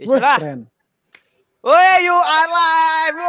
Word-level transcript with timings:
Bismillah. 0.00 0.40
keren. 0.40 0.60
Woi, 1.60 1.94
you 2.00 2.16
are 2.16 2.48
live. 2.48 3.20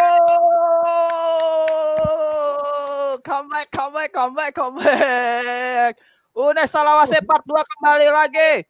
Come 3.28 3.52
back, 3.52 3.68
come 3.76 3.92
back, 3.92 4.10
come 4.16 4.32
back, 4.32 4.52
come 4.56 4.76
back. 4.80 6.00
Unes 6.32 6.72
Salawase 6.72 7.20
part 7.28 7.44
2 7.44 7.60
kembali 7.60 8.08
lagi 8.08 8.64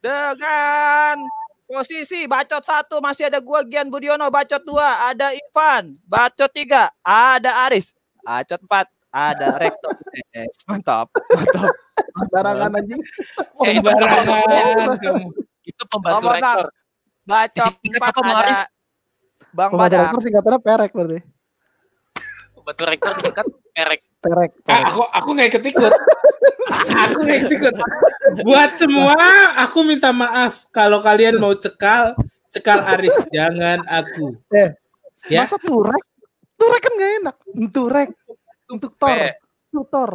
dengan 0.00 1.28
posisi 1.68 2.24
bacot 2.24 2.64
satu 2.64 3.04
masih 3.04 3.28
ada 3.28 3.36
gua 3.44 3.60
Gian 3.68 3.92
Budiono 3.92 4.32
bacot 4.32 4.64
dua 4.64 5.12
ada 5.12 5.36
Ivan 5.36 5.92
bacot 6.08 6.48
tiga 6.48 6.88
ada 7.04 7.68
Aris 7.68 7.92
bacot 8.24 8.60
empat 8.64 8.88
ada 9.12 9.60
Rektor 9.60 9.92
Yes, 10.32 10.64
mantap 10.64 11.12
mantap 11.32 11.76
Sembarangan 12.12 12.76
aja. 12.76 12.96
Sembarangan. 13.56 14.44
Itu 15.64 15.82
pembantu 15.88 16.28
rektor. 16.32 16.66
Bacot 17.22 17.72
Disingkat 17.78 18.00
empat 18.00 18.12
apa, 18.12 18.20
Bang 18.20 18.30
ada 18.30 18.42
Aris? 18.42 18.62
Bang 19.52 19.70
Badar 19.76 19.98
rektor 20.08 20.20
singkatannya 20.24 20.60
perek 20.64 20.90
berarti. 20.96 21.18
Pembantu 22.56 22.82
rektor 22.88 23.10
disingkat 23.18 23.46
perek. 23.74 24.00
Perek. 24.22 24.50
Ah, 24.64 24.66
perek. 24.66 24.84
aku 24.88 25.02
aku 25.12 25.28
nggak 25.34 25.48
ikut 25.52 25.64
ikut. 25.66 25.92
aku 27.04 27.18
nggak 27.26 27.38
ikut 27.42 27.52
ikut. 27.58 27.74
Buat 28.46 28.70
semua, 28.80 29.16
aku 29.60 29.78
minta 29.84 30.08
maaf 30.14 30.64
kalau 30.72 31.04
kalian 31.04 31.36
mau 31.36 31.52
cekal, 31.52 32.16
cekal 32.48 32.80
Aris, 32.96 33.12
jangan 33.28 33.84
aku. 33.84 34.38
Eh, 34.56 34.72
Ya. 35.30 35.46
Masa 35.46 35.58
turek? 35.60 36.02
Turek 36.58 36.80
kan 36.82 36.92
gak 36.98 37.12
enak. 37.22 37.36
Turek. 37.70 38.08
Untuk 38.70 38.98
tor. 38.98 39.14
Tutor. 39.70 40.10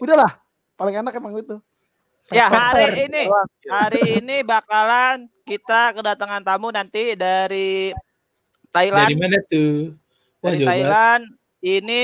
Udahlah. 0.00 0.40
Paling 0.80 0.96
enak 1.04 1.12
emang 1.16 1.36
itu. 1.36 1.60
Ya 2.32 2.48
Tor. 2.48 2.56
hari 2.56 3.04
ini 3.04 3.22
hari 3.68 4.02
ini 4.16 4.36
bakalan 4.40 5.28
kita 5.44 5.92
kedatangan 5.92 6.40
tamu 6.40 6.72
nanti 6.72 7.12
dari 7.12 7.92
Thailand. 8.72 9.12
Dari 9.12 9.16
mana 9.20 9.38
tuh? 9.44 9.92
Wah, 10.40 10.52
dari. 10.52 10.64
Thailand. 10.64 11.22
Ini 11.60 12.02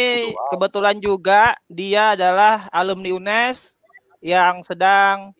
kebetulan 0.49 0.97
juga 0.99 1.53
dia 1.69 2.17
adalah 2.17 2.65
alumni 2.73 3.13
UNES 3.13 3.77
yang 4.21 4.65
sedang 4.65 5.37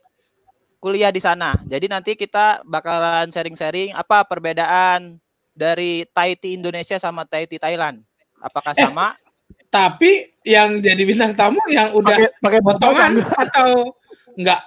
kuliah 0.77 1.09
di 1.09 1.21
sana. 1.21 1.57
Jadi 1.65 1.89
nanti 1.89 2.13
kita 2.17 2.61
bakalan 2.65 3.29
sharing-sharing 3.29 3.93
apa 3.93 4.25
perbedaan 4.25 5.17
dari 5.53 6.05
Tahiti 6.09 6.53
Indonesia 6.53 6.97
sama 6.97 7.25
Tahiti 7.25 7.57
Thailand. 7.57 8.01
Apakah 8.41 8.73
Eh, 8.73 8.85
sama? 8.85 9.17
Tapi 9.69 10.37
yang 10.45 10.81
jadi 10.81 11.01
bintang 11.01 11.33
tamu 11.33 11.61
yang 11.69 11.93
udah 11.93 12.17
Pakai 12.41 12.61
potongan 12.61 13.21
potongan. 13.21 13.45
atau 13.45 13.69
enggak? 14.37 14.61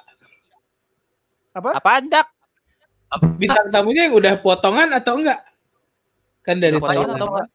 Apa 1.54 1.90
anjak? 2.02 2.26
Bintang 3.38 3.70
tamunya 3.70 4.10
yang 4.10 4.18
udah 4.18 4.34
potongan 4.42 4.90
atau 4.90 5.22
enggak? 5.22 5.40
Kan 6.42 6.58
dari 6.58 6.76
Potongan 6.76 6.98
Thailand. 7.06 7.16
atau 7.16 7.28
enggak? 7.30 7.48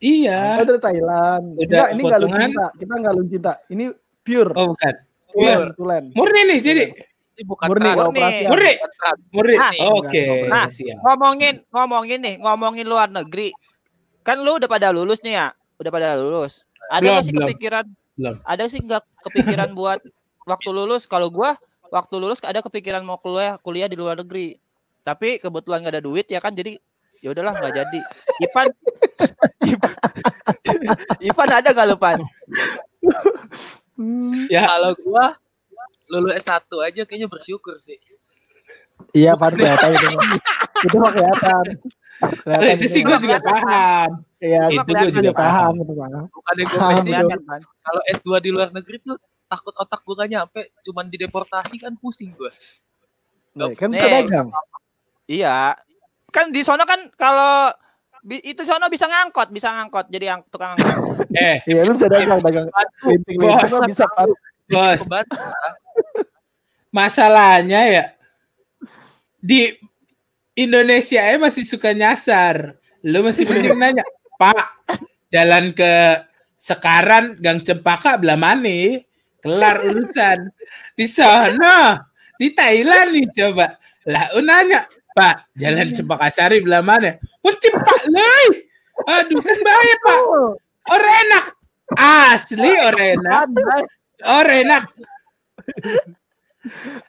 Iya. 0.00 0.40
Oh, 0.56 0.64
dari 0.64 0.80
Thailand. 0.80 1.44
Udah 1.52 1.66
Enggak, 1.66 1.88
ini 1.90 2.00
enggak 2.00 2.20
potongan. 2.20 2.40
cinta. 2.40 2.66
Kita 2.78 2.92
enggak 2.94 3.14
cinta. 3.26 3.52
Ini 3.68 3.84
pure. 4.22 4.50
Oh, 4.54 4.66
bukan. 4.72 4.94
Tulen, 5.30 5.58
tulen. 5.74 6.04
Murni 6.14 6.40
nih 6.46 6.58
jadi. 6.58 6.84
Ini 7.34 7.42
bukan 7.44 7.66
Murni 7.66 7.82
trans. 7.84 7.98
enggak 8.08 8.30
Murni. 8.46 8.46
Murni. 8.48 8.74
Murni. 9.34 9.56
Nah. 9.58 9.72
Oke, 9.92 10.24
Nah. 10.46 10.66
siap. 10.70 10.98
Ngomongin 11.02 11.54
ngomongin 11.68 12.18
nih, 12.20 12.34
ngomongin 12.38 12.86
luar 12.86 13.08
negeri. 13.10 13.50
Kan 14.22 14.38
lu 14.40 14.56
udah 14.56 14.68
pada 14.70 14.94
lulus 14.94 15.18
nih 15.20 15.34
ya? 15.34 15.46
Udah 15.76 15.90
pada 15.90 16.14
lulus. 16.14 16.62
Ada 16.88 17.02
Belum, 17.02 17.22
sih 17.22 17.32
belum. 17.32 17.46
kepikiran? 17.48 17.84
Belum. 18.14 18.34
Ada 18.46 18.64
sih 18.66 18.78
nggak 18.80 19.02
kepikiran 19.26 19.70
buat 19.78 19.98
waktu 20.46 20.70
lulus? 20.70 21.04
Kalau 21.04 21.26
gua 21.28 21.58
waktu 21.90 22.14
lulus 22.16 22.40
ada 22.46 22.62
kepikiran 22.62 23.02
mau 23.02 23.18
kuliah 23.18 23.58
kuliah 23.60 23.86
di 23.90 23.98
luar 23.98 24.16
negeri. 24.18 24.56
Tapi 25.02 25.42
kebetulan 25.42 25.82
nggak 25.84 25.94
ada 25.98 26.04
duit 26.04 26.26
ya 26.30 26.38
kan 26.38 26.54
jadi 26.54 26.78
ya 27.20 27.34
udahlah 27.34 27.52
nggak 27.58 27.74
jadi. 27.74 28.00
Ipan 28.46 28.66
Ipan, 29.60 29.88
Ipan 31.28 31.48
ada 31.50 31.68
nggak 31.74 31.86
lu 31.90 31.96
Pan? 31.98 32.18
Hmm, 34.00 34.48
Ya, 34.48 34.64
Kalau 34.64 34.96
gua 35.04 35.36
lulus 36.10 36.40
S1 36.42 36.64
aja 36.82 37.02
kayaknya 37.04 37.28
bersyukur 37.28 37.76
sih. 37.76 38.00
Iya, 39.12 39.36
Pan 39.36 39.52
kelihatan 39.54 39.90
itu. 39.94 40.08
Itu 40.88 40.96
mah 40.98 41.10
kelihatan. 41.12 41.64
Kelihatan 42.20 42.76
itu 42.76 42.86
sih 42.88 43.02
gue 43.04 43.16
juga 43.20 43.38
paham. 43.40 44.10
Iya, 44.40 44.60
Itu 44.72 44.80
itu 44.80 44.92
gue 44.92 45.08
juga 45.12 45.20
juga 45.20 45.32
paham. 45.36 45.72
Bukan 45.84 46.54
yang 46.56 46.68
gue 46.68 46.80
pesimis. 46.96 47.44
Kalau 47.80 48.02
S2 48.08 48.28
di 48.40 48.50
luar 48.52 48.68
negeri 48.72 48.96
tuh 49.00 49.16
takut 49.50 49.74
otak 49.74 50.06
gua 50.06 50.22
gak 50.22 50.30
nyampe, 50.30 50.62
cuman 50.86 51.10
dideportasi 51.10 51.82
kan 51.82 51.98
pusing 51.98 52.30
gua. 52.38 52.54
Nih, 53.58 53.74
kan 53.74 53.90
bisa 53.90 54.06
dagang. 54.06 54.46
Iya. 55.26 55.74
Kan 56.30 56.54
di 56.54 56.62
sono 56.62 56.86
kan 56.86 57.10
kalau 57.18 57.74
itu 58.30 58.62
sono 58.62 58.86
bisa 58.86 59.10
ngangkot, 59.10 59.50
bisa 59.50 59.74
ngangkot 59.74 60.06
jadi 60.06 60.38
yang 60.38 60.40
tukang 60.46 60.78
angkot. 60.78 61.26
Eh, 61.34 61.62
Iya, 61.66 61.86
lu 61.86 61.94
bisa 61.98 62.06
dagang, 62.10 62.38
dagang. 62.42 62.66
Bos. 63.38 63.70
bisa 63.86 64.06
bos, 64.70 65.02
masalahnya 66.90 67.80
ya 67.86 68.04
di 69.40 69.72
Indonesia 70.54 71.22
ya 71.22 71.38
masih 71.40 71.64
suka 71.64 71.96
nyasar. 71.96 72.76
Lu 73.00 73.24
masih 73.24 73.48
mending 73.48 73.78
nanya, 73.80 74.04
Pak, 74.36 74.84
jalan 75.32 75.72
ke 75.72 76.20
Sekaran 76.60 77.40
Gang 77.40 77.64
Cempaka 77.64 78.20
belah 78.20 78.36
mana? 78.36 79.00
Kelar 79.40 79.76
urusan. 79.84 80.52
Di 80.96 81.06
sana, 81.08 82.00
di 82.36 82.52
Thailand 82.52 83.16
nih 83.16 83.26
coba. 83.32 83.76
Lah, 84.08 84.32
lu 84.36 84.44
nanya, 84.44 84.84
Pak, 85.16 85.52
jalan 85.56 85.92
Cempaka 85.92 86.28
Sari 86.32 86.60
belah 86.64 86.80
mana? 86.80 87.16
Pun 87.40 87.56
cepat 87.56 88.08
leh. 88.08 88.68
Aduh, 89.08 89.40
kan 89.40 89.58
bahaya, 89.64 89.96
Pak. 90.04 90.20
Orang 90.92 91.16
enak. 91.26 91.44
Asli 91.96 92.70
orang 92.80 93.18
enak. 93.18 93.44
Orang 94.22 94.58
enak. 94.64 94.84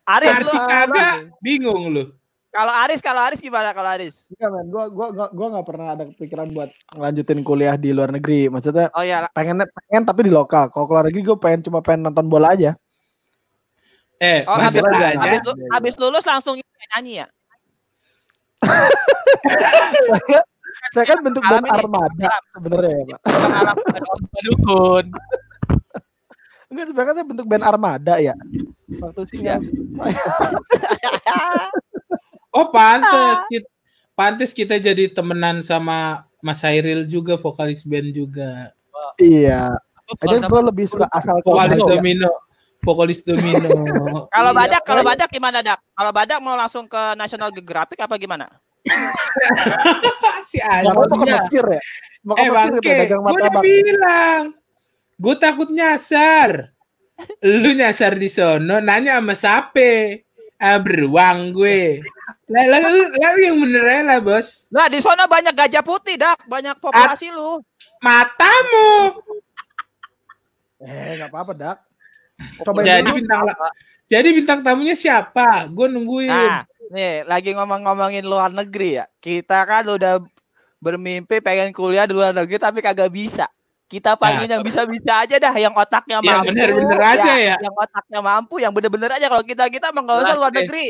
Aris 0.08 0.28
lu 0.28 0.36
Arti 0.47 0.58
kagak 0.58 1.14
bingung 1.44 1.91
lu. 1.91 2.03
Kalau 2.51 2.73
Aris 2.75 3.00
kalau 3.00 3.22
Aris 3.23 3.39
gimana 3.39 3.72
kalau 3.72 3.89
Aris? 3.95 4.28
Enggak, 4.28 4.50
men. 4.51 4.66
Gua 4.67 4.85
gua 4.91 5.07
gua 5.16 5.28
gua 5.31 5.47
enggak 5.56 5.67
pernah 5.72 5.88
ada 5.95 6.03
kepikiran 6.12 6.47
buat 6.51 6.69
ngelanjutin 6.91 7.41
kuliah 7.47 7.75
di 7.79 7.89
luar 7.95 8.12
negeri. 8.12 8.51
Maksudnya 8.51 8.91
Oh 8.91 9.03
ya, 9.03 9.31
pengen 9.31 9.63
pengen 9.88 10.03
tapi 10.03 10.28
di 10.28 10.31
lokal. 10.35 10.67
Kalau 10.67 10.85
keluar 10.85 11.07
negeri 11.07 11.23
gue 11.23 11.38
pengen 11.40 11.63
cuma 11.63 11.79
pengen 11.79 12.11
nonton 12.11 12.28
bola 12.28 12.51
aja. 12.51 12.75
Eh, 14.22 14.45
Oh, 14.45 14.53
habis, 14.53 14.78
masalahnya 14.84 15.17
habis, 15.17 15.41
lu- 15.47 15.57
habis 15.73 15.95
lulus 15.97 16.25
langsung 16.29 16.59
nyanyi 16.94 17.25
ya? 17.25 17.28
Saya 20.94 21.06
kan 21.07 21.19
bentuk 21.23 21.44
nih. 21.44 21.72
armada 21.72 22.29
sebenarnya 22.51 22.91
ya, 22.91 23.03
Pak. 23.16 23.19
Dukun. 24.44 25.06
Enggak 26.72 26.85
sebenarnya 26.88 27.13
saya 27.19 27.28
bentuk 27.28 27.45
band 27.47 27.63
armada 27.67 28.16
ya. 28.19 28.35
Waktu 29.00 29.22
sih 29.28 29.44
Iya. 29.44 29.59
Oh, 32.51 32.67
pantes 32.67 33.39
kita 33.47 33.67
pantes 34.12 34.51
kita 34.51 34.75
jadi 34.78 35.07
temenan 35.07 35.63
sama 35.63 36.28
Mas 36.44 36.59
Hairil 36.62 37.07
juga 37.07 37.39
vokalis 37.39 37.88
band 37.88 38.12
juga. 38.12 38.75
Iya. 39.17 39.72
Sama- 40.19 40.51
gue 40.51 40.61
lebih 40.67 40.85
suka 40.91 41.07
asal 41.16 41.40
Vokalis. 41.41 41.79
Domino. 41.79 42.29
Vokalis 42.81 43.22
Domino. 43.23 43.69
Kalau 44.35 44.51
Iya, 44.51 44.57
badak, 44.57 44.81
kalau 44.84 45.01
badak 45.06 45.29
gimana 45.29 45.61
dak? 45.61 45.79
Kalau 45.94 46.11
badak 46.11 46.40
mau 46.41 46.57
langsung 46.57 46.90
ke 46.90 47.13
National 47.16 47.53
Geographic 47.53 48.01
apa 48.01 48.17
gimana? 48.17 48.50
si 50.50 50.57
Mau 50.59 51.06
ke. 51.06 51.29
Mesir 51.29 51.63
ya? 51.63 51.81
Mau 52.25 52.34
ke 52.35 52.41
Eh 52.41 52.50
Mesir 52.50 52.81
dagang 53.06 53.22
gue 53.22 53.38
udah 53.38 53.53
bilang, 53.61 54.44
gue 55.16 55.35
takut 55.38 55.69
nyasar. 55.69 56.73
Lu 57.45 57.69
nyasar 57.78 58.17
di 58.17 58.28
sono, 58.34 58.81
nanya 58.81 59.22
sama 59.22 59.38
sape. 59.38 60.25
Ah, 60.57 60.81
beruang 60.81 61.53
gue. 61.53 62.01
Lah, 62.51 62.66
lah, 62.67 62.79
lah, 62.84 63.31
yang 63.39 63.55
bener 63.64 64.03
lah, 64.03 64.20
bos. 64.20 64.67
Nah 64.67 64.91
di 64.91 64.99
sana 64.99 65.23
banyak 65.23 65.55
gajah 65.55 65.79
putih 65.79 66.20
dak, 66.20 66.43
banyak 66.43 66.76
populasi 66.84 67.31
lu. 67.31 67.64
Matamu. 68.03 69.16
Eh, 70.81 71.16
enggak 71.16 71.31
apa-apa, 71.31 71.53
Dak. 71.55 71.78
Coba 72.66 72.81
Jadi 72.81 73.09
bintang 73.14 73.46
jadi 74.11 74.28
bintang 74.35 74.59
tamunya 74.59 74.91
siapa? 74.91 75.72
Gue 75.72 75.87
nungguin. 75.87 76.28
Nah, 76.28 76.67
nih 76.91 77.23
lagi 77.23 77.55
ngomong-ngomongin 77.55 78.28
luar 78.28 78.52
negeri 78.52 78.99
ya. 78.99 79.05
Kita 79.23 79.64
kan 79.64 79.87
udah 79.87 80.20
bermimpi 80.84 81.40
pengen 81.40 81.72
kuliah 81.72 82.03
di 82.03 82.11
luar 82.11 82.35
negeri 82.35 82.59
tapi 82.59 82.84
kagak 82.84 83.08
bisa. 83.08 83.47
Kita 83.87 84.20
panggil 84.20 84.52
yang 84.52 84.64
bisa-bisa 84.64 85.23
aja 85.23 85.35
dah, 85.40 85.55
yang 85.55 85.72
otaknya 85.76 86.20
Yang 86.20 86.28
mampu. 86.28 86.47
bener-bener 86.52 86.99
aja 86.99 87.34
ya. 87.40 87.55
Yang 87.59 87.76
otaknya 87.76 88.20
mampu, 88.20 88.55
yang 88.59 88.72
bener-bener 88.76 89.11
aja. 89.16 89.28
Kalau 89.31 89.43
kita 89.47 89.64
kita 89.72 89.96
emang 89.96 90.03
nggak 90.03 90.20
usah 90.28 90.35
luar 90.35 90.52
negeri. 90.52 90.85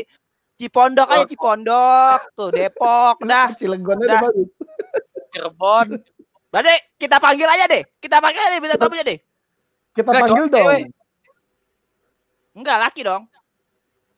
Cipondok 0.62 1.08
aja 1.10 1.26
Cipondok, 1.26 2.18
tuh 2.38 2.54
Depok, 2.54 3.16
dah. 3.30 3.50
Cilenggonnya 3.58 4.06
Dah. 4.06 4.22
Cirebon. 5.34 5.98
Berarti 6.54 6.74
kita 7.02 7.18
panggil 7.18 7.50
aja 7.50 7.66
deh. 7.66 7.82
Kita 7.98 8.22
panggil 8.22 8.38
aja 8.38 8.62
bintang 8.62 8.78
tamunya 8.78 9.02
deh. 9.02 9.18
Kita 9.90 10.06
Nggak, 10.06 10.22
panggil 10.22 10.44
dong. 10.46 10.54
cewek. 10.54 10.82
Enggak 12.54 12.78
laki 12.78 13.00
dong. 13.02 13.22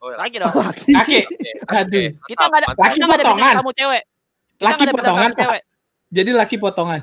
Oh, 0.05 0.12
ya. 0.12 0.17
Lagi 0.20 0.37
dong. 0.37 0.52
Laki. 0.69 0.91
Laki. 0.93 1.19
Oke, 1.25 1.73
Aduh. 1.73 2.08
Kita 2.29 2.43
nggak 2.44 2.61
ada, 2.61 2.69
Mantap, 2.69 2.93
kita 2.93 3.05
nggak 3.08 3.17
ada 3.17 3.25
bintang 3.25 3.32
potongan. 3.41 3.55
tamu 3.56 3.73
cewek. 3.73 4.02
Kita 4.05 4.67
Laki 4.69 4.85
potongan, 4.85 5.25
tamu 5.25 5.41
cewek. 5.41 5.62
Jadi 6.14 6.31
laki 6.31 6.56
potongan. 6.61 7.00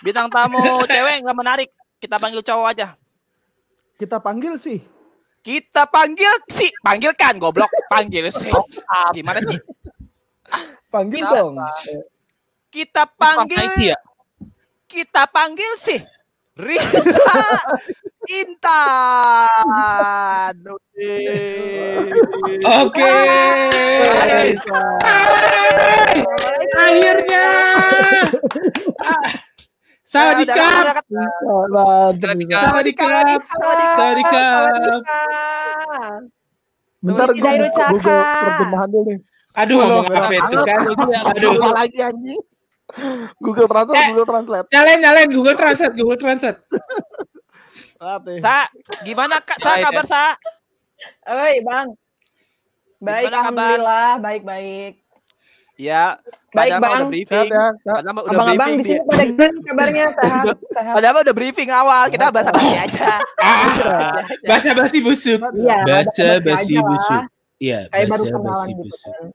Bintang 0.00 0.28
tamu 0.32 0.62
cewek 0.88 1.16
nggak 1.20 1.36
menarik. 1.36 1.68
Kita 2.00 2.16
panggil 2.16 2.40
cowok 2.40 2.66
aja. 2.72 2.86
Kita 3.98 4.16
panggil 4.22 4.54
sih. 4.56 4.78
Kita 5.42 5.88
panggil 5.88 6.28
sih, 6.52 6.68
panggilkan 6.84 7.38
goblok, 7.40 7.70
panggil 7.88 8.28
sih. 8.28 8.52
Gimana 9.16 9.40
sih? 9.40 9.58
Panggil 10.88 11.24
dong. 11.24 11.56
Kita 12.68 13.08
Panggil 13.16 13.92
ya? 13.92 13.96
kita 14.88 15.24
panggil 15.28 15.72
sih. 15.80 16.00
Risa 16.58 16.98
Intan. 18.42 18.76
Oke. 22.66 23.14
Hai, 24.18 24.52
Akhirnya. 26.76 27.46
Sawadikap. 30.08 31.04
Sawadikap. 32.48 33.38
Sawadikap. 33.92 34.72
Bentar 36.98 37.28
gue. 37.30 37.52
Google 37.92 38.22
terjemahan 38.24 38.88
dulu 38.88 39.04
nih. 39.12 39.18
Aduh, 39.58 39.76
ngomong 39.80 40.06
apa 40.12 40.32
itu 40.34 40.56
kan? 40.64 40.80
Aduh. 41.34 41.50
Google 41.56 41.74
lagi 41.76 41.98
anjing. 42.00 42.40
Google 43.42 43.68
Translate, 43.68 44.00
Eh. 44.00 44.08
Google 44.16 44.26
Translate. 44.26 44.66
Nyalain, 44.72 44.98
nyalain 45.04 45.28
Google 45.28 45.56
Translate, 45.58 45.94
Google 45.94 46.16
Translate. 46.18 46.58
Sa, 48.40 48.54
gimana 49.04 49.42
Kak? 49.44 49.58
Sa 49.60 49.76
Baik, 49.76 49.84
kabar 49.90 50.04
Sa? 50.08 50.24
Oi, 51.28 51.54
Bang. 51.60 51.88
Baik, 52.98 53.28
Gimana 53.28 53.36
alhamdulillah, 53.44 54.10
baik-baik. 54.18 54.94
Ya, 55.78 56.18
Baik, 56.50 56.74
padahal 56.74 56.82
Bang. 56.82 56.90
udah 56.90 56.98
Sehat 56.98 57.08
briefing. 57.08 57.48
ya, 57.48 57.66
sehat. 57.78 57.94
Padahal 57.94 58.10
mah 58.10 58.22
udah 58.22 58.34
Abang-abang 58.34 58.58
briefing 58.68 58.74
di 58.74 58.84
sini 58.84 59.00
pada 59.00 59.22
gimana 59.22 59.58
kabarnya? 59.62 60.06
Sehat, 60.18 60.56
sehat. 60.74 60.94
Padahal 60.98 61.16
udah 61.22 61.34
briefing 61.38 61.70
awal, 61.70 62.04
kita 62.08 62.24
bahasa 62.28 62.50
basi 62.50 62.74
aja. 62.74 63.10
Ah, 63.38 64.18
bahasa 64.42 64.70
basi 64.74 64.98
busuk. 64.98 65.38
Iya, 65.54 65.76
Bahasa 65.86 66.26
basi 66.40 66.74
busuk. 66.76 67.22
Iya, 67.58 67.78
bahasa 67.86 68.14
kenalan 68.20 68.42
basi 68.44 68.70
gitu 68.70 68.82
busuk. 68.84 69.14
kan. 69.14 69.26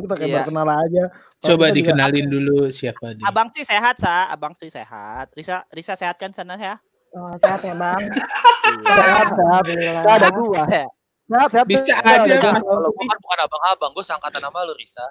Kita 0.00 0.14
kayak 0.14 0.22
Iya. 0.22 0.34
baru 0.36 0.46
kenal 0.46 0.68
aja. 0.70 1.04
Coba 1.40 1.64
dikenalin 1.68 2.26
dulu 2.28 2.56
siapa 2.68 3.06
dia. 3.10 3.26
Abang 3.26 3.48
sih 3.50 3.62
sehat, 3.62 3.98
Sa. 3.98 4.30
Abang 4.30 4.54
sih 4.54 4.70
sehat. 4.70 5.34
Risa, 5.34 5.66
Risa 5.68 5.94
sehat 5.94 6.16
kan 6.16 6.30
sana 6.30 6.54
ya? 6.54 6.78
Oh, 7.10 7.34
sehat 7.36 7.60
ya, 7.60 7.74
Bang. 7.74 7.98
Sehat, 8.86 9.26
sehat. 9.28 9.62
Gak 10.06 10.14
ada 10.16 10.28
gua. 10.30 10.62
Sehat, 10.64 11.48
sehat. 11.50 11.66
Bisa 11.66 11.94
aja. 11.98 12.34
Kalau 12.54 12.86
gue 12.88 13.04
kan 13.04 13.18
bukan 13.18 13.38
abang-abang, 13.40 13.90
gue 13.90 14.04
seangkatan 14.04 14.38
sama 14.40 14.62
lu, 14.62 14.74
Risa. 14.74 15.02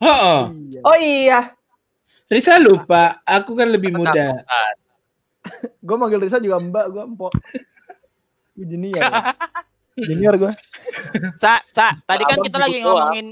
Oh, 0.00 0.08
oh. 0.08 0.40
Iya. 0.50 0.80
Oh 0.80 0.96
iya, 0.96 1.40
Risa 2.26 2.56
lupa, 2.56 3.18
aku 3.26 3.52
kan 3.52 3.68
lebih 3.68 3.90
muda. 3.90 4.40
Gue 5.86 5.96
manggil 5.96 6.20
Risa 6.22 6.38
juga 6.38 6.60
mbak, 6.60 6.86
gue 6.88 7.02
empok. 7.02 7.32
Gue 8.54 8.64
junior. 8.68 9.00
ya. 9.02 9.34
junior 9.98 10.34
gue. 10.36 10.52
Sa, 11.36 11.58
Sa, 11.68 11.96
tadi 12.04 12.22
kan 12.22 12.38
Abang 12.38 12.46
kita 12.46 12.58
lagi 12.60 12.78
doang. 12.78 12.86
ngomongin 13.10 13.26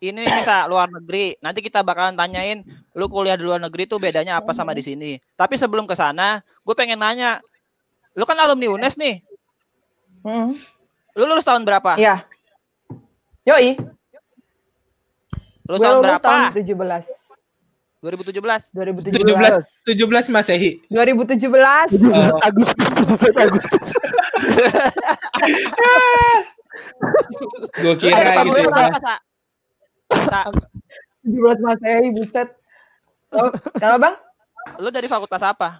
ini 0.00 0.20
nih 0.24 0.42
Sa, 0.44 0.68
luar 0.70 0.86
negeri. 0.88 1.34
Nanti 1.40 1.60
kita 1.60 1.80
bakalan 1.82 2.14
tanyain 2.14 2.62
lu 2.94 3.08
kuliah 3.08 3.34
di 3.34 3.44
luar 3.44 3.58
negeri 3.58 3.84
tuh 3.84 3.98
bedanya 3.98 4.38
apa 4.38 4.52
sama 4.52 4.72
di 4.72 4.84
sini. 4.84 5.16
Tapi 5.34 5.56
sebelum 5.56 5.88
ke 5.88 5.96
sana, 5.96 6.38
gue 6.40 6.74
pengen 6.76 7.00
nanya. 7.00 7.40
Lu 8.14 8.22
kan 8.28 8.36
alumni 8.38 8.68
UNES 8.70 8.94
nih. 9.00 9.24
Hmm, 10.20 10.52
Lu 11.16 11.24
lulus 11.24 11.48
tahun 11.48 11.64
berapa? 11.64 11.96
iya. 11.96 12.22
Yoi, 13.48 13.80
Lulus 15.70 15.86
tahun 15.86 16.02
berapa? 16.02 16.50
tahun 16.50 16.66
17. 16.66 16.74
2017. 18.02 18.74
2017. 18.74 19.22
17 19.86 19.86
17 19.86 20.34
Masehi. 20.34 20.82
2017. 20.90 21.94
Oh. 22.10 22.42
Agustus, 22.42 22.90
17 23.06 23.44
Agustus. 23.46 23.86
Gue 27.78 27.94
kira 28.02 28.34
tahun 28.34 28.50
gitu. 28.50 28.66
ya. 28.66 28.90
Sa? 28.98 29.14
Sa, 30.26 30.40
17 31.22 31.62
Masehi, 31.62 32.08
buset. 32.18 32.48
Oh, 33.30 33.54
kenapa, 33.78 33.98
Bang? 34.02 34.16
lu 34.82 34.90
dari 34.90 35.06
fakultas 35.06 35.46
apa? 35.46 35.78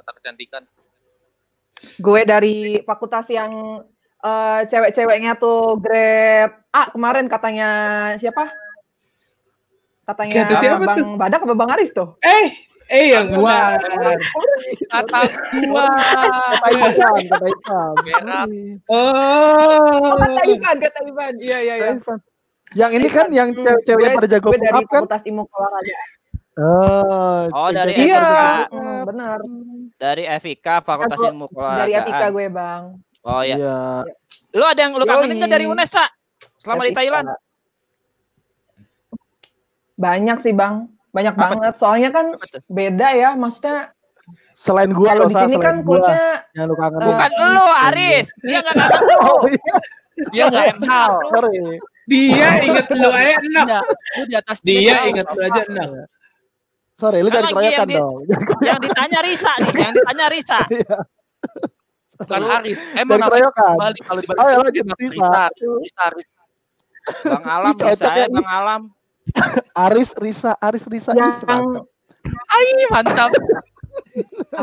Kata 0.00 0.10
kecantikan. 0.16 0.64
Gue 2.00 2.24
dari 2.24 2.80
fakultas 2.88 3.28
yang 3.28 3.84
eh, 4.22 4.60
cewek-ceweknya 4.66 5.36
tuh 5.36 5.76
grade 5.78 6.54
A 6.70 6.88
kemarin 6.88 7.26
katanya 7.28 7.68
siapa? 8.16 8.48
Katanya 10.02 10.48
Kata 10.48 10.54
siapa 10.58 10.78
Bang 10.82 11.14
Badak 11.14 11.44
apa 11.44 11.54
Bang 11.54 11.70
Aris 11.70 11.92
tuh? 11.92 12.18
Eh, 12.20 12.46
eh 12.88 13.14
yang 13.14 13.30
gua. 13.30 13.78
Kata 14.88 15.18
gua. 15.68 15.86
Kata 16.58 16.68
Ivan, 16.74 17.22
kata 17.28 17.46
Ivan. 18.02 18.48
Oh, 18.90 18.98
Oh. 20.02 20.16
kata 20.18 20.42
Ivan, 20.48 20.76
kata 20.80 20.98
Ivan. 21.06 21.32
Iya, 21.38 21.58
iya, 21.60 21.74
iya. 21.78 21.90
Yang 22.72 22.90
ini 22.98 23.08
kan 23.12 23.26
yang 23.30 23.52
Hmm, 23.52 23.62
cewek-cewek 23.62 24.08
pada 24.16 24.26
jago 24.26 24.48
gue 24.48 24.58
dari 24.58 24.72
pop 24.72 24.80
kan? 24.80 25.04
fakultas 25.04 25.22
ilmu 25.28 25.42
olahraga. 25.44 25.96
Oh, 26.52 27.40
Oh, 27.52 27.68
dari 27.72 27.92
Iya, 27.96 28.28
hmm, 28.68 28.98
benar. 29.08 29.38
Dari 29.96 30.24
FIK, 30.28 30.66
Fakultas 30.84 31.16
Aku 31.16 31.32
Ilmu 31.32 31.46
Dari 31.48 31.92
Etika 31.96 32.28
Keolahragaan. 32.28 32.32
gue, 32.32 32.46
Bang. 32.48 32.82
Oh 33.22 33.42
ya. 33.42 33.56
Iya. 33.56 33.78
Lu 34.52 34.64
ada 34.66 34.80
yang 34.82 34.92
lu 34.98 35.04
kangenin 35.06 35.38
nggak 35.38 35.52
dari 35.52 35.64
Yoi. 35.64 35.72
UNES, 35.72 35.90
Sa? 35.94 36.04
Selama 36.58 36.82
di. 36.84 36.92
Thailand? 36.92 37.26
Banyak 39.96 40.38
sih, 40.42 40.52
Bang. 40.52 40.90
Banyak 41.12 41.34
Apa 41.36 41.54
banget. 41.54 41.74
Soalnya 41.78 42.10
kan 42.10 42.26
beda 42.66 43.08
ya, 43.14 43.30
maksudnya 43.38 43.92
Selain 44.52 44.92
gua 44.92 45.16
kalau 45.16 45.26
di 45.26 45.34
sini 45.34 45.56
kan 45.58 45.80
yang 46.54 46.66
lu 46.68 46.74
kangen. 46.76 47.00
Bukan 47.02 47.30
lu, 47.40 47.66
Aris. 47.90 48.26
Dia 48.44 48.58
nggak 48.62 48.74
kangen 48.76 49.00
lu. 49.02 49.16
Oh 49.32 49.42
iya, 49.48 49.74
Dia 50.28 50.44
nggak 50.52 50.66
kenal. 50.76 51.10
sorry. 51.32 51.56
Dia 52.04 52.48
inget 52.60 52.86
lu 52.92 53.08
aja 53.08 53.32
enak. 53.40 53.82
Lu 54.18 54.24
di 54.28 54.34
atas 54.36 54.58
Dia 54.60 54.96
inget 55.08 55.26
lu 55.32 55.40
aja 55.40 55.60
enak. 55.64 55.88
Sorry, 56.92 57.18
lu 57.24 57.32
jangan 57.32 57.50
keroyokan 57.50 57.72
yang 57.72 57.88
di- 57.88 57.98
dong. 57.98 58.16
Yang 58.62 58.78
ditanya 58.86 59.18
Risa 59.24 59.52
nih, 59.58 59.72
yang 59.74 59.92
ditanya 59.96 60.26
Risa. 60.28 60.58
Bukan 62.22 62.42
Haris. 62.46 62.78
Emang 62.94 63.18
Jangan 63.18 63.34
namanya 63.34 63.74
balik 63.74 64.02
kalau 64.06 64.20
dibalik. 64.22 64.38
Oh 64.38 64.48
ya 64.48 64.56
itu 64.62 64.62
lanjut 64.62 64.86
Risa. 65.10 65.42
Risa. 65.82 66.04
Risa. 66.14 66.40
Bang 67.26 67.44
Alam 67.50 67.74
bisa 67.74 68.10
ya, 68.14 68.26
Bang 68.30 68.46
Alam. 68.46 68.82
Aris 69.74 70.10
Risa, 70.22 70.54
Aris 70.62 70.86
Risa. 70.86 71.10
Yang 71.18 71.42
mantap. 71.42 71.82
Ih, 72.62 72.86
mantap. 72.94 73.30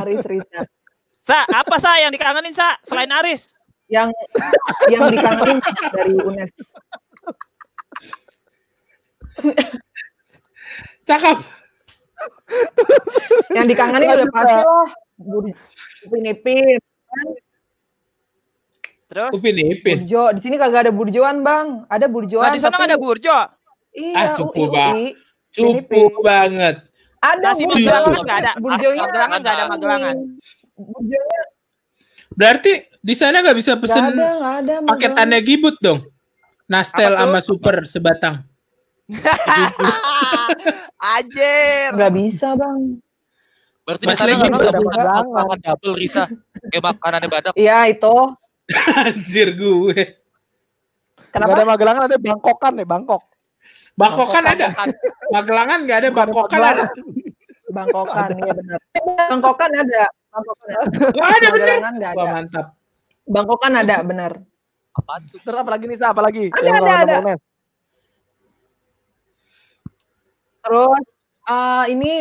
Aris 0.04 0.24
Risa. 0.24 0.62
Sa, 1.20 1.44
apa 1.44 1.76
Sa 1.78 2.00
yang 2.00 2.16
dikangenin 2.16 2.56
Sa 2.56 2.80
selain 2.80 3.12
Aris? 3.12 3.52
Yang 3.92 4.16
yang 4.88 5.12
dikangenin 5.12 5.60
dari 5.92 6.14
UNES. 6.16 6.54
Cakep. 11.04 11.38
Yang 13.52 13.66
dikangenin 13.76 14.08
udah 14.16 14.30
pasti 14.32 14.60
lah. 14.64 14.90
Upin 16.08 16.24
Ipin, 16.32 16.80
Terus? 19.10 19.34
Upin 19.34 19.58
Ipin. 19.58 20.06
Burjo. 20.06 20.24
Di 20.32 20.40
sini 20.40 20.56
kagak 20.56 20.86
ada 20.86 20.94
burjoan, 20.94 21.42
Bang. 21.42 21.90
Ada 21.90 22.06
burjoan. 22.06 22.46
Nah, 22.46 22.54
di 22.54 22.62
sana 22.62 22.78
tapi- 22.78 22.88
ada 22.88 22.96
Burjo. 22.96 23.38
Iya, 23.90 24.14
Ah, 24.14 24.28
cukup, 24.38 24.54
UI, 24.56 24.70
Bang. 24.70 24.94
UI. 24.94 25.08
Cupu 25.50 26.02
banget. 26.22 26.76
Ada 27.20 27.42
Nasi 27.42 27.66
burjo. 27.66 27.90
Magelangan 27.90 28.22
nggak 28.22 28.38
ada. 28.38 28.52
Burjonya 28.56 29.02
Magelangan 29.02 29.38
nggak 29.42 29.54
ada 29.54 29.66
Magelangan. 29.68 30.16
Burjonya 30.78 31.42
Berarti 32.30 32.72
di 32.96 33.14
sana 33.14 33.42
nggak 33.42 33.58
bisa 33.58 33.72
nggak 33.74 33.82
pesen 33.82 34.04
ada, 34.06 34.14
nggak 34.14 34.56
ada. 34.62 34.74
paketannya 34.86 35.40
gibut 35.42 35.76
dong. 35.82 36.06
Nastel 36.70 37.18
sama 37.18 37.42
super 37.42 37.82
sebatang. 37.84 38.46
Ajer. 41.18 41.90
Nggak 41.96 42.14
bisa, 42.14 42.54
Bang. 42.54 43.02
Berarti 43.84 44.04
Mas 44.06 44.14
di 44.14 44.18
sana 44.22 44.32
nggak 44.38 44.52
bisa 44.54 44.70
berjalan. 44.70 45.24
makanan 45.26 45.60
double 45.60 45.96
Risa. 45.98 46.24
Eh 46.70 46.78
makanannya 46.78 47.28
badak. 47.28 47.54
Iya, 47.58 47.90
itu. 47.90 48.16
Anjir 49.06 49.58
gue. 49.58 49.98
Gak 51.30 51.34
Kenapa? 51.34 51.54
ada 51.58 51.66
Magelangan 51.66 52.04
ada 52.10 52.18
Bangkokan 52.18 52.74
nih, 52.78 52.88
Bangkok. 52.90 53.24
Bangkokan 53.98 54.44
ada. 54.46 54.68
Magelangan 55.30 55.80
nggak 55.86 55.98
ada, 56.06 56.10
Bangkokan 56.14 56.62
ada. 56.62 56.86
Bangkokan, 57.76 58.30
iya 58.34 58.54
benar. 58.58 58.80
Bangkokan 59.30 59.72
ada. 59.78 60.04
Bangkokan 60.34 60.68
ada. 60.74 60.86
Nggak 61.14 61.30
ada 61.30 61.48
bener. 61.54 61.68
Magelangan 61.70 61.94
nggak 61.98 62.12
Wah 62.14 62.24
ada. 62.26 62.34
mantap. 62.34 62.66
Bangkokan 63.30 63.74
ada, 63.78 63.96
benar. 64.02 64.32
Terus 65.46 65.58
apa 65.58 65.70
lagi 65.70 65.86
nih, 65.86 65.98
Sa? 66.02 66.10
Apa 66.12 66.22
lagi? 66.26 66.50
Ada, 66.50 66.66
Yang 66.66 66.82
ada, 66.82 67.16
ada. 67.22 67.34
Terus 70.60 71.04
eh 71.50 71.86
ini 71.94 72.14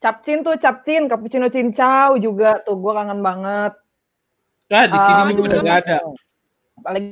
capcin 0.00 0.44
tuh 0.44 0.56
capcin, 0.60 1.08
cappuccino 1.08 1.48
cincau 1.48 2.16
juga 2.20 2.60
tuh 2.64 2.76
gue 2.80 2.92
kangen 2.92 3.20
banget. 3.20 3.72
Ah, 4.68 4.84
di 4.84 4.98
sini 4.98 5.20
Um, 5.22 5.28
juga 5.30 5.42
udah 5.48 5.60
nggak 5.62 5.78
ada. 5.84 5.96
Apalagi 6.76 7.08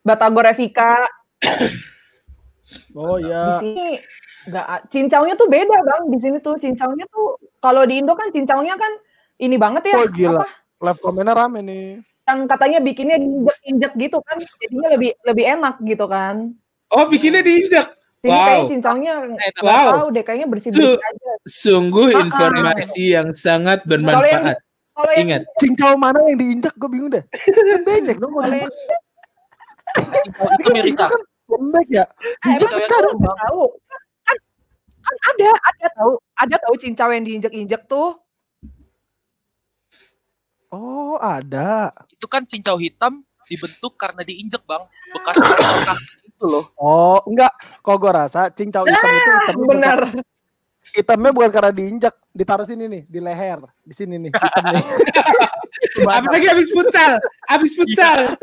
Batagor 0.00 0.44
Evika 0.46 0.92
Oh 2.94 3.18
di 3.18 3.26
iya. 3.26 3.58
sini 3.58 3.98
nggak 4.40 4.66
cincaunya 4.88 5.34
tuh 5.34 5.46
beda 5.46 5.76
bang 5.78 6.02
di 6.08 6.18
sini 6.18 6.38
tuh 6.38 6.56
cincaunya 6.56 7.04
tuh 7.06 7.36
kalau 7.58 7.84
di 7.84 8.00
Indo 8.00 8.14
kan 8.14 8.30
cincaunya 8.30 8.72
kan 8.72 8.92
ini 9.36 9.56
banget 9.56 9.90
ya 9.90 9.96
Oh 9.98 10.08
gila. 10.08 10.38
apa 10.38 10.46
Live 10.80 11.00
komennya 11.00 11.34
rame 11.34 11.60
nih. 11.60 11.86
yang 12.24 12.46
katanya 12.46 12.78
bikinnya 12.78 13.18
diinjek-injek 13.18 13.92
gitu 13.98 14.22
kan 14.22 14.38
jadinya 14.38 14.88
lebih 14.94 15.10
lebih 15.20 15.44
enak 15.50 15.74
gitu 15.82 16.06
kan 16.06 16.54
Oh, 16.88 17.04
bikinnya 17.04 17.42
diinjak. 17.42 17.90
sini 18.16 18.30
Wow. 18.30 18.46
kayaknya 18.46 19.18
tapi 19.50 19.60
nggak 19.60 19.66
Wow. 19.82 19.90
tahu 19.92 20.08
deh 20.10 20.22
kayaknya 20.22 20.46
bersih 20.46 20.70
bersih 20.70 20.94
Su- 20.94 21.02
aja 21.02 21.32
Sungguh 21.42 22.06
Ah, 22.06 22.14
ah. 22.14 22.22
informasi 22.22 23.04
yang 23.10 23.28
sangat 23.32 23.82
kalau 23.82 23.90
yang 23.90 24.04
bermanfaat. 24.06 24.56
Kalau 25.00 25.12
yang 25.16 25.28
Ingat, 25.32 25.42
Cincau 25.56 25.92
mana 25.96 26.18
yang 26.28 26.36
diinjak 26.36 26.74
gue 26.76 26.88
bingung 26.92 27.10
deh. 27.10 27.24
Kan 27.32 27.80
banyak 27.88 28.16
dong. 28.20 28.32
kalau 28.36 28.52
yang 28.52 28.72
itu 30.60 30.68
Mirisa. 30.76 31.06
Kan 31.08 31.22
lembek 31.50 31.86
ya. 31.88 32.04
yang 32.46 32.68
pecah 32.68 32.98
dong. 33.02 33.18
tahu 33.24 33.62
kan 34.22 34.36
kan 35.00 35.16
ada 35.34 35.48
ada 35.56 35.86
tahu 35.96 36.12
ada 36.38 36.56
tahu 36.60 36.74
cincau 36.76 37.08
yang 37.10 37.24
diinjek-injek 37.24 37.88
tuh 37.88 38.14
Oh 40.70 41.18
ada. 41.18 41.90
Itu 42.14 42.30
kan 42.30 42.46
cincau 42.46 42.78
hitam 42.78 43.26
dibentuk 43.50 43.98
karena 43.98 44.22
diinjek 44.22 44.62
bang. 44.62 44.86
Bekas 45.10 45.42
kaki 45.42 45.98
itu 46.30 46.44
loh. 46.46 46.70
Oh 46.78 47.18
enggak. 47.26 47.50
Kok 47.82 47.96
gue 47.98 48.12
rasa 48.14 48.54
cincau 48.54 48.86
hitam 48.86 49.10
itu 49.10 49.30
bukan, 49.58 49.66
benar 49.66 50.00
hitamnya 50.94 51.30
bukan 51.34 51.50
karena 51.52 51.72
diinjak. 51.72 52.14
Ditaruh 52.30 52.62
sini 52.62 52.86
nih 52.86 53.02
di 53.10 53.18
leher. 53.18 53.60
Di 53.82 53.94
sini 53.94 54.16
nih 54.18 54.30
hitamnya. 54.30 54.82
apalagi 56.20 56.46
habis 56.50 56.68
futsal, 56.70 57.18
habis 57.46 57.72
futsal. 57.74 58.34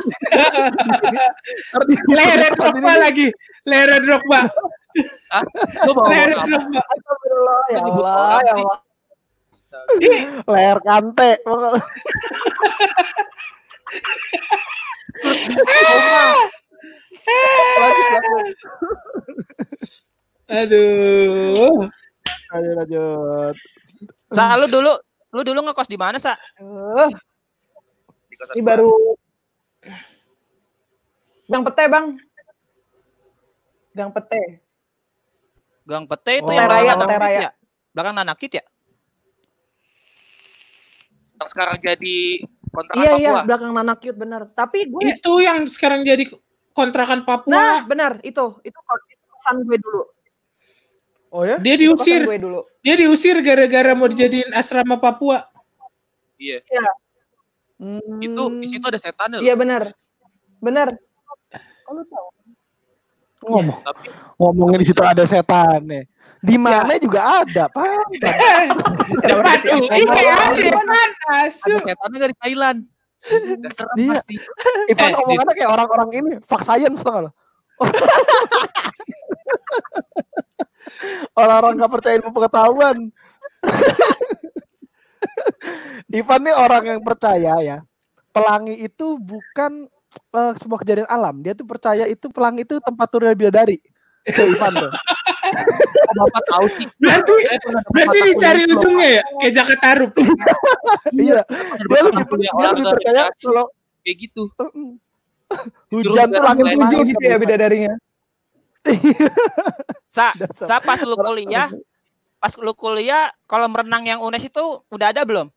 Leher 2.12 2.52
Drogba 2.56 2.94
lagi. 3.00 3.32
Leher 3.68 4.00
Drogba. 4.04 4.48
Leher? 6.08 6.36
Drogba. 6.36 6.82
Ya 7.72 7.80
Allah 7.84 8.38
ya. 8.44 8.54
Allah. 8.56 8.80
Leher 10.48 10.78
kante. 10.84 11.32
Aduh. 20.48 21.90
Lanjut, 22.48 22.74
lanjut. 22.78 23.56
Sa, 24.32 24.56
lu 24.56 24.68
dulu 24.68 24.92
lu 25.30 25.42
dulu 25.44 25.60
ngekos 25.62 25.88
di 25.88 25.96
mana, 25.96 26.16
Sa? 26.18 26.34
Eh, 26.56 27.10
Di 28.28 28.36
kosan 28.36 28.56
ini 28.56 28.64
baru 28.64 28.92
Gang 31.48 31.64
Pete 31.64 31.84
bang 31.88 32.06
Gang 33.92 34.12
Pete 34.12 34.42
Gang 35.84 36.06
Pete 36.06 36.34
itu 36.38 36.46
Oh. 36.46 36.52
yang 36.52 36.68
Raya, 36.68 36.94
belakang 36.94 37.00
Nanakit 37.02 37.24
Raya. 37.24 37.40
ya? 37.40 37.52
Belakang 37.92 38.16
Nanakit 38.16 38.52
ya? 38.54 38.64
yang 41.38 41.48
sekarang 41.48 41.78
jadi 41.80 42.18
kontrakan 42.68 42.98
iya 43.00 43.12
iya 43.16 43.30
Papua. 43.32 43.46
belakang 43.46 43.72
Nanakut 43.72 44.16
bener 44.16 44.42
tapi 44.52 44.80
gue 44.86 45.02
Itu 45.08 45.38
yang 45.38 45.60
sekarang 45.66 46.02
jadi 46.02 46.26
kontrakan 46.74 47.22
nah 47.22 47.30
Papua. 47.30 47.86
benar 47.86 48.12
itu 48.22 48.58
itu 48.62 48.74
itu 48.74 49.24
pesan 49.32 49.62
gue 49.64 49.78
dulu 49.78 50.02
Oh 51.30 51.44
ya? 51.44 51.60
Dia 51.60 51.76
diusir. 51.76 52.24
gue 52.24 52.40
dulu 52.40 52.64
Dia 52.80 52.96
diusir 52.96 53.36
gara-gara 53.42 53.92
mau 53.92 54.08
dijadiin 54.08 54.54
asrama 54.56 54.96
Papua. 54.96 55.44
Iya. 56.38 56.62
Hmm, 57.78 58.02
Itu 58.20 58.50
di 58.58 58.66
situ 58.66 58.82
ada 58.88 58.98
setan 58.98 59.38
loh. 59.38 59.42
iya 59.42 59.54
benar 59.54 59.94
benar 60.58 60.90
oh, 61.86 61.94
lu 61.94 62.02
tahu 62.10 62.28
Ngomong. 63.48 63.80
Tapi 63.86 64.10
Ngomongin 64.42 64.80
di 64.82 64.88
situ 64.90 65.02
ada 65.06 65.24
setan 65.24 65.86
nih. 65.86 66.04
Di 66.38 66.58
mana 66.58 66.98
juga 66.98 67.46
ada, 67.46 67.70
Pak. 67.70 68.14
Ini 68.14 68.30
ada 70.06 71.42
asu. 71.46 71.70
ada 71.70 71.78
setannya 71.86 72.20
dari 72.20 72.34
Thailand. 72.38 72.80
Gak 73.62 73.74
serem 73.74 73.98
Iya. 73.98 74.10
pasti. 74.14 74.36
Ipan 74.90 75.12
Eh, 75.14 75.18
omongannya 75.22 75.54
kayak 75.54 75.72
orang-orang 75.74 76.10
ini, 76.14 76.32
fuck 76.46 76.62
science 76.62 77.02
tau 77.02 77.12
gak 77.14 77.24
lo? 77.26 77.32
Orang-orang 81.34 81.82
gak 81.82 81.94
percaya 81.94 82.16
ilmu 82.20 82.32
pengetahuan. 82.34 82.98
Ivan 86.08 86.42
nih 86.48 86.56
orang 86.56 86.84
yang 86.88 87.02
percaya 87.04 87.54
ya. 87.60 87.78
Pelangi 88.32 88.76
itu 88.80 89.18
bukan 89.20 89.90
eh, 90.14 90.54
sebuah 90.56 90.80
kejadian 90.84 91.10
alam. 91.10 91.44
Dia 91.44 91.54
tuh 91.58 91.68
percaya 91.68 92.08
itu 92.08 92.32
pelangi 92.32 92.64
itu 92.64 92.80
tempat 92.80 93.08
turunnya 93.12 93.36
bidadari. 93.36 93.78
Itu 94.28 94.42
Ivan 94.44 94.74
tuh. 94.76 94.92
Bapak 96.18 96.44
tahu 96.50 96.66
sih. 96.76 96.86
Berarti 97.00 97.34
berarti 97.94 98.18
dicari 98.34 98.62
ujungnya 98.68 99.10
ya, 99.22 99.24
kayak 99.40 99.54
Jakarta 99.54 99.84
Tarup. 99.84 100.12
Iya. 101.18 101.42
psikolog. 101.48 101.88
Dia 101.88 102.00
lebih, 102.04 102.24
lebih 102.24 102.26
percaya 102.28 103.22
Bekasi. 103.24 103.44
kalau 103.44 103.66
kayak 104.04 104.18
gitu. 104.24 104.44
hujan 105.96 106.28
tuh 106.28 106.44
langit 106.44 106.66
tujuh 106.76 107.00
gitu 107.08 107.24
ya 107.24 107.40
bidadarinya 107.40 107.96
Sa. 110.08 110.32
Sa 110.70 110.78
pas 110.80 111.00
lu 111.04 111.16
kuliah, 111.16 111.68
pas 112.38 112.54
lu 112.58 112.74
kuliah 112.74 113.34
kolam 113.46 113.74
renang 113.76 114.04
yang 114.06 114.20
UNES 114.22 114.50
itu 114.50 114.82
udah 114.88 115.12
ada 115.12 115.24
belum? 115.28 115.48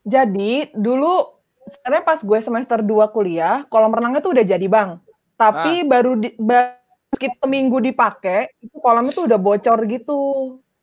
Jadi 0.00 0.72
dulu 0.72 1.36
sebenarnya 1.68 2.04
pas 2.04 2.20
gue 2.20 2.38
semester 2.40 2.80
2 2.80 3.14
kuliah, 3.14 3.68
kolam 3.68 3.92
renangnya 3.92 4.24
tuh 4.24 4.32
udah 4.32 4.44
jadi 4.44 4.66
bang. 4.66 4.96
Tapi 5.36 5.84
baru 5.84 6.16
di, 6.20 6.32
ba- 6.36 6.76
sekitar 7.10 7.48
minggu 7.50 7.82
dipakai, 7.82 8.54
itu 8.62 8.76
kolamnya 8.78 9.12
tuh 9.12 9.26
udah 9.26 9.38
bocor 9.40 9.78
gitu. 9.90 10.20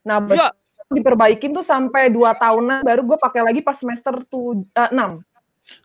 Nah, 0.03 0.19
Iya. 0.27 0.51
diperbaikin 0.91 1.51
tuh 1.55 1.63
sampai 1.63 2.11
2 2.11 2.35
tahunan, 2.35 2.83
baru 2.83 3.03
gue 3.03 3.17
pakai 3.19 3.41
lagi 3.43 3.59
pas 3.63 3.75
semester 3.75 4.23
eh, 4.23 4.89
6. 4.91 5.23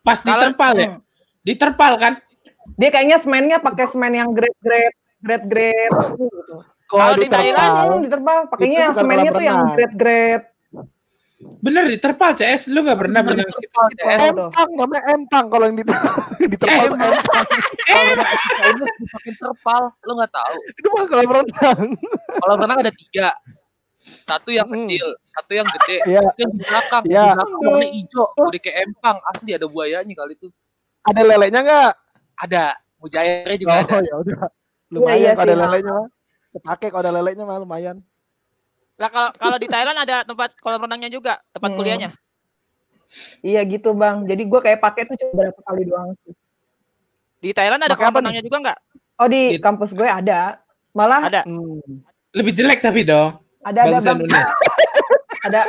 Pas 0.02 0.19
diterpal 0.23 0.73
ya. 0.79 0.88
Hmm. 0.95 1.00
Diterpal 1.43 1.93
kan? 1.99 2.12
Dia 2.76 2.88
kayaknya 2.88 3.19
semennya 3.19 3.59
pakai 3.59 3.87
semen 3.87 4.12
yang 4.12 4.31
grade-grade, 4.33 4.97
grade-grade 5.19 5.95
gitu. 6.16 6.57
Kalau 6.87 7.16
di 7.16 7.25
diterpal, 7.25 7.40
Thailand, 7.40 7.73
Hmm, 7.88 8.00
diterbal, 8.04 8.38
pakainya 8.49 8.69
Itu 8.73 8.85
yang 8.85 8.95
semennya 8.95 9.31
tuh 9.33 9.45
yang 9.45 9.61
grade-grade. 9.73 10.45
Bener 11.59 11.85
diterpal 11.90 12.38
CS, 12.38 12.71
lu 12.71 12.87
gak 12.87 12.99
pernah 13.02 13.19
situ. 13.26 13.66
CS. 13.99 14.31
Empang 14.31 14.71
namanya 14.78 15.02
empang 15.11 15.45
kalau 15.50 15.64
yang 15.66 15.75
di 15.75 15.83
diterpal 16.54 16.85
tuh 16.87 16.99
empang. 17.02 17.47
Kalau 17.83 18.73
dipakai 18.95 19.33
terpal, 19.35 19.83
lo 20.07 20.12
nggak 20.23 20.33
tahu. 20.33 20.57
Itu 20.71 20.87
bukan 20.87 21.07
kolam 21.11 21.31
renang. 21.35 21.81
Kalau 22.38 22.54
renang 22.59 22.78
ada 22.78 22.92
tiga. 22.95 23.28
Satu 24.02 24.50
yang 24.50 24.66
Hmm. 24.66 24.83
kecil, 24.83 25.07
satu 25.31 25.52
yang 25.54 25.66
gede, 25.66 25.99
Iya. 26.11 26.23
satu 26.26 26.38
yang 26.42 26.52
di 26.52 26.62
belakang. 26.66 27.02
Iya. 27.07 27.23
Di 27.23 27.35
belakang 27.38 27.50
warnanya 27.62 27.90
hijau, 27.95 28.25
udah 28.35 28.61
kayak 28.62 28.78
empang. 28.87 29.16
Asli 29.31 29.50
ada 29.54 29.66
buayanya 29.66 30.14
kali 30.14 30.33
itu. 30.35 30.49
Ada 31.07 31.21
lelenya 31.23 31.61
enggak? 31.62 31.92
Ada. 32.43 32.65
Mujairnya 32.99 33.57
juga 33.57 33.73
ada. 33.79 33.93
Oh 33.93 34.03
ya 34.03 34.15
udah. 34.17 34.41
Lumayan 34.91 35.17
iya 35.17 35.31
kalau 35.33 35.43
ada 35.45 35.55
sih, 35.55 35.63
lelenya 35.65 35.93
mah. 35.93 36.07
Kepake 36.53 36.87
kalau 36.91 37.03
ada 37.03 37.13
lelenya 37.13 37.45
mah 37.45 37.59
lumayan. 37.59 37.97
Lah 38.99 39.09
kalau 39.09 39.31
kalau 39.35 39.57
di 39.57 39.67
Thailand 39.67 39.97
ada 39.97 40.17
tempat 40.23 40.53
kolam 40.59 40.83
renangnya 40.83 41.09
juga, 41.09 41.41
tempat 41.51 41.71
Hmm. 41.71 41.79
kuliahnya. 41.79 42.11
Iya 43.41 43.61
gitu 43.65 43.93
bang. 43.93 44.25
Jadi 44.25 44.43
gue 44.43 44.61
kayak 44.61 44.81
pakai 44.81 45.03
tuh 45.05 45.17
cuma 45.17 45.33
berapa 45.39 45.61
kali 45.63 45.83
doang 45.85 46.13
sih. 46.21 46.35
Di 47.39 47.51
Thailand 47.51 47.81
ada 47.81 47.93
Pakai 47.93 48.05
kolam 48.05 48.17
renangnya 48.19 48.43
juga 48.43 48.59
nggak? 48.61 48.79
Oh 49.17 49.29
di 49.29 49.43
It- 49.57 49.63
kampus 49.63 49.91
gue 49.93 50.07
ada. 50.07 50.59
Malah 50.93 51.21
Ada. 51.25 51.43
Hmm. 51.43 51.81
Lebih 52.33 52.53
jelek 52.53 52.81
tapi 52.81 53.03
dong. 53.03 53.41
ada 53.63 53.81
ada 53.81 53.97
Bagusan 53.97 54.19
bang. 54.23 54.47
Ada. 55.43 55.67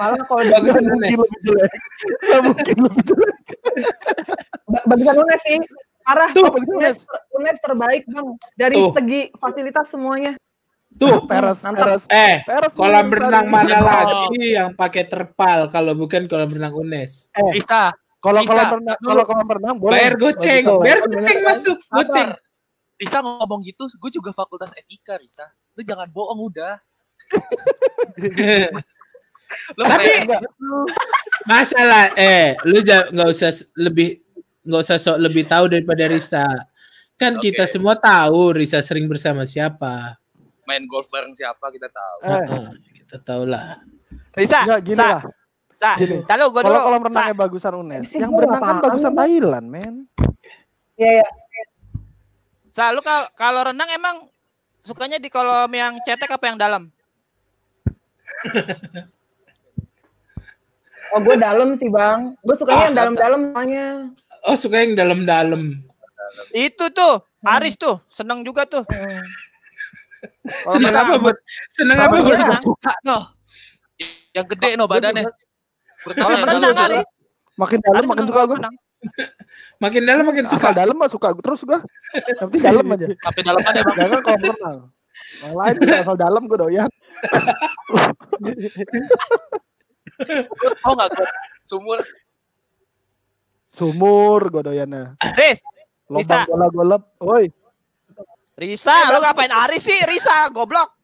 Malah 0.00 0.16
kalau 0.24 0.40
UNES. 0.40 0.80
lebih 0.80 1.40
jelek. 1.44 1.72
Mungkin 2.48 2.76
lebih 2.80 3.02
jelek. 3.04 3.36
ba- 4.64 4.84
bagusan 4.88 5.16
UNES 5.20 5.40
sih. 5.44 5.58
Parah. 6.04 6.28
Tuh, 6.30 6.52
UNES, 6.52 7.08
UNES 7.32 7.58
terbaik 7.60 8.04
bang. 8.06 8.28
Dari 8.54 8.76
Tuh. 8.76 8.92
segi 8.92 9.20
fasilitas 9.34 9.88
semuanya. 9.88 10.36
Tuh, 10.94 11.26
Peres, 11.26 11.58
Mantap. 11.58 11.90
peres. 11.90 12.02
eh, 12.06 12.44
Peres 12.46 12.70
kolam 12.70 13.10
renang 13.10 13.50
mana 13.50 13.82
Oh. 13.82 13.82
lagi 13.82 14.54
yang 14.54 14.70
pakai 14.72 15.10
terpal 15.10 15.66
kalau 15.66 15.96
bukan 15.98 16.30
kolam 16.30 16.46
renang 16.46 16.70
UNES? 16.70 17.34
Bisa. 17.50 17.90
Kalau 18.22 18.40
Bisa. 18.40 18.52
kolam 18.54 18.68
renang, 18.78 18.98
kalau 19.02 19.24
kolam 19.26 19.48
renang 19.50 19.76
boleh. 19.76 19.92
Bayar 19.98 20.14
goceng, 20.14 20.64
bayar 20.78 20.98
bisa. 21.02 21.08
goceng 21.10 21.38
masuk, 21.42 21.78
goceng. 21.90 22.28
Risa 22.94 23.18
ngomong 23.20 23.60
gitu, 23.66 23.84
gue 23.90 24.10
juga 24.12 24.30
fakultas 24.30 24.70
FIK, 24.72 25.18
Risa. 25.18 25.44
Lu 25.74 25.82
jangan 25.82 26.06
bohong 26.08 26.46
udah. 26.46 26.78
Lu 29.76 29.82
Tapi-. 29.84 30.40
Masalah, 31.44 32.10
eh, 32.16 32.56
lu 32.64 32.80
nggak 32.80 33.28
usah 33.28 33.52
lebih 33.76 34.23
nggak 34.64 34.80
usah 34.80 34.96
sok 34.96 35.18
lebih 35.20 35.44
tahu 35.44 35.68
daripada 35.68 36.08
Risa. 36.08 36.44
Kan 37.14 37.38
Oke. 37.38 37.52
kita 37.52 37.68
semua 37.68 37.94
tahu 37.94 38.56
Risa 38.56 38.80
sering 38.80 39.06
bersama 39.06 39.44
siapa. 39.44 40.16
main 40.64 40.88
golf 40.88 41.12
bareng 41.12 41.30
siapa 41.30 41.68
kita 41.68 41.92
tahu. 41.92 42.16
Eh, 42.24 42.44
kita 42.96 43.16
tahu 43.20 43.44
lah. 43.44 43.84
Risa, 44.32 44.64
enggak 44.64 44.80
gini 44.82 44.96
Sa, 44.96 45.06
lah. 45.12 45.22
Sa, 45.76 45.90
Kalau 46.24 46.48
dulu. 46.48 46.80
kolam 46.80 47.02
Sa, 47.04 47.06
renangnya 47.12 47.36
bagusan 47.36 47.72
UNES, 47.76 48.08
yang 48.16 48.32
gua 48.32 48.38
berenang 48.40 48.62
nggak 48.64 48.72
kan 48.72 48.84
bagusan. 48.88 49.12
Thailand, 49.12 49.66
men. 49.68 49.94
Iya 50.96 51.12
ya. 51.20 51.28
Sa, 52.72 52.90
lu 52.90 53.04
kalau 53.04 53.28
kalau 53.36 53.60
renang 53.60 53.92
emang 53.92 54.16
sukanya 54.80 55.20
di 55.20 55.28
kolam 55.28 55.68
yang 55.68 56.00
cetek 56.00 56.32
apa 56.32 56.44
yang 56.48 56.56
dalam? 56.56 56.88
Oh 61.12 61.20
gue 61.20 61.36
dalam 61.36 61.76
sih 61.76 61.86
bang. 61.86 62.34
Gue 62.42 62.56
sukanya 62.56 62.80
Ah, 62.80 62.86
yang 62.88 62.96
dalam-dalam 62.96 63.40
soalnya. 63.52 63.86
Oh 64.44 64.56
suka 64.56 64.84
yang 64.84 64.92
dalam-dalam. 64.94 65.80
Itu 66.52 66.88
tuh, 66.92 67.24
Aris 67.40 67.76
tuh, 67.76 68.00
seneng 68.08 68.44
juga 68.44 68.64
tuh. 68.64 68.84
Seneng 70.72 70.88
apa 70.96 71.20
buat? 71.20 71.36
Seneng 71.68 72.00
apa 72.00 72.16
Kalau 72.16 72.24
buat? 72.24 72.38
renang. 72.40 72.56
Suka 72.56 72.92
no. 73.04 73.18
Yang 74.32 74.46
gede 74.56 74.68
no 74.76 74.88
badannya. 74.88 75.24
Kalau 75.24 75.36
Berenang 76.08 76.32
yang 76.32 76.40
berenang 76.40 76.72
dalam. 76.72 76.84
Aris. 76.88 77.06
Makin 77.54 77.78
dalam 77.80 77.96
Aris 78.00 78.08
makin 78.08 78.24
suka 78.24 78.40
berenang. 78.48 78.74
Makin 79.84 80.02
dalam 80.08 80.24
makin 80.24 80.44
Asal 80.48 80.56
suka. 80.56 80.68
dalam 80.72 80.96
mah 80.96 81.10
suka 81.12 81.28
terus 81.36 81.60
gua. 81.60 81.80
Yang 82.16 82.46
penting 82.48 82.62
dalam 82.64 82.84
aja. 82.88 83.06
Sampai 83.20 83.42
dalamannya 83.44 83.82
bang. 83.84 83.96
Jangan 84.00 84.20
kalau 84.24 84.38
berenang. 84.40 84.78
Yang 85.44 85.52
lain 85.60 85.74
asal 85.92 86.16
dalam 86.16 86.42
gua 86.48 86.58
doyan. 86.58 86.90
Oh 90.86 90.94
nggak 90.94 91.10
gue 91.10 91.26
sumur. 91.66 91.98
Sumur 93.74 94.54
gua 94.54 94.62
doyannya. 94.62 95.18
Riz, 95.34 95.58
Bisa. 96.06 96.46
bola 96.46 96.70
golep. 96.70 97.02
Woi, 97.18 97.50
Risa, 98.54 99.10
lu 99.10 99.18
ngapain 99.18 99.50
Aris 99.50 99.82
sih? 99.82 99.98
Risa, 100.06 100.46
goblok. 100.54 100.94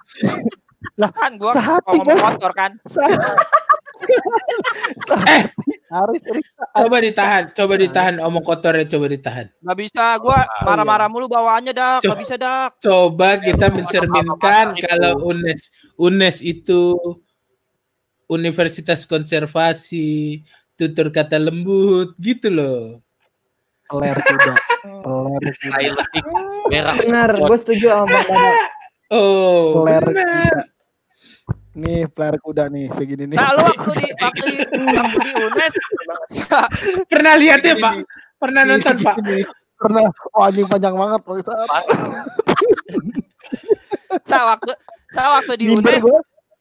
Lah, 0.94 1.10
kan 1.10 1.34
gua 1.34 1.58
sehati, 1.58 1.98
ngomong 1.98 2.18
kotor 2.38 2.52
kan. 2.54 2.72
Eh. 5.28 5.44
Haris 5.92 6.22
Risa. 6.24 6.64
Coba 6.72 6.96
ditahan, 7.04 7.42
coba 7.52 7.74
ditahan 7.76 8.14
omong 8.22 8.46
kotornya 8.46 8.86
coba 8.88 9.06
ditahan. 9.10 9.46
Gak 9.60 9.76
bisa 9.76 10.16
gua 10.22 10.46
marah-marah 10.62 11.10
mulu 11.10 11.26
bawaannya 11.26 11.74
dak, 11.74 12.06
gak 12.06 12.18
bisa 12.22 12.34
dak. 12.38 12.78
Coba 12.80 13.36
kita 13.42 13.68
mencerminkan 13.68 14.78
kalau 14.78 15.34
UNES 15.34 15.68
UNES 16.00 16.36
itu 16.46 16.96
Universitas 18.30 19.04
Konservasi, 19.04 20.40
tutur 20.80 21.12
kata 21.12 21.36
lembut 21.36 22.16
gitu 22.16 22.48
loh. 22.48 23.04
Peler 23.84 24.16
kuda. 24.16 24.52
Peler 24.80 25.54
kuda. 25.60 26.04
Benar, 27.04 27.30
gue 27.36 27.56
setuju 27.60 27.92
sama 27.92 28.08
bang 28.08 28.24
Dada. 28.24 28.52
Oh, 29.12 29.84
Peler 29.84 30.04
kuda. 30.08 30.24
Nih, 31.76 32.08
peler 32.08 32.36
kuda 32.40 32.72
nih 32.72 32.88
segini 32.96 33.28
nih. 33.28 33.36
Nah, 33.36 33.52
lu 33.52 33.62
waktu 33.68 33.90
di 34.00 34.08
waktu 34.16 34.44
di, 34.56 34.64
waktu 34.96 35.18
di 35.20 35.30
UNES 35.36 35.74
Pernah 37.12 37.34
lihat 37.36 37.60
ya, 37.60 37.76
Pak? 37.76 37.94
Pernah 38.40 38.62
nonton, 38.64 38.96
Pak? 39.04 39.16
Pernah 39.76 40.02
oh, 40.32 40.42
anjing 40.48 40.64
panjang 40.64 40.96
banget 40.96 41.20
Pak. 41.20 41.34
Sa, 44.24 44.38
waktu 44.48 44.72
Sa, 45.12 45.22
waktu 45.36 45.52
di 45.60 45.66
UNES 45.76 46.02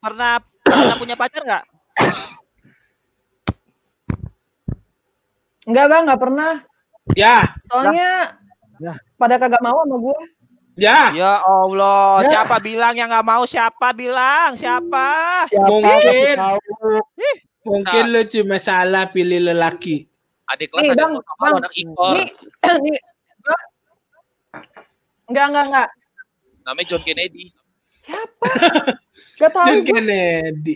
pernah 0.00 0.40
pernah 0.60 0.96
punya 1.00 1.16
pacar 1.16 1.42
nggak? 1.42 1.64
Enggak 5.70 5.86
bang, 5.86 6.02
nggak 6.04 6.20
pernah. 6.20 6.52
Ya, 7.14 7.36
Soalnya 7.66 8.34
Ya. 8.76 8.94
pada 9.14 9.34
kagak 9.36 9.60
mau 9.60 9.82
sama 9.82 9.96
gue. 9.98 10.18
ya. 10.74 11.12
Ya 11.12 11.32
Allah, 11.40 12.22
Ya. 12.22 12.28
siapa 12.28 12.58
bilang 12.58 12.92
yang 12.92 13.06
nggak 13.06 13.22
mau? 13.24 13.42
Siapa 13.44 13.92
bilang? 13.92 14.54
Siapa? 14.54 15.08
Siapa 15.46 15.68
Mungkin. 15.68 16.36
Mungkin 17.60 18.04
lu 18.08 18.22
cuma 18.26 18.56
salah 18.56 19.06
pilih 19.06 19.38
lelaki. 19.44 20.08
Adik 20.48 20.72
kelas 20.72 20.82
Nih, 20.82 20.90
ada 20.90 21.02
Bang, 21.04 21.12
sama 21.14 21.38
Bang. 21.38 21.54
anak 21.60 21.72
impor. 21.76 22.12
Nih, 22.12 22.26
nih. 22.84 22.98
gua- 23.38 23.66
Enggak, 25.28 25.44
enggak, 25.46 25.64
enggak. 25.68 25.88
Namanya 26.60 26.86
John 26.88 27.02
Kennedy. 27.02 27.44
Siapa? 28.00 28.46
Gak 29.36 29.50
tahu. 29.52 29.66
John. 29.70 29.80
Kennedy. 29.84 30.74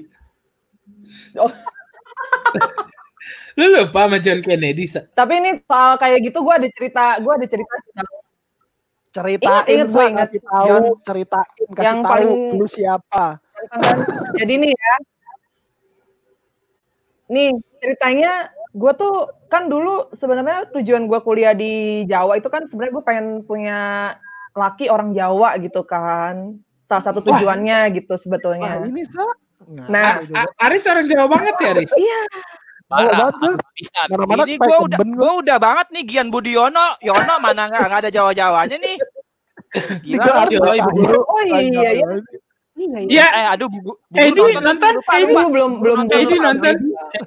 Oh. 1.34 1.50
lu 3.58 3.64
lupa 3.70 4.04
sama 4.04 4.18
John 4.18 4.40
Kennedy, 4.40 4.84
Sa? 4.84 5.04
Tapi 5.06 5.32
ini 5.38 5.50
soal 5.62 5.96
kayak 5.96 6.18
gitu 6.22 6.38
gue 6.40 6.54
ada 6.54 6.68
cerita, 6.68 7.04
gue 7.18 7.32
ada 7.32 7.46
cerita 7.46 7.74
ceritain 9.14 9.62
Ingat, 9.62 9.94
ingat, 10.10 10.28
tahu, 10.42 10.66
John. 10.66 10.84
ceritain 11.06 11.48
kasih 11.70 11.84
Yang 11.86 11.98
tahu 11.98 12.10
paling- 12.10 12.52
lu 12.58 12.66
siapa. 12.66 13.24
Jadi 14.34 14.52
nih 14.58 14.72
ya. 14.74 14.94
Nih, 17.24 17.48
ceritanya 17.78 18.32
gue 18.74 18.92
tuh 18.98 19.14
kan 19.46 19.70
dulu 19.70 20.10
sebenarnya 20.10 20.66
tujuan 20.74 21.06
gue 21.06 21.20
kuliah 21.22 21.54
di 21.54 22.02
Jawa 22.04 22.36
itu 22.36 22.50
kan 22.50 22.66
sebenarnya 22.66 22.92
gue 22.92 23.04
pengen 23.06 23.26
punya 23.46 23.78
laki 24.52 24.90
orang 24.90 25.14
Jawa 25.14 25.62
gitu 25.62 25.86
kan. 25.86 26.58
Salah 26.82 27.04
satu 27.06 27.22
Wah. 27.22 27.38
tujuannya 27.38 27.94
gitu 27.94 28.12
Wah, 28.12 28.18
sebetulnya. 28.18 28.82
ini 28.82 29.06
Sa. 29.06 29.24
Nah. 29.88 30.20
A- 30.26 30.54
Aris 30.68 30.84
orang 30.84 31.06
Jawa 31.06 31.30
banget 31.30 31.54
ya, 31.56 31.68
Aris? 31.72 31.92
Iya, 31.94 32.20
Parah. 32.84 33.16
banget, 33.16 33.34
Gus. 33.40 33.64
Bisa. 33.74 34.00
Mana-mana 34.12 34.44
Ini 34.44 34.54
gua 34.60 34.76
udah 34.84 34.98
gua 35.16 35.32
udah 35.40 35.56
banget 35.58 35.86
nih 35.94 36.02
Gian 36.04 36.28
Budiono, 36.28 36.86
Yono 37.00 37.34
mana 37.40 37.66
nggak 37.66 37.84
nggak 37.88 38.00
ada 38.04 38.10
Jawa-Jawanya 38.12 38.76
nih. 38.76 38.96
Gila. 40.04 40.22
Oh, 40.22 40.46
iya, 40.46 40.58
iya. 40.70 40.84
dulu. 40.86 41.20
iya, 41.48 41.90
iya. 41.96 42.06
Ya, 43.06 43.26
Eh 43.30 43.46
aduh 43.54 43.70
bu, 43.70 43.78
bu, 43.80 43.92
bu- 43.94 44.18
Edi, 44.18 44.34
nonton, 44.34 44.62
nonton, 44.62 44.92
lupa, 44.98 45.14
Edi. 45.16 45.30
belum 45.30 45.70
belum 45.80 45.98
Edi 46.10 46.26
belum- 46.26 46.42
nonton. 46.42 46.74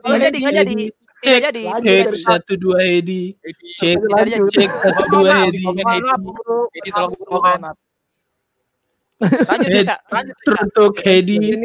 Nggak 0.04 0.20
jadi, 0.28 0.38
nggak 0.44 0.56
jadi. 0.64 0.76
Cek, 1.18 1.38
jadi. 1.50 1.62
cek 1.82 2.08
satu 2.14 2.54
dua 2.62 2.78
Edi. 2.86 3.22
Cek, 3.82 3.98
cek 4.54 4.72
satu 4.78 5.04
dua 5.10 5.50
Edi. 5.50 5.64
Edi. 5.66 5.98
Edi 6.78 6.90
tolong 6.94 7.14
maaf. 7.64 7.76
Lanjut 9.18 9.70
Eh, 9.74 9.82
bisa, 9.82 9.96
lanjut. 10.14 10.36
Teruntuk 10.46 10.94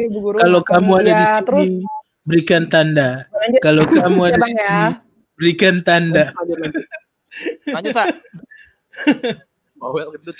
Bu 0.09 0.19
Guru. 0.25 0.37
kalau 0.41 0.61
kamu 0.65 0.91
ada 1.05 1.11
di 1.13 1.25
sini, 1.29 1.85
berikan 2.23 2.63
tanda. 2.71 3.27
lanjut 3.31 3.61
Kalau 3.63 3.83
kamu 3.91 4.21
ya, 4.23 4.27
ada 4.31 4.39
di 4.39 4.51
ya. 4.53 4.59
sini, 4.59 4.87
berikan 5.37 5.75
tanda. 5.83 6.23
Lanjut, 7.67 7.93
Sa. 7.93 8.03
Bawel 9.79 10.07
gendut. 10.15 10.37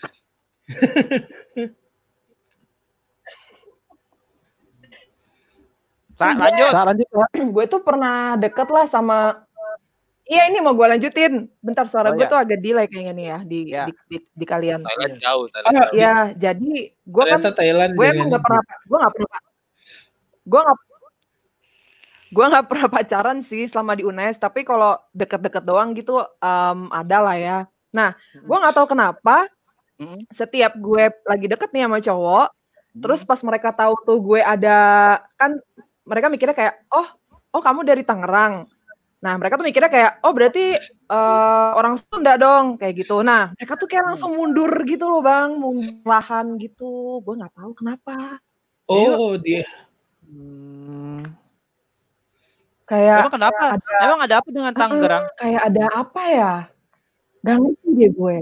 Sa, 6.14 6.28
lanjut. 6.38 6.70
Sa, 6.72 6.82
lanjut 6.86 7.08
Sa. 7.10 7.26
gue 7.56 7.66
tuh 7.68 7.82
pernah 7.82 8.38
deket 8.38 8.70
lah 8.70 8.86
sama 8.88 9.44
Iya 10.24 10.48
ini 10.48 10.64
mau 10.64 10.72
gue 10.72 10.88
lanjutin. 10.88 11.52
Bentar 11.60 11.84
suara 11.92 12.08
Oh, 12.08 12.16
gue 12.16 12.24
iya. 12.24 12.32
tuh 12.32 12.40
agak 12.40 12.60
delay 12.64 12.88
kayaknya 12.88 13.12
nih 13.12 13.26
ya 13.28 13.38
di 13.44 13.60
Iya. 13.76 13.84
di, 13.84 13.94
di, 14.08 14.18
di 14.24 14.46
kalian. 14.48 14.80
Thailand 14.80 15.16
jauh. 15.20 15.46
Thailand 15.52 15.74
jauh. 15.76 15.92
Ya 16.00 16.16
jadi 16.32 16.72
gue 16.96 17.24
kan 17.28 17.40
Thailand 17.44 17.92
gue 18.00 18.06
emang 18.08 18.32
nggak 18.32 18.40
pernah 18.40 18.62
gue 18.64 18.98
nggak 19.04 19.14
pernah 19.20 19.40
gue 20.48 20.60
nggak 20.64 20.80
gue 22.34 22.46
nggak 22.50 22.66
pernah 22.66 22.88
pacaran 22.90 23.40
sih 23.46 23.70
selama 23.70 23.94
di 23.94 24.04
UNES 24.04 24.42
tapi 24.42 24.66
kalau 24.66 24.98
deket-deket 25.14 25.64
doang 25.64 25.94
gitu 25.94 26.18
em, 26.42 26.90
ada 26.90 27.18
lah 27.22 27.38
ya. 27.38 27.58
Nah 27.94 28.18
gue 28.34 28.58
nggak 28.58 28.76
tahu 28.76 28.88
kenapa 28.98 29.46
Mm. 30.02 30.26
setiap 30.34 30.74
gue 30.74 31.14
lagi 31.30 31.46
deket 31.46 31.70
nih 31.70 31.86
sama 31.86 32.02
cowok 32.02 32.48
terus 32.98 33.22
pas 33.22 33.38
mereka 33.46 33.70
tahu 33.70 33.94
tuh 34.02 34.18
gue 34.26 34.42
ada 34.42 34.78
kan 35.38 35.62
mereka 36.02 36.34
mikirnya 36.34 36.58
kayak 36.58 36.82
oh 36.90 37.06
oh 37.54 37.62
kamu 37.62 37.86
dari 37.86 38.02
Tangerang. 38.02 38.66
Nah 39.22 39.34
mereka 39.38 39.62
tuh 39.62 39.70
mikirnya 39.70 39.94
kayak 39.94 40.12
oh 40.26 40.34
berarti 40.34 40.76
eh, 40.90 41.70
orang 41.78 41.96
Sunda 42.02 42.36
dong 42.42 42.82
kayak 42.82 43.06
gitu. 43.06 43.22
Nah 43.22 43.54
mereka 43.54 43.78
tuh 43.78 43.86
kayak 43.86 44.14
langsung 44.14 44.34
mundur 44.34 44.74
gitu 44.90 45.06
loh 45.06 45.22
bang 45.22 45.54
mulahan 45.62 46.58
gitu. 46.58 47.22
Gue 47.22 47.38
nggak 47.38 47.54
tahu 47.54 47.72
kenapa. 47.78 48.42
Oh, 48.90 49.40
dia. 49.40 49.64
Hmm, 50.28 51.24
kayak 52.86 53.18
Emang 53.22 53.34
kenapa? 53.34 53.64
ada- 53.74 54.02
Emang 54.02 54.20
ada 54.22 54.36
apa 54.38 54.50
dengan 54.50 54.74
Tangerang? 54.74 55.24
kayak 55.36 55.62
ada 55.66 55.84
apa 55.94 56.22
ya 56.26 56.54
gak 57.42 57.56
ngerti 57.58 57.88
deh 57.94 58.10
gue 58.10 58.36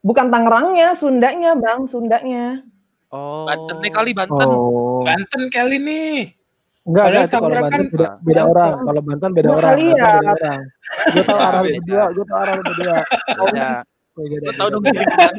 bukan 0.00 0.26
Tangerangnya 0.28 0.88
Sundanya 0.92 1.52
bang 1.54 1.80
Sundanya 1.84 2.44
Oh. 3.08 3.42
Banten 3.42 3.82
nih 3.82 3.90
kali 3.90 4.14
Banten. 4.14 4.46
Oh. 4.46 5.02
Banten 5.02 5.50
kali 5.50 5.82
nih. 5.82 6.30
Enggak, 6.80 7.04
Padahal 7.04 7.10
enggak 7.10 7.26
itu 7.26 7.34
kalau 7.34 7.50
Banten 7.50 7.66
kan- 7.74 7.90
beda, 7.90 8.08
beda 8.22 8.42
orang. 8.46 8.74
Kalau 8.80 9.00
Banten 9.02 9.30
beda 9.34 9.48
orang. 9.50 9.66
kali 9.66 9.82
ya. 9.82 9.94
beda 9.98 10.10
orang. 10.30 10.60
Gue 11.10 11.24
tau 11.26 11.38
arah 11.42 11.58
lu 11.58 11.70
berdua, 11.74 12.04
gue 12.08 12.24
tau 12.24 12.38
arah 12.38 12.52
lu 12.54 12.62
berdua. 12.62 12.96
Beda. 13.26 13.68
Beda, 14.14 14.36
Lo 14.38 14.52
tau 14.54 14.68
dong 14.70 14.82
beda, 14.86 15.02
kan? 15.02 15.34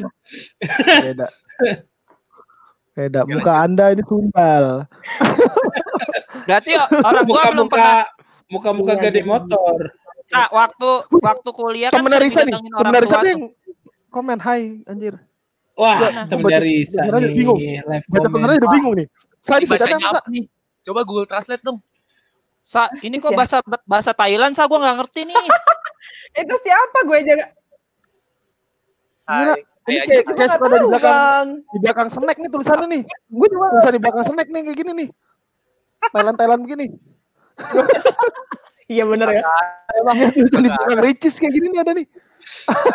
beda. 1.00 1.26
Beda. 2.92 3.20
Muka 3.24 3.52
Anda 3.58 3.84
ini 3.88 4.02
sumbal. 4.04 4.64
Berarti 6.52 6.72
orang 7.08 7.22
gua 7.24 7.42
belum 7.48 7.66
pernah 7.66 8.04
muka-muka 8.46 8.92
Iya, 8.92 9.00
gede 9.02 9.20
iya. 9.20 9.26
motor. 9.26 9.76
Sa, 10.28 10.48
waktu 10.48 10.88
waktu 11.10 11.48
kuliah 11.50 11.88
kan 11.88 12.00
Temen 12.00 12.12
sering 12.12 12.28
Risa 12.28 12.40
nih, 12.44 12.54
temen 12.56 12.94
Risa 12.94 13.16
tua 13.16 13.24
yang 13.26 13.42
komen 14.08 14.38
hai 14.38 14.62
anjir. 14.84 15.14
Wah, 15.72 15.98
temen 16.28 16.44
dari 16.46 16.84
Isa 16.84 17.00
baca 17.00 17.16
aja 17.16 17.24
nih. 17.24 17.32
bingung. 17.34 17.58
Baca 18.06 18.20
temennya 18.22 18.56
udah 18.60 18.70
bingung 18.70 18.94
nih. 18.94 19.06
Saya 19.40 19.56
Ini 19.56 19.64
dibaca 19.64 19.80
bacanya 19.82 20.06
apa? 20.06 20.20
nih? 20.28 20.44
Coba 20.82 21.00
Google 21.02 21.26
Translate 21.26 21.62
dong. 21.62 21.78
Sa, 22.62 22.86
ini 23.00 23.16
kok 23.18 23.32
Ya. 23.32 23.36
bahasa 23.36 23.56
bahasa 23.82 24.12
Thailand 24.12 24.52
sa 24.52 24.68
gua 24.68 24.78
nggak 24.78 24.96
ngerti 25.00 25.20
nih. 25.26 25.34
Itu 26.38 26.54
siapa 26.60 26.98
gue 27.02 27.18
jaga? 27.22 27.46
Hai. 29.24 29.64
ini 29.82 29.98
kayak, 30.06 30.30
kayak 30.30 30.50
suka 30.54 30.62
ada 30.62 30.76
di 30.78 30.86
belakang 30.86 31.46
di 31.66 31.78
belakang 31.80 32.08
snack 32.08 32.38
nih 32.38 32.48
tulisannya 32.48 32.86
nih. 32.88 33.02
Gue 33.28 33.46
juga 33.50 33.66
Tulisan 33.72 33.92
di 33.92 34.00
belakang 34.00 34.24
snack 34.24 34.48
nih 34.48 34.60
kayak 34.62 34.78
gini 34.78 34.90
nih. 34.94 35.08
Thailand 36.10 36.36
Thailand 36.36 36.60
begini. 36.66 36.86
Iya 38.90 39.06
bener 39.06 39.28
ya. 39.30 39.42
Iya, 40.12 40.34
tulisan 40.34 40.62
di 40.66 40.70
belakang 40.72 41.00
Ricis 41.00 41.38
kayak 41.38 41.52
gini 41.54 41.66
nih 41.70 41.80
ada 41.80 41.92
nih. 41.94 42.06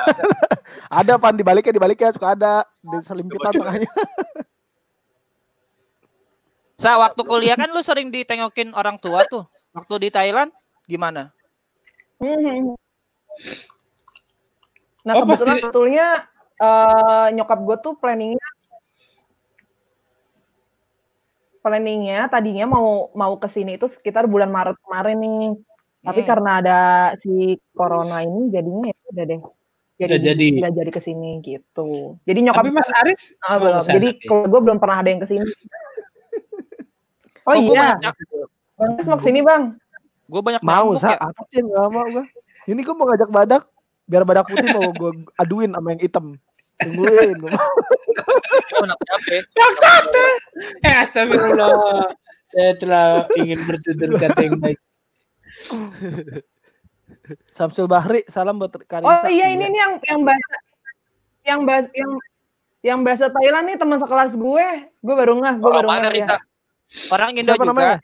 ada 0.99 1.13
pan 1.15 1.33
dibaliknya 1.33 1.71
dibaliknya 1.71 2.11
suka 2.11 2.35
ada 2.35 2.67
di 2.83 2.97
selimpitan 3.01 3.53
tengahnya. 3.55 3.87
Sa, 6.77 6.93
waktu 7.01 7.21
kuliah 7.25 7.57
kan 7.57 7.73
lu 7.73 7.81
sering 7.81 8.13
ditengokin 8.13 8.69
orang 8.77 9.01
tua 9.01 9.25
tuh. 9.25 9.49
Waktu 9.73 9.97
di 9.97 10.09
Thailand 10.13 10.53
gimana? 10.85 11.33
Mhm. 12.21 12.77
Nah 15.01 15.13
Oh, 15.17 15.23
kebetulan 15.25 15.57
pasti- 15.57 15.63
sebetulnya 15.65 16.07
eh, 16.57 17.27
nyokap 17.33 17.59
gue 17.63 17.77
tuh 17.81 17.93
planningnya 17.97 18.47
planningnya 21.67 22.31
tadinya 22.31 22.65
mau 22.65 23.11
mau 23.11 23.35
ke 23.35 23.45
sini 23.45 23.75
itu 23.75 23.85
sekitar 23.85 24.23
bulan 24.25 24.47
Maret 24.47 24.79
kemarin 24.81 25.19
nih. 25.19 25.51
Tapi 25.99 26.21
Hmm. 26.23 26.29
karena 26.29 26.51
ada 26.63 26.79
si 27.19 27.59
corona 27.75 28.23
ini 28.23 28.47
jadinya 28.47 28.87
ya 28.87 28.95
udah 29.11 29.25
deh. 29.27 29.41
Jadi 29.97 30.07
Nggak 30.07 30.21
jadi. 30.23 30.47
nggak 30.61 30.73
jadi 30.77 30.91
ke 30.93 31.01
sini 31.01 31.31
gitu. 31.41 31.89
Jadi 32.23 32.39
nyokap 32.39 32.61
Tapi 32.61 32.71
Mas 32.71 32.91
Aris 32.95 33.21
mau 33.41 33.57
belum. 33.57 33.81
Jadi 33.83 34.07
ya? 34.07 34.21
kalau 34.23 34.45
gue 34.45 34.61
belum 34.63 34.77
pernah 34.77 34.97
ada 35.01 35.09
yang 35.09 35.19
ke 35.19 35.27
sini. 35.27 35.47
Oh, 37.43 37.55
Oh, 37.55 37.63
gua 37.63 37.73
iya, 37.73 37.95
banyak, 37.95 38.13
Bang 38.75 38.91
Des 38.95 39.07
mau 39.07 39.15
ke 39.15 39.25
sini 39.25 39.39
bang. 39.39 39.63
gua 40.27 40.41
banyak 40.43 40.61
Mau 40.61 40.99
sa 40.99 41.15
ya. 41.15 41.19
apa 41.23 41.41
sih 41.47 41.59
yang 41.59 41.71
gak 41.71 41.89
mau 41.89 42.05
gua? 42.05 42.23
Ini 42.63 42.79
gua 42.83 42.95
mau 42.95 43.05
ngajak 43.07 43.29
badak 43.29 43.63
biar 44.03 44.23
badak 44.23 44.45
putih 44.45 44.67
mau 44.69 44.91
gua 44.93 45.11
aduin 45.35 45.71
sama 45.71 45.87
yang 45.91 46.01
hitam. 46.01 46.25
Tungguin 46.77 47.33
anak 48.85 48.97
siapa 49.01 49.29
ya? 49.33 49.41
Bangsat! 49.57 50.05
Eh 50.85 50.93
astagfirullah. 50.93 51.73
Saya 52.45 52.71
telah 52.77 53.07
ingin 53.35 53.59
bertutur 53.65 54.13
kata 54.15 54.39
yang 54.45 54.57
baik. 54.61 54.79
Samsul 57.51 57.89
Bahri, 57.89 58.23
salam 58.29 58.61
buat 58.61 58.71
Karisa. 58.87 59.09
Oh 59.09 59.27
iya 59.27 59.51
ini 59.51 59.67
nih 59.67 59.79
yang 59.79 59.93
yang 60.05 60.21
bahasa 60.23 60.55
yang 61.43 61.59
bahasa 61.67 61.89
yang 61.91 62.11
yang 62.85 62.99
bahasa 63.03 63.25
Thailand 63.33 63.65
nih 63.73 63.77
teman 63.81 63.97
sekelas 63.99 64.37
gue. 64.37 64.67
Gue 65.01 65.15
baru 65.17 65.33
ngeh, 65.41 65.55
gue 65.59 65.71
baru 65.71 65.87
Orang 65.89 65.99
mana 65.99 66.07
ngeh. 66.07 66.15
Risa? 66.15 66.37
Ya. 66.37 66.39
Orang 67.11 67.35
Indo 67.35 67.51
Siapa 67.51 67.63
juga. 67.65 67.71
namanya? 67.73 67.97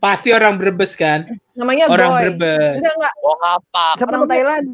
Pasti 0.00 0.28
orang 0.32 0.54
Brebes 0.56 0.92
kan? 0.96 1.20
Namanya 1.52 1.84
Orang 1.86 2.10
Goy. 2.14 2.22
Brebes. 2.30 2.78
Enggak 2.80 2.94
enggak 2.96 3.14
Oh? 3.20 3.36
Siapa 3.98 4.10
orang? 4.16 4.30
Thailand. 4.30 4.66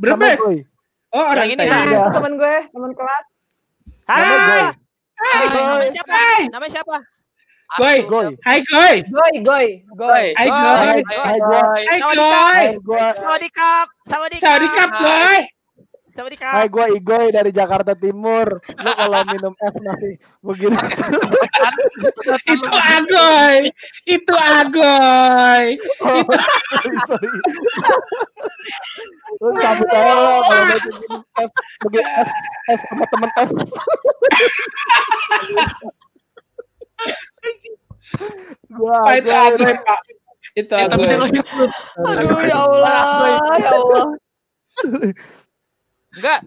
Brebes. 0.00 0.40
Namanya 1.12 1.20
Goy. 1.20 1.20
Oh 1.20 1.24
orang 1.28 1.44
Yang 1.44 1.52
ini, 1.52 1.64
Thailand. 1.68 1.92
Iya. 1.92 2.00
itu 2.00 2.10
teman 2.16 2.32
gue, 2.40 2.56
teman 2.72 2.90
kelas. 2.96 3.24
Hai, 4.08 4.22
Goy. 4.24 4.62
Hai, 5.20 5.44
Goy. 5.52 5.86
siapa? 5.92 6.20
Namanya 6.48 6.72
siapa? 6.72 6.96
Goy. 7.72 7.98
Goy. 8.04 8.26
Hai 8.44 8.58
Goy. 8.64 8.96
Goy, 9.08 9.32
Goy, 9.44 9.66
Goy. 9.96 10.22
Hai 10.36 10.48
Goy. 10.48 10.68
Goy. 10.72 11.00
Hai, 11.00 11.08
Hai, 11.12 11.28
hai 11.28 11.38
gua. 11.40 11.60
Goy. 11.60 11.82
Hai 11.84 11.98
Sawadee 12.00 12.76
Goy. 12.84 13.12
Sawadikap, 13.16 13.86
sawadikap. 14.08 14.44
Sawadikap 14.44 14.90
Goy. 15.00 15.38
Sawadikap. 16.12 16.52
Hai 16.52 16.68
gua 16.68 16.92
Igoy 16.92 17.32
dari 17.32 17.48
Jakarta 17.56 17.96
Timur. 17.96 18.60
Lu 18.60 18.90
kalau 18.92 19.24
minum 19.32 19.56
es 19.56 19.74
masih 19.80 20.14
begini. 20.44 20.76
Itu 22.52 22.68
Agoy. 22.68 23.56
Itu 24.04 24.34
Agoy. 24.36 25.80
Oh, 26.04 26.20
sorry, 26.68 26.98
sorry. 27.08 27.28
Lu 29.40 29.56
cabut 29.56 29.88
aja 29.88 30.12
lo 30.12 30.28
kalau 30.44 30.52
mau 30.52 30.62
minum 30.68 31.20
es, 31.40 31.50
begini 31.80 32.04
es, 32.04 32.30
es 32.76 32.80
sama 32.92 33.04
temen 33.08 33.30
es. 33.32 33.50
Gua 38.68 38.96
Pak 39.00 39.14
itu 39.16 39.30
Agoy. 39.32 39.74
Pak. 39.80 40.00
Itu 40.60 40.74
Agoy. 40.76 41.08
Aduh 41.08 42.40
ya 42.44 42.58
Allah, 42.68 43.00
ya 43.56 43.70
Allah. 43.80 44.04
Enggak, 46.12 46.40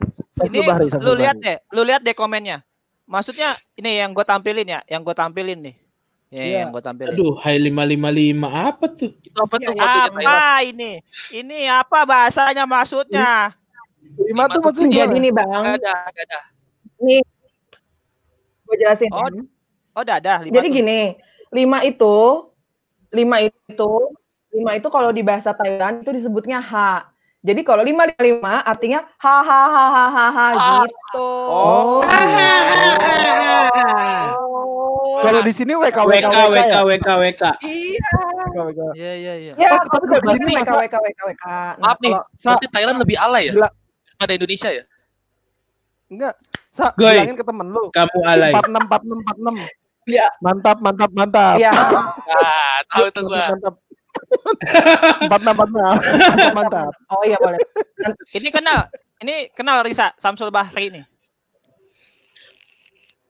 ini 0.46 0.60
Samsul 0.62 1.00
lu 1.02 1.14
lihat 1.18 1.36
deh, 1.42 1.58
lu 1.74 1.82
lihat 1.82 2.02
deh 2.06 2.14
komennya. 2.14 2.62
Maksudnya 3.06 3.54
ini 3.78 4.02
yang 4.02 4.14
gue 4.14 4.26
tampilin 4.26 4.66
ya, 4.66 4.80
yang 4.90 5.02
gue 5.06 5.16
tampilin 5.16 5.60
nih. 5.62 5.76
Ya, 6.34 6.42
Iya. 6.42 6.58
yang 6.66 6.70
gue 6.74 6.84
tampilin. 6.84 7.14
Aduh, 7.14 7.34
hai 7.42 7.56
555 7.62 8.50
apa 8.50 8.86
tuh? 8.90 9.12
Itu 9.22 9.38
apa 9.40 9.56
tuh 9.62 9.74
Ya, 9.78 10.10
apa 10.10 10.66
ini? 10.66 10.92
Ini 11.32 11.60
apa 11.70 12.04
bahasanya 12.04 12.66
maksudnya? 12.66 13.54
Lima 14.16 14.50
tuh 14.50 14.62
maksudnya 14.62 15.06
Jadi 15.06 15.18
nih 15.22 15.34
bang, 15.34 15.50
Gak 15.50 15.82
ada, 15.82 15.96
gak 16.14 16.26
ada. 16.30 16.40
nih 17.02 17.22
gue 18.66 18.76
jelasin. 18.82 19.10
Oh. 19.14 19.30
Oh, 19.96 20.04
dadah 20.04 20.44
lima 20.44 20.60
Jadi 20.60 20.68
tuh. 20.68 20.76
gini, 20.82 21.00
lima 21.56 21.80
itu, 21.88 22.16
lima 23.16 23.38
itu, 23.48 23.92
lima 24.52 24.72
itu 24.76 24.88
kalau 24.92 25.16
di 25.16 25.24
bahasa 25.24 25.56
Thailand 25.56 26.04
itu 26.04 26.12
disebutnya 26.12 26.60
ha. 26.60 27.08
Jadi 27.46 27.62
kalau 27.62 27.86
lima 27.86 28.10
lima 28.10 28.22
lima 28.26 28.54
artinya 28.66 29.06
ha 29.22 29.36
ha 29.46 29.62
ha 29.70 29.86
ha 29.86 30.06
ha 30.10 30.26
ha 30.34 30.46
Ah. 30.58 30.82
gitu. 30.90 31.30
Oh. 31.46 32.02
Kalau 35.22 35.42
di 35.46 35.54
sini 35.54 35.78
WK 35.78 35.94
WK 36.06 36.26
WK 36.26 36.38
WK 36.50 36.58
ya. 36.74 36.82
WK 36.82 37.08
WK. 37.22 37.44
Iya. 37.62 38.14
WK. 38.56 38.80
Iya, 38.98 39.14
iya, 39.14 39.34
iya. 39.38 39.54
Ya, 39.58 39.70
tapi 39.86 40.06
kalau 40.10 40.22
di 40.26 40.30
sini 40.42 40.52
WK 40.58 40.72
WK 40.74 40.96
WK 40.98 41.20
WK. 41.22 41.46
Maaf 41.82 41.98
nih, 42.02 42.14
berarti 42.18 42.68
Thailand 42.74 42.98
lebih 42.98 43.18
alay 43.22 43.54
ya? 43.54 43.54
Pada 44.18 44.34
Indonesia 44.34 44.70
ya? 44.74 44.84
enggak. 46.06 46.34
Sa, 46.70 46.92
Goy. 46.98 47.18
bilangin 47.18 47.36
ke 47.40 47.46
temen 47.46 47.68
lu. 47.72 47.88
Kamu 47.94 48.20
alay. 48.26 48.52
46 48.52 48.90
46 48.90 49.66
46. 49.66 50.06
Iya. 50.06 50.28
Mantap, 50.38 50.78
mantap, 50.86 51.12
mantap. 51.18 51.58
Iya. 51.58 51.72
Nah, 51.74 52.78
tahu 52.94 53.06
tuh 53.10 53.24
gua. 53.26 53.54
Mantap. 53.54 53.76
46 55.30 55.30
46. 55.30 56.56
Mantap. 56.58 56.94
Oh 57.12 57.24
iya 57.26 57.38
boleh. 57.40 57.60
Ini 58.36 58.50
kenal, 58.52 58.90
ini 59.24 59.50
kenal 59.54 59.82
Risa 59.82 60.14
Samsul 60.20 60.52
Bahri 60.52 60.92
nih. 60.92 61.06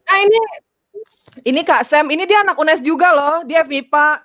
Nah 0.05 0.17
ini, 0.21 0.39
ini 1.49 1.61
Kak 1.65 1.83
Sam, 1.83 2.07
ini 2.13 2.29
dia 2.29 2.45
anak 2.45 2.57
UNES 2.57 2.81
juga 2.85 3.11
loh. 3.13 3.35
Dia 3.43 3.65
FIPA. 3.65 4.21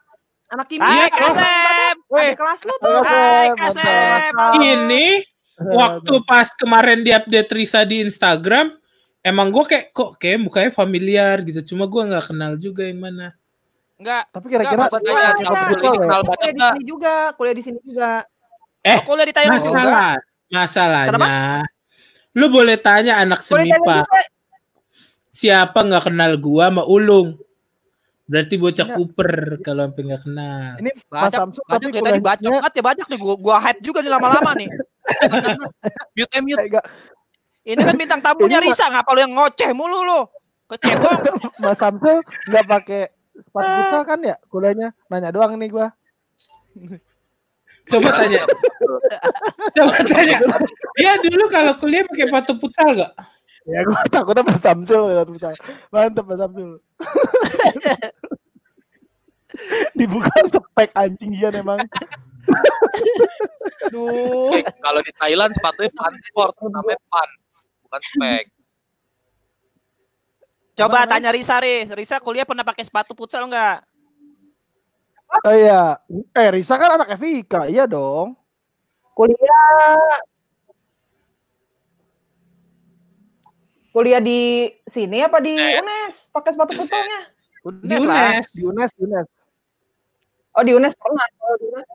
Anak 0.51 0.66
kimia. 0.66 0.83
Hai 0.85 1.09
Oh, 1.09 1.14
Kasem. 1.14 1.95
Ada 2.11 2.35
kelas 2.35 2.61
lu 2.66 2.75
tuh. 2.83 3.01
Hai 3.07 3.55
Mantap. 3.55 3.59
Kasem. 3.59 4.33
Ini 4.61 5.07
waktu 5.61 6.14
pas 6.27 6.49
kemarin 6.59 7.01
di 7.07 7.14
update 7.14 7.51
Risa 7.55 7.87
di 7.87 8.03
Instagram, 8.03 8.75
emang 9.25 9.49
gue 9.53 9.64
kayak 9.64 9.87
kok 9.95 10.21
kayak 10.21 10.43
mukanya 10.43 10.71
familiar 10.75 11.40
gitu. 11.47 11.75
Cuma 11.75 11.88
gue 11.88 12.03
nggak 12.03 12.27
kenal 12.29 12.53
juga 12.61 12.85
yang 12.85 13.01
mana. 13.01 13.39
Enggak, 14.01 14.25
Tapi 14.33 14.47
kira-kira 14.49 14.81
Maksudnya 14.89 15.13
Iya, 15.13 15.31
iya. 15.45 16.19
Kuliah 16.25 16.53
di 16.57 16.63
sini 16.65 16.83
juga, 16.89 17.15
kuliah 17.37 17.55
di 17.55 17.65
sini 17.65 17.79
juga. 17.85 18.25
Eh, 18.81 18.97
oh, 18.97 19.01
kuliah 19.05 19.27
di 19.29 19.35
Thailand 19.37 19.61
juga. 19.61 19.77
Masalah, 19.77 20.13
masalahnya, 20.49 21.37
lu 22.33 22.47
boleh 22.49 22.81
tanya 22.81 23.21
anak 23.21 23.45
juga. 23.45 24.09
siapa 25.31 25.87
nggak 25.87 26.11
kenal 26.11 26.33
gua 26.41 26.73
sama 26.73 26.83
Ulung. 26.89 27.37
Berarti 28.25 28.55
bocah. 28.57 28.87
Cooper 28.97 29.61
kalau 29.61 29.91
sampai 29.91 30.03
nggak 30.07 30.23
kenal. 30.23 30.71
ini 30.81 30.91
Mas 31.11 31.35
badak 31.35 31.51
tapi 31.67 31.85
tadi 31.93 32.21
bacok 32.23 32.51
banget 32.57 32.73
ya 32.73 32.83
badak 32.83 33.07
nih. 33.11 33.19
Gua, 33.21 33.35
gua 33.37 33.57
hype 33.61 33.81
juga 33.85 33.99
nih 34.01 34.11
lama-lama 34.17 34.51
nih. 34.57 34.69
Mute 36.17 36.39
mute. 36.41 36.81
Ini 37.61 37.81
kan 37.85 37.95
bintang 38.01 38.21
tamunya 38.25 38.59
Risa, 38.65 38.89
ngapa 38.89 39.11
lu 39.13 39.21
yang 39.21 39.35
ngoceh 39.37 39.71
mulu 39.77 39.99
lu? 40.03 40.21
Kecebong. 40.73 41.21
Mas 41.63 41.77
Samsul 41.77 42.25
nggak 42.49 42.65
pakai 42.65 43.03
sepatu 43.44 43.68
futsal 43.68 44.03
kan 44.07 44.20
ya 44.24 44.37
kuliahnya 44.48 44.88
nanya 45.09 45.31
doang 45.33 45.57
nih 45.57 45.70
gua 45.70 45.88
Coba 47.90 48.12
tanya, 48.12 48.42
coba 49.74 49.96
tanya. 50.05 50.37
Dia 50.98 51.12
dulu 51.22 51.44
kalau 51.50 51.74
kuliah 51.79 52.03
pakai 52.07 52.29
sepatu 52.29 52.53
futsal 52.61 52.98
gak? 52.98 53.12
ya 53.68 53.85
gua 53.85 54.00
takutnya 54.12 54.42
Mas 54.46 54.61
Samsul 54.62 55.12
sepatu 55.12 55.31
futsal 55.37 55.55
mantep 55.92 56.24
Mas 56.24 56.38
Samsul 56.40 56.70
dibuka 59.98 60.33
spek 60.48 60.90
anjing 60.96 61.37
Ian 61.37 61.55
emang 61.59 61.81
Duh. 63.90 64.48
Oke, 64.48 64.62
kalau 64.81 65.00
di 65.03 65.12
Thailand 65.18 65.50
sepatunya 65.53 65.90
pan 65.92 66.14
sport, 66.20 66.55
namanya 66.62 67.00
pan, 67.11 67.29
bukan 67.85 68.03
spek. 68.07 68.44
Coba 70.81 71.05
Apa 71.05 71.12
tanya 71.16 71.29
Risa, 71.29 71.61
Riz. 71.61 71.93
Risa 71.93 72.16
kuliah 72.25 72.49
pernah 72.49 72.64
pakai 72.64 72.88
sepatu 72.88 73.12
futsal 73.12 73.45
enggak? 73.45 73.85
oh 75.31 75.55
iya 75.55 75.95
eh 76.35 76.49
Risa 76.51 76.75
kan 76.75 76.99
anak 76.99 77.14
FIK 77.14 77.71
iya 77.71 77.87
dong 77.87 78.35
Kuliah 79.14 79.95
Kuliah 83.90 84.23
di 84.23 84.71
sini 84.87 85.19
apa 85.19 85.43
di 85.43 85.51
UNES. 85.51 85.83
UNES? 85.83 86.14
Pakai 86.31 86.51
sepatu 86.55 86.79
futsalnya. 86.79 87.21
Unes 87.66 88.03
lah. 88.07 88.38
UNES. 88.38 88.47
di 88.55 88.62
UNES 88.62 88.90
di 88.95 89.03
UNES 89.03 89.29
Oh 90.55 90.62
di 90.62 90.73
UNES 90.79 90.95
pernah. 90.95 91.27
Oh, 91.43 91.57
di 91.59 91.66
UNES 91.75 91.88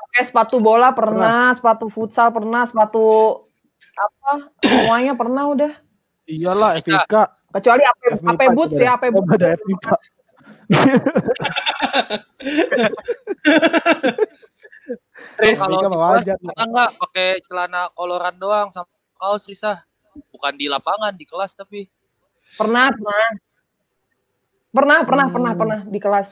pakai 0.00 0.22
sepatu 0.24 0.56
bola 0.64 0.96
pernah, 0.96 1.52
sepatu 1.52 1.92
futsal 1.92 2.32
pernah, 2.32 2.64
sepatu 2.64 3.40
apa 3.96 4.48
semuanya 4.64 5.12
pernah 5.12 5.44
udah. 5.52 5.72
Iyalah. 6.24 6.80
FIK. 6.80 7.14
Kecuali 7.52 7.82
AP, 7.84 8.00
FMIPA 8.18 8.44
AP 8.44 8.56
Boots 8.56 8.76
ya, 8.76 8.90
AP 8.96 9.04
Oh, 9.08 9.12
Boots. 9.20 9.32
ada. 9.36 9.50
Riz, 15.38 15.58
Kalau 15.58 15.78
pernah 15.86 16.66
nggak 16.66 16.90
pakai 16.98 17.28
celana 17.46 17.88
koloran 17.94 18.34
doang 18.36 18.68
sama 18.74 18.88
kaos 19.16 19.46
Risa? 19.46 19.82
Bukan 20.28 20.52
di 20.58 20.66
lapangan, 20.68 21.14
di 21.14 21.24
kelas 21.24 21.56
tapi. 21.56 21.88
Pernah, 22.58 22.92
pernah. 22.92 23.26
Pernah, 24.72 24.98
pernah, 25.04 25.26
Hmm. 25.28 25.34
pernah, 25.34 25.52
pernah 25.54 25.80
di 25.86 25.98
kelas. 26.00 26.28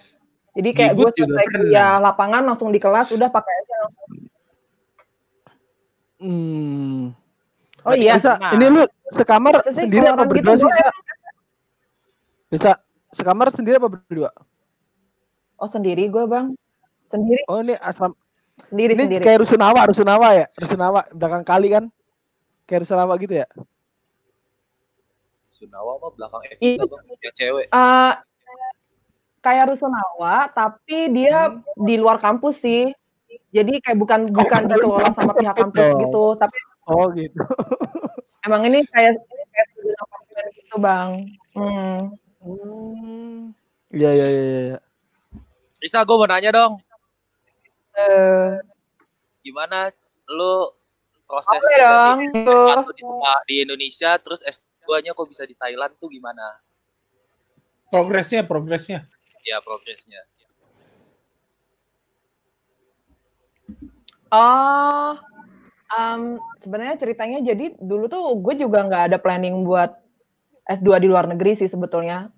Jadi 0.50 0.70
kayak 0.74 0.92
gue 0.98 1.08
selesai 1.14 1.46
kuliah 1.54 2.02
lapangan 2.02 2.42
langsung 2.42 2.74
di 2.74 2.80
kelas 2.82 3.14
udah 3.14 3.28
pakai 3.30 3.54
aja. 3.54 3.78
Hmm. 6.20 7.14
Oh 7.80 7.94
iya, 7.96 8.18
Risa, 8.20 8.36
Nah. 8.36 8.52
ini 8.52 8.66
lu 8.68 8.82
sekamar 9.14 9.64
sendiri 9.64 10.04
apa 10.04 10.20
koloran 10.20 10.36
gitu 10.36 10.36
berdua 10.44 10.54
sih? 10.60 10.68
Risa, 12.50 12.82
sekamar 13.14 13.54
sendiri 13.54 13.78
apa 13.78 13.86
berdua? 13.88 14.30
oh 15.54 15.68
sendiri 15.68 16.08
gue 16.08 16.24
bang, 16.24 16.56
sendiri, 17.06 17.44
Oh, 17.44 17.60
ini 17.60 17.76
asram 17.76 18.16
sendiri, 18.66 18.96
ini 18.96 19.02
sendiri. 19.06 19.22
kayak 19.22 19.44
rusunawa, 19.44 19.84
rusunawa 19.84 20.28
ya? 20.32 20.46
Rusunawa 20.56 21.04
belakang 21.12 21.44
kali 21.44 21.68
kan? 21.68 21.84
Kayak 22.64 22.88
rusunawa 22.88 23.12
gitu 23.20 23.34
ya? 23.36 23.46
Sunawa 25.52 26.00
mah 26.00 26.10
belakang 26.16 26.40
Itu- 26.58 26.88
bang, 26.88 27.04
yang 27.12 27.34
cewek. 27.36 27.66
Eh, 27.68 28.12
kayak 29.40 29.68
Rusunawa, 29.68 30.48
tapi 30.48 31.12
dia 31.12 31.52
di 31.76 31.94
luar 31.96 32.16
kampus 32.16 32.64
sih. 32.64 32.88
Jadi 33.52 33.84
kayak 33.84 33.98
bukan 34.00 34.20
bukan 34.32 34.64
dikelola 34.64 35.12
sama 35.12 35.36
pihak 35.36 35.54
kampus 35.54 35.86
dong. 35.86 36.00
gitu, 36.02 36.24
tapi 36.40 36.56
Oh, 36.88 37.06
gitu. 37.12 37.36
emang 38.42 38.64
ini 38.64 38.80
kayak 38.88 39.12
ini 39.20 39.44
kayak 39.52 39.68
gitu 40.56 40.76
bang. 40.78 41.10
Hmm. 41.52 42.16
Hmm. 42.50 43.54
Iya, 43.90 44.10
iya, 44.14 44.26
iya, 44.30 44.60
iya. 44.74 44.78
Risa, 45.80 46.04
gue 46.04 46.16
mau 46.16 46.28
nanya 46.28 46.50
dong, 46.52 46.82
Eh, 47.90 48.54
gimana 49.42 49.90
lu 50.30 50.70
proses 51.26 51.58
boleh 51.58 51.78
dong. 51.82 52.18
Tuh. 52.46 52.66
S1 52.86 52.88
di, 52.94 53.02
di 53.50 53.54
Indonesia, 53.66 54.10
terus 54.22 54.40
S2-nya 54.46 55.12
kok 55.12 55.26
bisa 55.26 55.42
di 55.42 55.54
Thailand 55.58 55.94
tuh 55.98 56.10
gimana? 56.10 56.62
progresnya, 57.90 58.46
progresnya. 58.46 59.02
Ya 59.42 59.58
progresnya. 59.58 60.22
Oh, 64.30 65.18
em, 65.90 66.38
sebenarnya 66.62 67.02
ceritanya 67.02 67.42
jadi 67.42 67.74
dulu 67.82 68.06
tuh 68.06 68.38
gue 68.38 68.62
juga 68.62 68.86
nggak 68.86 69.04
ada 69.10 69.18
planning 69.18 69.66
buat 69.66 69.90
S2 70.70 71.02
di 71.02 71.10
luar 71.10 71.26
negeri 71.26 71.58
sih 71.58 71.66
sebetulnya. 71.66 72.30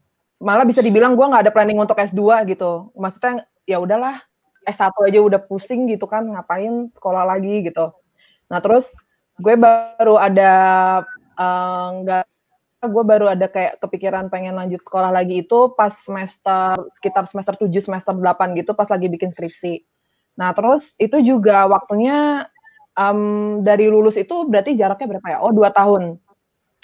Malah 0.42 0.66
bisa 0.66 0.82
dibilang 0.82 1.14
gue 1.14 1.22
nggak 1.22 1.46
ada 1.46 1.54
planning 1.54 1.78
untuk 1.78 1.96
S2 2.02 2.50
gitu. 2.50 2.90
Maksudnya 2.98 3.46
ya 3.62 3.78
udahlah 3.78 4.18
S1 4.66 4.90
aja 5.06 5.18
udah 5.22 5.40
pusing 5.46 5.86
gitu 5.86 6.10
kan, 6.10 6.26
ngapain 6.26 6.90
sekolah 6.98 7.22
lagi 7.22 7.62
gitu. 7.62 7.94
Nah 8.50 8.58
terus 8.58 8.90
gue 9.38 9.54
baru 9.54 10.18
ada 10.18 10.52
eh, 11.38 11.88
nggak 12.02 12.24
gue 12.82 13.04
baru 13.06 13.30
ada 13.30 13.46
kayak 13.46 13.78
kepikiran 13.78 14.26
pengen 14.26 14.58
lanjut 14.58 14.82
sekolah 14.82 15.14
lagi 15.14 15.46
itu 15.46 15.70
pas 15.78 15.94
semester 15.94 16.74
sekitar 16.90 17.30
semester 17.30 17.54
7 17.54 17.70
semester 17.78 18.10
8 18.10 18.58
gitu 18.58 18.74
pas 18.74 18.90
lagi 18.90 19.06
bikin 19.06 19.30
skripsi. 19.30 19.86
Nah, 20.34 20.50
terus 20.56 20.96
itu 20.96 21.20
juga 21.20 21.68
waktunya 21.68 22.48
em, 22.96 23.60
dari 23.62 23.86
lulus 23.86 24.16
itu 24.16 24.48
berarti 24.48 24.74
jaraknya 24.74 25.18
berapa 25.18 25.28
ya? 25.28 25.38
Oh, 25.44 25.52
dua 25.52 25.70
tahun. 25.70 26.16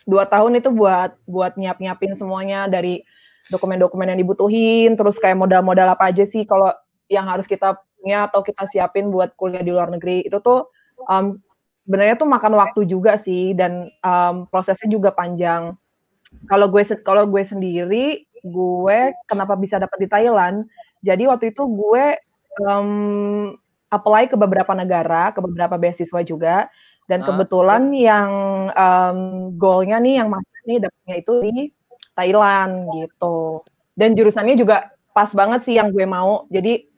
Dua 0.08 0.24
tahun 0.24 0.60
itu 0.60 0.72
buat 0.72 1.16
buat 1.28 1.56
nyiap-nyiapin 1.56 2.16
semuanya 2.16 2.68
dari 2.68 3.04
dokumen-dokumen 3.48 4.12
yang 4.12 4.20
dibutuhin, 4.20 4.94
terus 4.94 5.16
kayak 5.20 5.40
modal-modal 5.40 5.92
apa 5.92 6.12
aja 6.12 6.24
sih 6.24 6.44
kalau 6.44 6.72
yang 7.08 7.24
harus 7.28 7.48
kita 7.48 7.80
punya 7.98 8.28
atau 8.30 8.44
kita 8.44 8.68
siapin 8.68 9.10
buat 9.10 9.34
kuliah 9.34 9.64
di 9.64 9.72
luar 9.72 9.90
negeri. 9.90 10.24
Itu 10.28 10.38
tuh 10.44 10.68
em, 11.08 11.32
sebenarnya 11.80 12.20
tuh 12.20 12.28
makan 12.28 12.54
waktu 12.56 12.86
juga 12.86 13.16
sih 13.16 13.56
dan 13.56 13.88
em, 14.04 14.34
prosesnya 14.52 14.88
juga 14.92 15.10
panjang. 15.12 15.74
Kalau 16.46 16.68
gue 16.68 16.84
kalau 17.02 17.24
gue 17.24 17.40
sendiri, 17.40 18.28
gue 18.44 18.98
kenapa 19.26 19.56
bisa 19.56 19.80
dapat 19.80 19.98
di 20.04 20.08
Thailand? 20.08 20.68
Jadi 21.00 21.24
waktu 21.26 21.56
itu 21.56 21.64
gue 21.64 22.04
em, 22.68 22.90
apply 23.88 24.28
ke 24.28 24.36
beberapa 24.36 24.76
negara, 24.76 25.32
ke 25.32 25.40
beberapa 25.40 25.80
beasiswa 25.80 26.20
juga, 26.20 26.68
dan 27.08 27.24
Ah, 27.24 27.32
kebetulan 27.32 27.88
yang 27.96 28.30
em, 28.68 29.18
goalnya 29.56 29.96
nih 29.96 30.20
yang 30.20 30.28
masuk 30.28 30.60
nih 30.68 30.78
dapetnya 30.84 31.14
itu 31.16 31.32
di 31.40 31.56
Thailand 32.18 32.90
gitu. 32.98 33.62
Dan 33.94 34.18
jurusannya 34.18 34.58
juga 34.58 34.90
pas 35.14 35.30
banget 35.30 35.62
sih 35.62 35.78
yang 35.78 35.94
gue 35.94 36.02
mau. 36.02 36.50
Jadi 36.50 36.90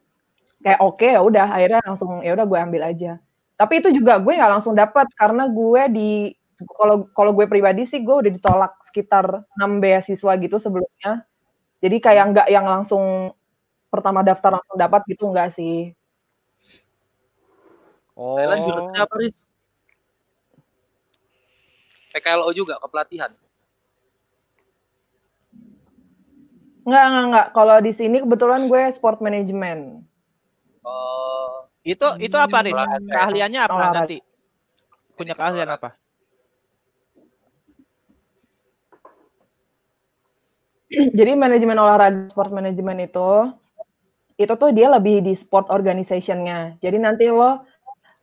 kayak 0.65 0.81
oke 0.81 1.05
ya 1.05 1.21
udah 1.21 1.47
akhirnya 1.53 1.81
langsung 1.85 2.25
ya 2.25 2.33
udah 2.33 2.47
gue 2.49 2.59
ambil 2.59 2.83
aja. 2.89 3.21
Tapi 3.61 3.85
itu 3.85 3.93
juga 3.93 4.17
gue 4.17 4.33
nggak 4.33 4.53
langsung 4.57 4.73
dapat 4.73 5.05
karena 5.13 5.45
gue 5.53 5.83
di 5.93 6.11
kalau 6.77 7.09
kalau 7.13 7.33
gue 7.37 7.45
pribadi 7.45 7.85
sih 7.85 8.01
gue 8.01 8.17
udah 8.25 8.33
ditolak 8.33 8.73
sekitar 8.81 9.45
6 9.61 9.85
beasiswa 9.85 10.33
gitu 10.41 10.57
sebelumnya. 10.57 11.29
Jadi 11.85 11.97
kayak 12.01 12.25
nggak 12.33 12.49
yang 12.49 12.65
langsung 12.65 13.37
pertama 13.93 14.25
daftar 14.25 14.57
langsung 14.57 14.77
dapat 14.81 15.05
gitu 15.09 15.29
enggak 15.29 15.53
sih. 15.53 15.93
Oh. 18.17 18.37
Thailand 18.37 18.69
jurusannya 18.69 19.01
apa, 19.01 19.15
Riz? 19.17 19.57
PKLO 22.13 22.53
juga, 22.53 22.77
kepelatihan. 22.83 23.33
Enggak, 26.87 27.05
enggak, 27.07 27.25
enggak. 27.29 27.47
Kalau 27.53 27.77
di 27.85 27.93
sini 27.93 28.17
kebetulan 28.25 28.63
gue 28.71 28.83
sport 28.93 29.19
management. 29.21 30.05
Oh, 30.85 31.69
Itu 31.85 32.17
itu 32.21 32.37
apa? 32.37 32.61
Olahraga. 32.65 32.99
Keahliannya 33.05 33.61
apa 33.61 33.73
Olahraga. 33.75 33.97
nanti? 34.05 34.17
Punya 35.17 35.35
keahlian 35.37 35.69
apa? 35.69 35.97
Jadi 41.19 41.31
manajemen 41.39 41.79
olahraga 41.79 42.27
sport 42.33 42.51
management 42.51 42.99
itu 43.13 43.31
itu 44.41 44.55
tuh 44.57 44.73
dia 44.73 44.89
lebih 44.89 45.21
di 45.21 45.37
sport 45.37 45.69
organization-nya. 45.69 46.81
Jadi 46.81 46.97
nanti 46.97 47.29
lo 47.29 47.61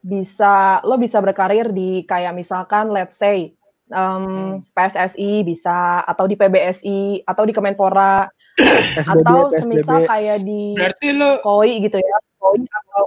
bisa 0.02 0.82
lo 0.82 0.98
bisa 0.98 1.22
berkarir 1.22 1.70
di 1.70 2.02
kayak 2.10 2.34
misalkan 2.34 2.90
let's 2.90 3.18
say 3.22 3.54
um, 3.94 4.60
PSSI 4.74 5.46
bisa 5.46 6.02
atau 6.04 6.26
di 6.26 6.34
PBSI 6.34 7.22
atau 7.24 7.44
di 7.46 7.54
Kemenpora 7.54 8.26
SBB, 8.58 9.06
atau 9.22 9.40
PSBB. 9.48 9.60
semisal 9.62 10.00
kayak 10.10 10.38
di 10.42 10.74
Berarti 10.74 11.08
lu 11.14 11.30
KOI 11.46 11.74
gitu 11.86 11.98
ya. 12.02 12.18
KOI 12.42 12.62
atau 12.66 13.04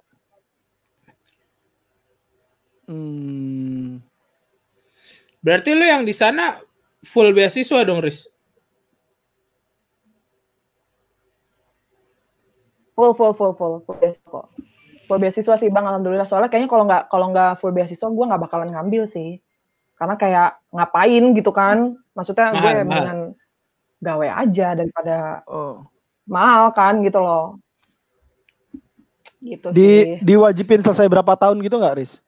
Hmm. 2.91 4.03
berarti 5.39 5.79
lu 5.79 5.87
yang 5.87 6.03
di 6.03 6.11
sana 6.11 6.59
full 7.07 7.31
beasiswa 7.31 7.87
dong, 7.87 8.03
Riz. 8.03 8.27
full 12.99 13.15
full 13.15 13.33
full 13.33 13.55
full 13.57 13.81
full 13.87 13.97
beasiswa 13.97 14.29
kok. 14.29 14.47
Full 15.09 15.19
beasiswa 15.19 15.55
sih 15.57 15.73
Bang 15.73 15.89
alhamdulillah. 15.89 16.29
Soalnya 16.29 16.53
kayaknya 16.53 16.69
kalau 16.69 16.85
nggak 16.85 17.03
kalau 17.09 17.27
nggak 17.33 17.57
full 17.57 17.73
beasiswa 17.73 18.11
gue 18.11 18.25
nggak 18.29 18.43
bakalan 18.45 18.69
ngambil 18.75 19.09
sih. 19.09 19.41
Karena 19.97 20.21
kayak 20.21 20.61
ngapain 20.75 21.25
gitu 21.33 21.51
kan? 21.55 21.97
Maksudnya 22.13 22.53
gue 22.53 22.61
Mahal, 22.61 22.85
mahal. 22.85 23.19
Gawe 24.01 24.27
aja 24.43 24.73
daripada 24.75 25.45
Oh. 25.45 25.85
mahal 26.25 26.73
kan 26.73 27.05
gitu 27.05 27.21
loh. 27.21 27.61
Gitu 29.41 29.73
Di 29.73 29.81
sih. 29.81 30.05
diwajibin 30.21 30.85
selesai 30.85 31.09
berapa 31.09 31.33
tahun 31.33 31.61
gitu 31.65 31.81
nggak, 31.81 31.97
Riz? 31.97 32.21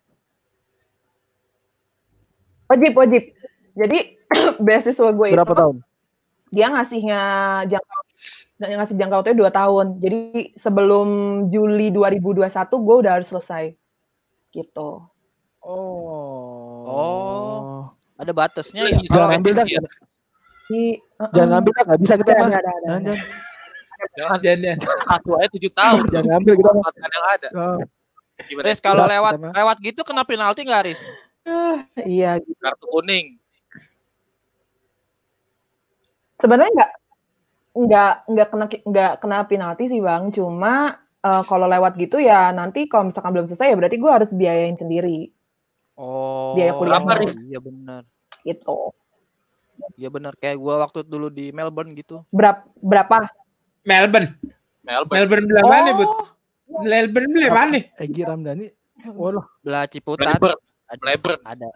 Wajib 2.73 2.93
wajib. 2.97 3.23
Jadi 3.77 3.99
beasiswa 4.65 5.11
gue 5.13 5.29
Berapa 5.37 5.53
itu 5.53 5.61
tahun? 5.61 5.77
dia 6.53 6.67
ngasihnya 6.69 7.21
jangka 7.69 7.97
nggak 8.61 8.71
ngasih 8.79 8.97
jangka 8.97 9.17
waktunya 9.21 9.41
dua 9.41 9.51
tahun. 9.53 9.87
Jadi 10.01 10.21
sebelum 10.57 11.09
Juli 11.53 11.89
2021 11.93 12.49
gue 12.81 12.97
udah 13.05 13.13
harus 13.21 13.29
selesai. 13.29 13.77
Gitu. 14.53 14.89
Oh. 15.61 16.73
Oh. 16.85 17.93
Ada 18.17 18.33
batasnya 18.33 18.89
ya? 18.89 18.93
lagi 18.93 19.05
Jangan 19.09 19.37
sama 19.37 19.41
ambil 19.41 19.53
dah. 19.57 19.67
SSI 20.73 20.81
ya? 20.81 20.97
Di, 21.23 21.29
Jangan 21.37 21.49
ngambil 21.59 21.73
nggak 21.73 22.01
bisa 22.01 22.15
kita 22.17 22.31
ada. 22.33 22.43
Jangan, 22.43 22.63
jangan, 22.63 23.01
Jangan, 24.13 24.39
Jangan. 24.43 24.77
satu 25.13 25.31
aja 25.39 25.49
tujuh 25.53 25.73
tahun. 25.73 26.03
jangan 26.11 26.27
ngambil 26.37 26.53
kita 26.59 26.71
yang 26.73 27.27
ada. 27.29 27.49
Oh. 27.55 27.79
Gimana? 28.43 28.67
Riz 28.73 28.81
kalau 28.83 29.05
lewat 29.07 29.33
mah. 29.39 29.53
lewat 29.55 29.77
gitu 29.85 30.01
kena 30.03 30.23
penalti 30.27 30.61
nggak, 30.67 30.83
Riz? 30.89 31.01
Ah, 31.47 31.87
iya 32.03 32.39
Kartu 32.41 32.87
kuning. 32.91 33.39
sebenarnya 36.43 36.75
nggak 36.75 36.93
nggak 37.73 38.13
nggak 38.35 38.49
kena 38.51 38.67
nggak 38.67 39.13
kena 39.23 39.39
penalti 39.47 39.87
sih 39.87 40.03
bang 40.03 40.35
cuma 40.35 40.99
eh, 41.23 41.43
kalau 41.47 41.71
lewat 41.71 41.95
gitu 41.95 42.19
ya 42.19 42.51
nanti 42.51 42.91
kalau 42.91 43.15
misalkan 43.15 43.31
belum 43.31 43.47
selesai 43.47 43.71
ya 43.71 43.77
berarti 43.79 43.95
gue 43.95 44.11
harus 44.11 44.35
biayain 44.35 44.75
sendiri 44.75 45.31
Oh, 45.93 46.57
Biaya 46.57 46.73
kuliah? 46.73 47.05
Iya 47.47 47.61
benar. 47.61 48.03
gitu. 48.43 48.97
Iya 49.93 50.09
benar. 50.09 50.33
Kayak 50.35 50.59
gua 50.59 50.75
waktu 50.81 51.03
dulu 51.03 51.27
di 51.27 51.51
Melbourne 51.51 51.93
gitu. 51.93 52.23
Berapa 52.29 52.63
berapa? 52.77 53.29
Melbourne. 53.83 54.35
Melbourne. 54.81 55.15
Melbourne 55.17 55.47
belah 55.47 55.65
mana, 55.65 55.91
Bud? 55.93 56.09
Oh, 56.09 56.27
Melbourne 56.81 57.31
belah 57.31 57.53
mana? 57.53 57.79
Egi 57.97 58.23
Ramdhani. 58.23 58.67
Waduh, 59.05 59.43
Belah 59.61 59.87
Ciputat 59.87 60.39
Melbourne. 60.39 60.59
ada. 60.87 61.03
Melbourne. 61.03 61.43
ada. 61.43 61.69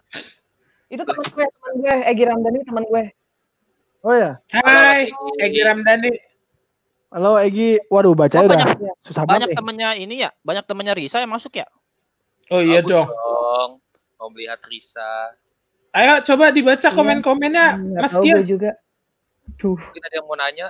itu 0.86 1.02
teman 1.02 1.18
gue, 1.24 1.42
teman 1.44 1.72
gue, 1.76 1.94
Egi 2.06 2.24
Ramdhani 2.24 2.58
teman 2.62 2.84
gue. 2.84 3.04
oh 4.00 4.14
ya. 4.14 4.38
Hai, 4.52 5.10
Egi 5.40 5.60
Ramdhani. 5.60 6.10
Halo 7.08 7.34
Egi. 7.36 7.82
Waduh, 7.86 8.14
baca 8.14 8.36
Oh, 8.36 8.44
udah 8.44 8.50
banyak 8.52 8.68
susah 9.02 9.22
banyak 9.22 9.30
banget. 9.46 9.48
eh. 9.48 9.56
temennya 9.56 9.90
ini 9.94 10.14
ya, 10.20 10.30
banyak 10.40 10.62
temennya 10.64 10.94
Risa 10.94 11.18
yang 11.18 11.30
masuk 11.30 11.54
ya. 11.54 11.66
Oh 12.48 12.58
iya 12.58 12.78
dong. 12.78 13.06
dong. 13.06 13.70
Mau 14.16 14.30
melihat 14.30 14.62
Risa. 14.62 15.34
Ayo 15.96 16.20
coba 16.22 16.52
dibaca 16.52 16.76
Iya. 16.84 16.92
komen-komennya, 16.92 17.66
Nggak 17.80 18.02
Mas 18.04 18.14
Kian. 18.14 18.44
juga. 18.44 18.70
Tuh. 19.56 19.80
Mungkin 19.80 20.02
ada 20.04 20.14
yang 20.14 20.26
mau 20.28 20.36
nanya 20.36 20.68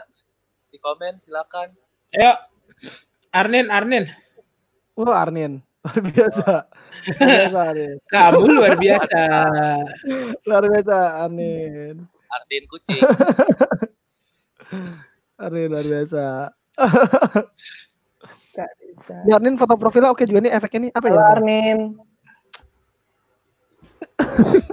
di 0.70 0.78
komen 0.78 1.18
silakan. 1.18 1.74
Ayo. 2.14 2.32
Arnin, 3.32 3.66
Arnin. 3.66 4.06
Wah, 4.94 5.26
Arnin. 5.26 5.58
Luar 5.82 5.98
biasa. 6.08 6.50
Luar 7.10 7.26
biasa 7.26 7.58
Arnin. 7.66 7.96
Kamu 8.06 8.38
luar 8.56 8.74
biasa. 8.78 9.22
Luar 10.46 10.64
biasa 10.64 10.96
Arnin. 11.20 11.96
Ardin 12.26 12.64
kucing. 12.66 13.02
Arnin 15.36 15.66
luar 15.68 15.84
biasa. 15.84 16.24
Ya, 19.26 19.34
Arnin 19.36 19.58
foto 19.58 19.74
profilnya 19.74 20.10
oke 20.10 20.24
juga 20.24 20.40
nih 20.40 20.52
efeknya 20.54 20.80
nih 20.86 20.92
apa 20.94 21.06
ya? 21.06 21.20
Arnin. 21.34 21.78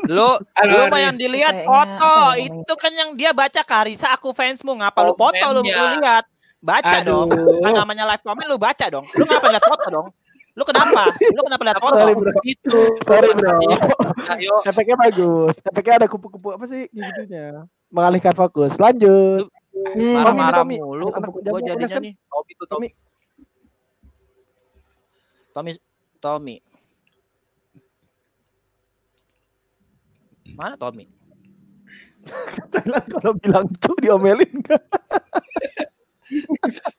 Lu 0.07 0.39
lu 0.39 0.83
mah 0.87 1.01
yang 1.03 1.15
dilihat 1.19 1.51
Kayaknya 1.51 1.67
foto 1.67 2.15
itu 2.39 2.73
kan 2.79 2.91
yang 2.95 3.09
dia 3.15 3.31
baca 3.35 3.61
Karisa 3.63 4.15
aku 4.15 4.31
fansmu 4.31 4.79
ngapa 4.79 5.03
lu 5.03 5.13
foto 5.19 5.45
lu 5.51 5.61
lu 5.63 5.85
lihat 5.99 6.25
baca 6.63 7.03
Aduh. 7.03 7.27
dong 7.27 7.59
kan 7.59 7.71
namanya 7.75 8.07
live 8.07 8.23
comment 8.23 8.47
lu 8.47 8.55
baca 8.55 8.85
dong 8.87 9.03
lu 9.19 9.23
ngapa 9.27 9.47
lihat 9.51 9.63
foto 9.67 9.85
dong 9.91 10.07
lu 10.53 10.63
kenapa 10.63 11.11
lu 11.19 11.41
kenapa 11.43 11.63
lihat 11.65 11.79
foto 11.81 11.95
Sorry, 11.97 12.13
bro. 12.15 12.31
Itu. 12.47 12.79
Sorry 13.03 13.29
bro. 13.35 13.57
Ayo. 14.31 14.55
Efeknya 14.63 14.95
bagus. 14.95 15.55
Efeknya 15.65 15.93
ada 16.03 16.07
kupu-kupu 16.07 16.55
apa 16.55 16.63
sih 16.69 16.87
gitunya. 16.93 17.67
Mengalihkan 17.91 18.37
fokus. 18.37 18.77
Lanjut. 18.79 19.49
Hmm, 19.73 20.13
marah-marah 20.13 20.61
Tommy, 20.61 20.77
mulu 20.77 21.09
anak 21.09 21.33
gua 21.33 21.57
jadinya 21.57 21.97
nih 21.97 22.13
Tommy 22.29 22.53
Tommy. 22.69 22.89
Tommy 25.53 25.71
Tommy 26.21 26.55
mana 30.53 30.75
Tommy 30.75 31.05
Thailand 32.69 33.05
kalau 33.09 33.31
bilang 33.35 33.65
cu 33.73 33.91
diomelin 33.99 34.47
enggak? 34.49 34.79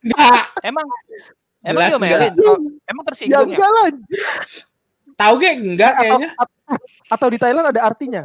Enggak. 0.04 0.44
emang 0.60 0.86
Jelas 1.64 1.96
emang 1.96 2.00
diomelin 2.04 2.32
Oh, 2.44 2.58
emang 2.84 3.02
Ya 3.02 3.08
tersinggung 3.08 3.32
ya 3.32 3.44
enggak 3.48 3.70
lah. 3.70 3.86
Tahu 5.14 5.34
gak? 5.38 5.54
Enggak 5.56 5.92
Atau, 5.92 6.02
kayaknya. 6.18 6.28
atau 7.08 7.26
di 7.30 7.38
Thailand 7.38 7.66
ada 7.70 7.80
artinya. 7.80 8.22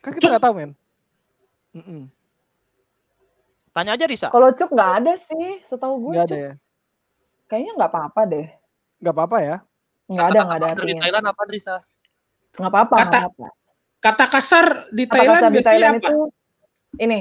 Kan 0.00 0.10
kita 0.14 0.26
nggak 0.30 0.44
tahu 0.44 0.54
men. 0.54 0.70
Mm-mm. 1.74 2.06
tanya 3.74 3.98
aja 3.98 4.06
Risa 4.06 4.30
Kalau 4.30 4.54
Cuk 4.54 4.70
nggak 4.70 4.92
ada 5.02 5.12
sih, 5.18 5.58
setahu 5.66 5.98
gue 6.00 6.12
Nggak 6.14 6.24
ada 6.24 6.30
Cuk. 6.30 6.40
ya. 6.40 6.52
Kayaknya 7.44 7.72
nggak 7.74 7.90
apa-apa 7.90 8.20
deh. 8.24 8.46
Nggak 9.02 9.14
apa-apa 9.18 9.36
ya. 9.42 9.56
Nggak 10.06 10.26
ada, 10.30 10.38
nggak 10.46 10.58
ada 10.62 10.84
di. 10.86 10.94
Thailand 10.96 11.26
apa 11.26 11.40
Risa? 11.50 11.76
Nggak 12.54 12.70
apa-apa, 12.70 12.94
Kata- 12.94 13.04
nggak 13.04 13.20
apa-apa. 13.34 13.48
Kata 14.04 14.24
kasar 14.28 14.66
di 14.92 15.08
Kata 15.08 15.14
Thailand 15.16 15.32
kasar 15.34 15.48
di 15.48 15.54
biasanya 15.54 15.64
Thailand 15.72 15.94
apa? 15.96 16.04
itu 16.04 16.18
ini. 17.00 17.20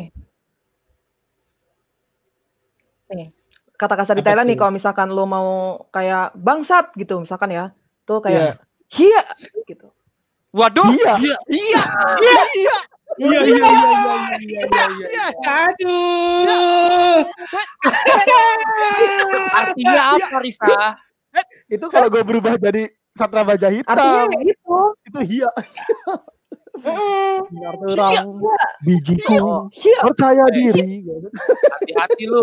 Nih, 3.07 3.27
kata 3.73 3.93
kasar 3.93 4.13
di 4.13 4.19
Apa 4.19 4.27
Thailand 4.27 4.47
nih 4.49 4.57
tuh? 4.57 4.61
kalau 4.61 4.73
misalkan 4.73 5.07
lo 5.07 5.23
mau 5.23 5.49
kayak 5.89 6.33
bangsat 6.35 6.91
gitu 6.93 7.17
misalkan 7.17 7.49
ya. 7.49 7.65
Tuh 8.03 8.19
Iya. 8.19 8.25
kayak 8.25 8.53
hia 8.91 9.21
gitu. 9.63 9.87
waduh 10.51 10.85
Iya. 10.85 11.13
iya 11.17 11.37
iya 11.47 11.83
Iya. 12.53 12.77
Iya 13.13 13.39
iya 13.39 13.39
iya 13.45 13.67
iya 14.41 14.61
iya 14.67 14.85
iya. 15.07 15.25
Aduh. 15.39 17.23
Artinya 19.53 20.01
apa 20.11 20.37
Risa? 20.37 20.97
Itu 21.65 21.85
kalau 21.87 22.09
gue 22.09 22.21
berubah 22.21 22.57
jadi 22.57 22.85
Satra 23.13 23.41
Baja 23.41 23.69
Artinya 23.69 23.85
Hitam. 23.85 24.25
kayak 24.27 24.43
gitu. 24.51 24.77
Itu 25.07 25.19
hia. 25.23 25.49
Sinar 26.73 27.75
terang. 27.85 28.27
Bijiku. 28.81 29.69
Percaya 30.01 30.43
Eh. 30.49 30.53
diri. 30.53 31.05
Hati-hati 31.69 32.25
lu. 32.25 32.41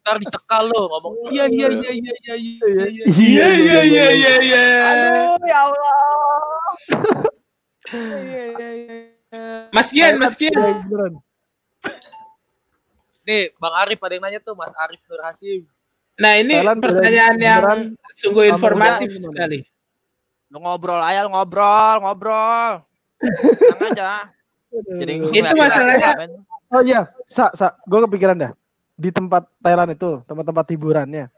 Ntar 0.00 0.16
dicekal 0.18 0.64
lu 0.72 0.80
ngomong 0.88 1.14
iya 1.28 1.44
iya 1.52 1.68
iya 1.68 1.92
iya 1.92 2.12
iya 2.16 2.34
iya 2.36 2.86
iya. 2.88 3.04
Iya 3.12 3.46
iya 3.52 3.78
iya 3.84 4.06
iya 4.16 4.34
iya. 4.40 4.62
Aduh, 4.88 5.36
ya 5.44 5.58
Allah. 5.68 5.96
Iya, 7.88 8.44
iya, 8.56 8.70
iya. 8.72 8.96
Mas 9.68 9.88
Gian, 9.92 10.16
Mas 10.16 10.34
Gian. 10.40 10.52
Iya. 10.56 11.06
Nih, 13.28 13.52
Bang 13.60 13.76
Arif 13.76 14.00
ada 14.00 14.16
yang 14.16 14.24
nanya 14.24 14.40
tuh, 14.40 14.56
Mas 14.56 14.72
Arif 14.80 15.04
Nur 15.04 15.20
Hasim. 15.20 15.68
Nah 16.18 16.34
ini 16.34 16.56
Thailand 16.56 16.80
pertanyaan 16.82 17.36
yang 17.38 17.60
beneran 17.62 17.80
sungguh 18.16 18.44
informatif 18.50 19.12
sekali. 19.14 19.62
lu 20.48 20.58
ngobrol 20.58 20.98
aja 20.98 21.22
lu 21.22 21.30
ngobrol 21.30 21.96
ngobrol 22.02 22.80
tenang 23.20 23.82
aja 23.94 24.10
jadi 24.72 25.12
Itu 25.32 25.52
masalahnya. 25.56 26.12
Oh 26.68 26.84
iya, 26.84 27.08
sa, 27.32 27.48
sa, 27.56 27.80
gue 27.88 27.98
kepikiran 28.04 28.36
dah. 28.36 28.52
Di 28.98 29.08
tempat 29.08 29.48
Thailand 29.64 29.96
itu, 29.96 30.20
tempat-tempat 30.28 30.68
hiburannya, 30.74 31.32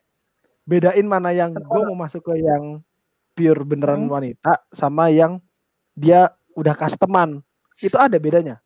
bedain 0.67 1.07
mana 1.07 1.31
yang 1.31 1.55
gue 1.55 1.81
mau 1.87 1.95
masuk 1.95 2.27
ke 2.27 2.43
yang 2.43 2.83
pure 3.39 3.63
beneran 3.63 4.11
Hmm. 4.11 4.11
wanita 4.11 4.59
sama 4.75 5.07
yang 5.15 5.39
dia 5.95 6.35
udah 6.59 6.75
customan. 6.75 7.39
Itu 7.79 7.95
ada 7.95 8.19
bedanya. 8.19 8.59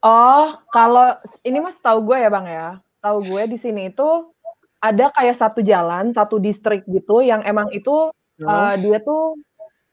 Oh, 0.00 0.56
kalau 0.72 1.18
ini 1.42 1.58
mas 1.58 1.76
tahu 1.82 2.06
gue 2.06 2.16
ya 2.22 2.30
bang 2.30 2.46
ya, 2.48 2.68
tahu 3.02 3.18
gue 3.28 3.42
di 3.50 3.58
sini 3.58 3.90
itu 3.90 4.30
ada 4.78 5.10
kayak 5.14 5.36
satu 5.36 5.60
jalan, 5.60 6.14
satu 6.14 6.38
distrik 6.38 6.86
gitu 6.86 7.22
yang 7.22 7.42
emang 7.42 7.70
itu 7.74 8.14
eh, 8.38 8.74
dia 8.78 8.98
tuh 9.02 9.34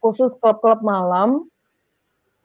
khusus 0.02 0.34
klub-klub 0.38 0.86
malam 0.86 1.50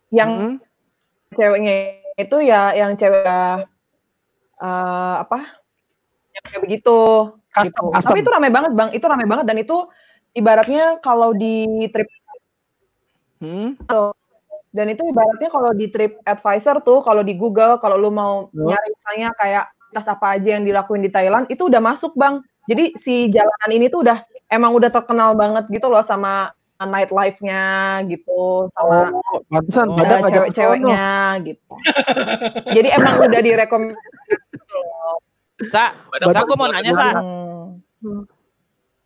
yang 0.09 0.57
Mm-mm. 0.59 1.37
ceweknya 1.37 2.01
itu 2.17 2.37
ya 2.41 2.73
yang 2.73 2.97
cewek 2.97 3.25
eh, 4.61 5.15
apa? 5.21 5.39
Yang 6.33 6.45
kayak 6.49 6.63
begitu. 6.65 6.99
Custom, 7.51 7.91
gitu. 7.91 7.95
custom. 7.99 8.11
Tapi 8.15 8.21
itu 8.23 8.31
ramai 8.31 8.51
banget 8.55 8.73
bang, 8.79 8.91
itu 8.95 9.05
ramai 9.05 9.27
banget 9.27 9.45
dan 9.51 9.59
itu 9.59 9.77
ibaratnya 10.39 11.03
kalau 11.03 11.35
di 11.35 11.87
trip 11.91 12.07
Hmm? 13.41 13.73
dan 14.71 14.87
itu 14.93 15.01
ibaratnya 15.01 15.49
kalau 15.49 15.73
di 15.73 15.89
trip 15.89 16.21
advisor 16.29 16.85
tuh 16.85 17.01
kalau 17.01 17.25
di 17.25 17.35
Google 17.35 17.81
kalau 17.81 17.97
lu 17.97 18.13
mau 18.13 18.53
Hmm. 18.53 18.69
nyari 18.69 18.89
misalnya 18.93 19.29
kayak 19.35 19.65
tas 19.91 20.07
apa 20.07 20.35
aja 20.35 20.55
yang 20.55 20.63
dilakuin 20.63 21.01
di 21.01 21.09
Thailand 21.09 21.47
itu 21.47 21.67
udah 21.67 21.79
masuk 21.79 22.15
bang 22.15 22.39
jadi 22.65 22.95
si 22.95 23.29
jalanan 23.29 23.71
ini 23.71 23.87
tuh 23.87 24.03
udah 24.03 24.19
emang 24.47 24.73
udah 24.73 24.89
terkenal 24.89 25.35
banget 25.35 25.67
gitu 25.69 25.87
loh 25.87 26.01
sama 26.01 26.51
nightlife-nya 26.81 27.63
gitu 28.07 28.67
sama 28.71 29.13
Oh, 29.13 29.39
pantesan 29.47 29.87
sono. 29.91 30.27
cewek-ceweknya 30.27 31.07
gitu 31.45 31.73
jadi 32.71 32.89
emang 32.95 33.21
udah 33.21 33.41
direkomendasi 33.41 34.01
sa 35.67 35.93
Badak 36.09 36.33
sa 36.33 36.41
gue 36.43 36.57
mau 36.57 36.67
nanya 36.67 36.93
sa 36.93 37.09
Hmm. 38.01 38.25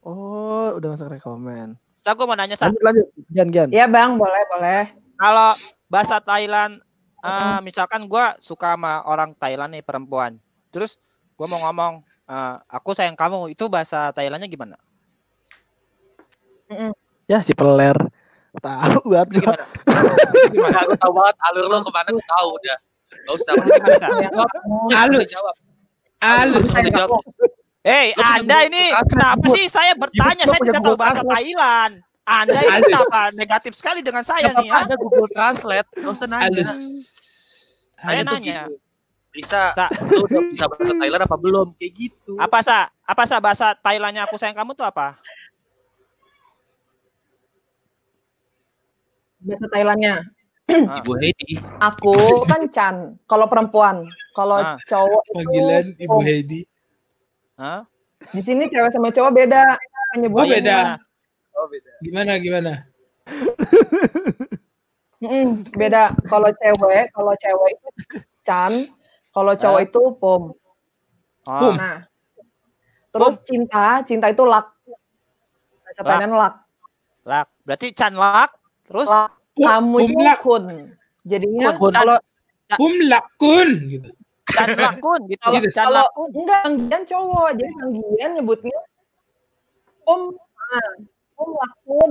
Oh, 0.01 0.71
udah 0.73 0.95
masuk 0.95 1.11
rekomen. 1.11 1.75
sa 1.99 2.13
gue 2.13 2.23
mau 2.23 2.37
nanya 2.37 2.55
sa 2.55 2.69
Lanjut, 2.69 2.79
lanjut. 2.79 3.07
Gian, 3.27 3.49
Gian. 3.51 3.69
ya 3.73 3.89
bang 3.89 4.15
boleh 4.15 4.43
boleh 4.47 4.83
kalau 5.17 5.57
bahasa 5.89 6.21
Thailand 6.21 6.79
eh, 7.19 7.59
misalkan 7.59 8.05
gue 8.05 8.25
suka 8.39 8.77
sama 8.77 9.03
orang 9.03 9.33
Thailand 9.35 9.73
nih 9.73 9.83
perempuan 9.83 10.39
terus 10.75 10.99
gue 11.39 11.47
mau 11.47 11.63
ngomong 11.71 12.03
eh, 12.27 12.55
aku 12.67 12.91
sayang 12.99 13.15
kamu 13.15 13.55
itu 13.55 13.71
bahasa 13.71 14.11
Thailandnya 14.11 14.51
gimana 14.51 14.75
Ya, 17.25 17.41
si 17.41 17.57
peler. 17.57 17.97
Tahu 18.55 19.01
banget 19.11 19.29
itu 19.35 19.39
gua. 19.43 19.55
gimana 19.59 19.65
Gimana? 20.55 20.77
Aku 20.87 20.95
tahu 20.95 21.13
banget 21.17 21.37
alur 21.51 21.65
lu 21.67 21.77
ke 21.83 21.91
mana 21.91 22.09
aku 22.13 22.23
tahu 22.23 22.49
udah. 22.55 22.79
Gak 23.15 23.35
usah. 23.35 23.53
Halus. 24.95 25.31
Jawab. 25.33 25.55
Halus. 26.23 26.69
Hei, 27.85 28.17
Anda 28.17 28.65
ini 28.65 28.95
kenapa 29.11 29.45
sih 29.53 29.67
saya 29.69 29.93
bertanya? 29.99 30.45
Saya 30.49 30.61
tidak 30.63 30.83
tahu 30.85 30.97
bahasa. 30.97 31.21
Thailand. 31.27 32.01
Anda 32.25 32.57
ini 32.57 32.81
kenapa 32.89 33.21
negatif 33.37 33.73
sekali 33.77 34.01
dengan 34.01 34.25
saya 34.25 34.57
nih? 34.57 34.69
Ya? 34.71 34.89
ada 34.89 34.97
Google 34.97 35.29
Translate. 35.29 35.89
Gak 35.93 36.13
usah 36.13 36.29
nanya. 36.31 36.49
Halus. 36.49 36.73
Saya 38.01 38.23
nanya. 38.25 38.61
Risa, 39.35 39.75
Sa, 39.75 39.91
lu 40.07 40.23
udah 40.25 40.41
bisa 40.47 40.71
bahasa 40.71 40.95
Thailand 40.95 41.23
apa 41.27 41.35
belum? 41.35 41.75
Kayak 41.75 41.93
gitu. 41.99 42.39
apa 42.39 42.59
sa? 42.63 42.87
Apa 43.03 43.27
sa 43.27 43.43
bahasa 43.43 43.75
Thailandnya 43.75 44.23
aku 44.23 44.39
sayang 44.39 44.55
kamu 44.55 44.73
tuh 44.73 44.87
apa? 44.87 45.19
Bahasa 49.43 49.67
Thailandnya. 49.69 50.23
Ah. 50.65 51.03
Ibu 51.03 51.13
Heidi. 51.21 51.61
Aku 51.77 52.15
kan 52.47 52.71
Chan. 52.71 53.21
Kalau 53.27 53.51
perempuan, 53.51 54.07
kalau 54.33 54.57
Ah. 54.57 54.79
cowok 54.87 55.23
itu 55.27 55.35
Panggilan 55.37 55.87
Ibu. 55.99 56.17
Heidi. 56.23 56.61
Hah? 57.59 57.85
Di 58.31 58.41
sini 58.41 58.71
cewek 58.71 58.89
sama 58.89 59.11
cowok 59.11 59.35
beda 59.35 59.63
Oh, 59.69 59.79
penyebutannya. 60.15 60.55
beda. 60.57 60.79
Oh, 61.53 61.67
beda. 61.69 61.91
Gimana 62.01 62.33
gimana? 62.39 62.73
Beda. 65.75 66.17
Kalau 66.25 66.49
cewek, 66.55 67.05
kalau 67.13 67.33
cewek 67.37 67.71
itu 67.75 67.89
Chan, 68.41 68.73
kalau 69.35 69.53
cowok 69.53 69.81
Ah. 69.81 69.85
itu 69.85 70.01
Pom. 70.17 70.43
Oh. 71.45 71.61
Pum. 71.61 71.75
Nah, 71.75 72.07
terus 73.11 73.43
cinta, 73.43 74.01
cinta 74.03 74.31
itu 74.31 74.43
lak. 74.43 74.71
Bahasa 75.83 76.01
Lak. 76.01 76.07
Thailand 76.09 76.33
lak. 76.33 76.55
Lak. 77.25 77.47
Berarti 77.63 77.87
Chan 77.91 78.15
Lak. 78.15 78.51
Terus 78.85 79.07
Lak. 79.07 79.35
Pum- 79.53 79.67
Kamu 79.67 79.97
itu 80.01 80.17
kun. 80.41 80.65
Jadinya 81.23 81.69
Kun. 81.75 81.91
kalau 81.91 82.17
Pumlakun 82.75 83.69
gitu. 83.89 84.09
Chan 84.47 84.71
Lakun 84.73 85.21
gitu. 85.27 85.41
kalau 85.41 85.55
Gitu. 85.57 85.69
Chan 85.71 85.85
kalau 85.87 86.05
Lakun. 86.05 86.29
enggak 86.33 86.61
panggilan 86.65 87.03
cowok, 87.05 87.49
jadi 87.55 87.73
panggilan 87.75 88.31
nyebutnya 88.35 88.79
Pom. 90.03 90.21
Nah, 90.65 90.91
Pom 91.35 91.49
lakun. 91.53 92.11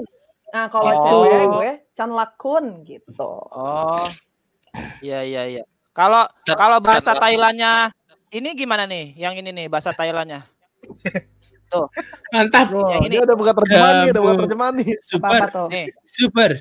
Nah, 0.50 0.66
kalau 0.70 0.92
Oh. 0.94 1.02
cewek 1.02 1.46
gue 1.50 1.70
Chan 1.92 2.10
lakun 2.10 2.66
gitu. 2.84 3.32
Oh. 3.50 4.06
Iya 5.02 5.20
iya 5.22 5.42
iya. 5.50 5.64
Kalau 5.94 6.26
kalau 6.58 6.82
bahasa. 6.82 7.14
Thailandnya 7.14 7.94
ini 8.34 8.50
gimana 8.58 8.90
nih? 8.90 9.14
Yang 9.14 9.34
ini 9.46 9.50
nih 9.54 9.68
bahasa 9.70 9.94
Thailandnya. 9.94 10.42
Mantap. 12.34 12.70
Oh, 12.70 12.86
Yang 12.86 13.02
ini. 13.10 13.16
udah 13.18 13.34
buka 13.34 13.50
terjemahan 13.58 14.06
nih, 14.06 14.10
udah 14.14 14.22
buka 14.22 14.36
terjemahan 14.46 14.74
nih. 14.78 14.94
Apa, 14.94 15.02
Super. 15.10 15.34
apa 15.34 15.46
tuh? 15.50 15.68
Nih, 15.74 15.86
Super. 16.06 16.52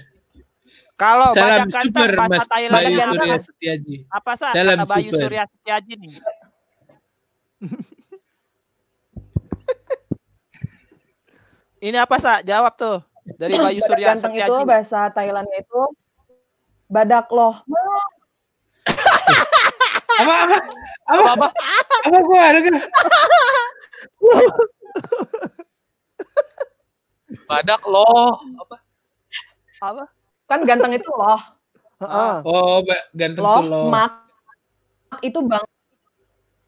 kalau 0.97 1.29
Salam 1.37 1.69
super 1.69 2.09
bahasa 2.17 2.33
Mas 2.33 2.49
Thailand 2.49 2.81
Bayu 2.81 2.97
yang 2.97 3.13
Surya 3.13 3.29
apa, 3.35 3.45
Setiaji. 3.45 3.97
apa 4.09 4.33
sah? 4.39 4.53
Salam 4.57 4.79
Kata 4.81 4.89
Bayu 4.89 5.11
super. 5.13 5.21
Surya 5.29 5.43
Setiaji 5.53 5.93
nih. 6.01 6.13
Ini 11.83 11.99
apa 11.99 12.17
sah? 12.23 12.39
Jawab 12.47 12.73
tuh 12.79 13.03
dari 13.37 13.59
Bayu 13.59 13.83
Surya 13.83 14.15
ganteng 14.15 14.33
itu 14.33 14.41
Setiaji. 14.47 14.63
bahasa 14.65 15.11
Thailandnya 15.11 15.59
itu 15.61 15.81
badak 16.87 17.27
loh. 17.35 17.59
Apa 20.21 20.35
apa? 20.45 20.59
Apa 21.09 21.31
apa? 21.33 21.47
Apa 22.05 22.19
gua 22.21 22.41
ada 22.45 22.61
kan? 22.61 22.75
Badak 27.49 27.81
loh. 27.89 28.37
Apa? 28.61 28.77
Apa? 29.81 30.05
Kan 30.47 30.61
ganteng 30.69 30.93
itu 30.93 31.09
loh. 31.09 31.41
Heeh. 32.03 32.35
Oh, 32.45 32.83
ganteng 33.15 33.45
Loh, 33.47 33.57
tuh 33.57 33.65
loh. 33.71 33.87
mak. 33.89 34.13
Itu 35.23 35.39
bang. 35.47 35.65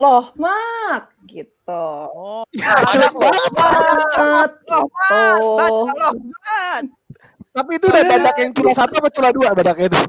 Loh, 0.00 0.30
mak. 0.38 1.10
Gitu. 1.26 1.84
Oh, 2.14 2.46
Banget. 2.54 3.10
loh, 4.68 4.86
Tuh. 5.10 5.90
loh, 5.90 6.12
man. 6.16 6.84
Tapi 7.54 7.78
itu 7.78 7.86
udah 7.86 8.02
badak 8.02 8.34
yang 8.42 8.50
cula 8.50 8.74
satu 8.74 8.98
apa 8.98 9.14
cula 9.14 9.30
dua 9.30 9.54
badaknya 9.54 9.86
itu? 9.86 9.94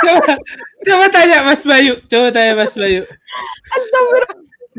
Coba 0.00 0.32
coba 0.86 1.04
tanya 1.12 1.38
Mas 1.44 1.62
Bayu. 1.64 1.94
Coba 2.08 2.28
tanya 2.32 2.52
Mas 2.56 2.74
Bayu. 2.74 3.02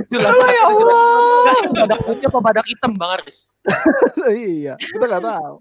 Jelas. 0.08 0.36
Ya 0.40 0.64
Allah. 0.66 1.56
Badak 1.72 2.00
putih 2.08 2.28
apa 2.32 2.40
badak 2.40 2.66
hitam, 2.68 2.92
Bang 2.96 3.20
Aris? 3.20 3.52
iya, 4.32 4.80
kita 4.80 5.04
nggak 5.06 5.24
tahu. 5.24 5.56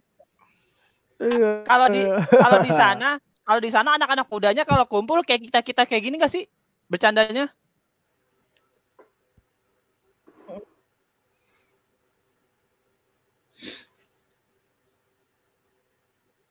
Iya. 1.21 1.51
Kalau 1.69 1.87
di 1.93 2.03
kalau 2.33 2.59
di 2.65 2.73
sana, 2.73 3.09
kalau 3.45 3.61
di 3.61 3.71
sana 3.71 3.89
anak-anak 4.01 4.27
mudanya 4.31 4.63
kalau 4.65 4.87
kumpul 4.89 5.21
kayak 5.27 5.51
kita 5.51 5.61
kita 5.61 5.83
kayak 5.85 6.03
gini 6.07 6.17
gak 6.17 6.33
sih 6.33 6.49
bercandanya? 6.89 7.53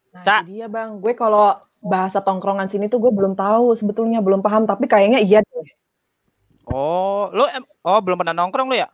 Nah, 0.09 0.41
dia 0.43 0.67
bang. 0.67 0.99
Gue 0.99 1.13
kalau 1.15 1.55
bahasa 1.79 2.19
tongkrongan 2.19 2.67
sini 2.67 2.91
tuh 2.91 2.99
gue 2.99 3.11
belum 3.11 3.39
tahu 3.39 3.71
sebetulnya 3.73 4.19
belum 4.19 4.43
paham 4.43 4.67
tapi 4.67 4.85
kayaknya 4.85 5.23
iya 5.23 5.39
deh. 5.39 5.67
Oh, 6.69 7.31
lu 7.33 7.49
em- 7.49 7.65
oh 7.81 7.99
belum 8.03 8.19
pernah 8.21 8.35
nongkrong 8.35 8.69
lu 8.69 8.77
ya? 8.77 8.89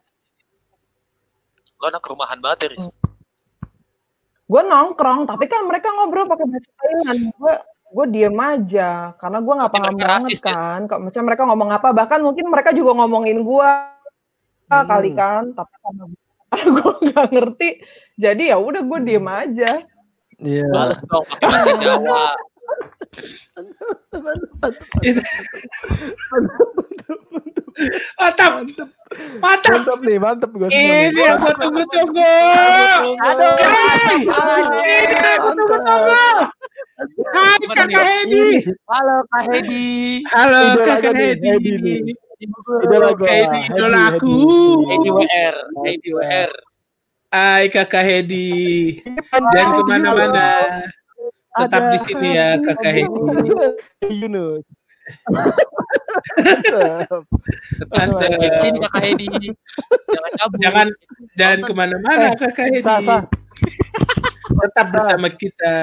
Lo 1.81 1.91
anak 1.91 2.05
rumahan 2.07 2.39
banget 2.39 2.57
ya, 2.63 2.67
Riz. 2.71 2.87
Gue 4.45 4.61
nongkrong 4.61 5.25
tapi 5.25 5.49
kan 5.49 5.65
mereka 5.65 5.89
ngobrol 5.91 6.29
pakai 6.29 6.45
bahasa 6.45 6.69
Thailand. 6.77 7.21
Gue 7.35 7.53
gue 7.85 8.05
diem 8.11 8.37
aja 8.37 9.15
karena 9.17 9.39
gue 9.41 9.53
nggak 9.55 9.71
paham 9.71 9.93
mereka 9.95 10.05
banget 10.05 10.29
rasis, 10.29 10.39
ya? 10.39 10.53
kan. 10.53 10.79
Kok 10.85 10.99
misalnya 11.01 11.27
mereka 11.33 11.43
ngomong 11.49 11.69
apa 11.73 11.87
bahkan 11.91 12.19
mungkin 12.21 12.45
mereka 12.47 12.69
juga 12.71 12.93
ngomongin 12.95 13.41
gue 13.41 13.69
Hmm. 14.65 14.85
kali 14.89 15.13
kan. 15.13 15.53
Tapi 15.53 15.73
karena 15.81 16.03
gue 16.73 16.89
nggak 17.09 17.27
ngerti 17.33 17.69
jadi 18.15 18.43
ya 18.55 18.57
udah 18.61 18.81
gue 18.85 18.99
diem 19.03 19.27
aja. 19.27 19.71
Iya. 20.39 20.67
Males 20.71 21.01
dong 21.03 21.25
pakai 21.27 21.47
bahasa 21.49 21.71
Jawa. 21.81 22.23
Mantap. 28.19 28.51
Mantap. 28.65 28.89
Mantap 29.39 29.99
nih, 30.01 30.17
mantap 30.19 30.51
gue. 30.55 30.67
Ini 30.71 31.11
yang 31.11 31.39
gua 31.39 31.53
tunggu-tunggu. 31.59 32.33
Aduh! 33.21 33.55
Ini 34.81 35.03
yang 35.13 35.39
gua 35.39 35.53
tunggu-tunggu. 35.55 36.23
Hai 37.35 37.59
Kakak? 37.75 38.03
Hedi. 38.07 38.71
halo 38.87 39.15
Kak 39.27 39.43
Hedi. 39.51 40.23
Halo 40.31 40.79
Kakak 40.79 41.13
Hedi. 41.15 41.47
Hedi. 41.51 42.15
Idola 42.83 43.11
gua. 43.15 43.27
Hedi, 43.27 43.59
idola 43.71 43.99
Hedi, 43.99 44.15
aku. 44.15 44.35
Heidi 44.87 45.09
WR, 45.11 45.55
Heidi 45.83 46.09
WR. 46.15 46.51
Hai 47.35 47.67
Kakak 47.67 48.03
Hedi. 48.07 48.47
Hedi. 49.03 49.47
Jangan 49.51 49.75
ke 49.75 49.83
mana-mana. 49.83 50.47
Tetap 51.55 51.81
Ada 51.87 51.91
di 51.95 51.99
sini 52.03 52.27
ya 52.35 52.47
Kakak 52.65 52.91
Hedi. 52.91 53.19
Yunus. 54.11 54.63
Mantap. 56.35 57.23
Mantap. 57.93 58.29
Di 58.41 58.49
sini 58.59 58.77
kakak 58.81 59.01
Heidi. 59.05 59.27
Jangan 60.09 60.31
kabur. 60.41 60.57
Jangan 60.59 60.87
jangan 61.37 61.59
ke 61.61 61.73
mana-mana 61.77 62.27
Kakak 62.35 62.67
Hedi. 62.73 62.83
Tetap 64.45 64.85
bersama 64.91 65.27
kita. 65.29 65.77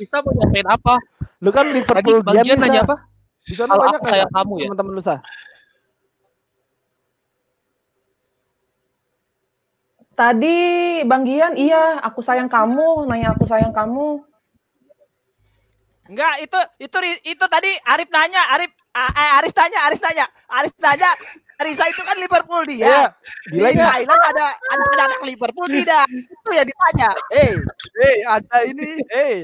bisa 0.00 0.16
mau 0.24 0.32
nyampein 0.32 0.64
apa? 0.64 0.96
Lu 1.44 1.52
kan 1.52 1.68
Tadi 1.68 1.76
Liverpool 1.76 2.24
bagian 2.24 2.56
nanya 2.56 2.88
apa? 2.88 2.96
Di 3.44 3.52
sana 3.52 3.76
Kalau 3.76 3.84
banyak 3.84 4.00
aku 4.00 4.06
sayang 4.08 4.32
kamu 4.32 4.52
ya? 4.56 4.64
Teman-teman 4.72 4.92
lu 4.96 5.02
sah. 5.04 5.20
Tadi 10.14 10.58
Bang 11.04 11.26
Gian, 11.26 11.58
iya 11.58 11.98
aku 12.00 12.22
sayang 12.22 12.48
kamu, 12.48 13.10
nanya 13.10 13.34
aku 13.34 13.44
sayang 13.44 13.74
kamu. 13.74 14.24
Enggak, 16.04 16.34
itu 16.44 16.58
itu 16.84 16.98
itu 17.24 17.44
tadi 17.48 17.70
Arif 17.88 18.08
nanya, 18.12 18.42
Arif 18.52 18.70
eh, 18.92 19.30
Aris 19.40 19.54
tanya, 19.56 19.88
Aris 19.88 20.00
tanya. 20.00 20.26
Aris 20.52 20.74
tanya, 20.76 21.10
Risa 21.62 21.86
itu 21.86 22.02
kan 22.02 22.18
Liverpool 22.18 22.66
dia. 22.66 22.82
Iya. 22.82 23.02
Di 23.46 23.56
Gila 23.62 23.68
nggak? 23.70 23.90
Thailand 23.94 24.22
ada 24.26 24.46
ada 24.74 24.84
ada 24.90 25.02
anak 25.06 25.20
Liverpool 25.22 25.68
tidak? 25.70 26.04
Itu 26.10 26.50
ya 26.50 26.62
ditanya. 26.66 27.10
Eh, 27.30 27.52
eh 28.02 28.16
ada 28.26 28.56
ini, 28.66 28.88
eh. 29.14 29.36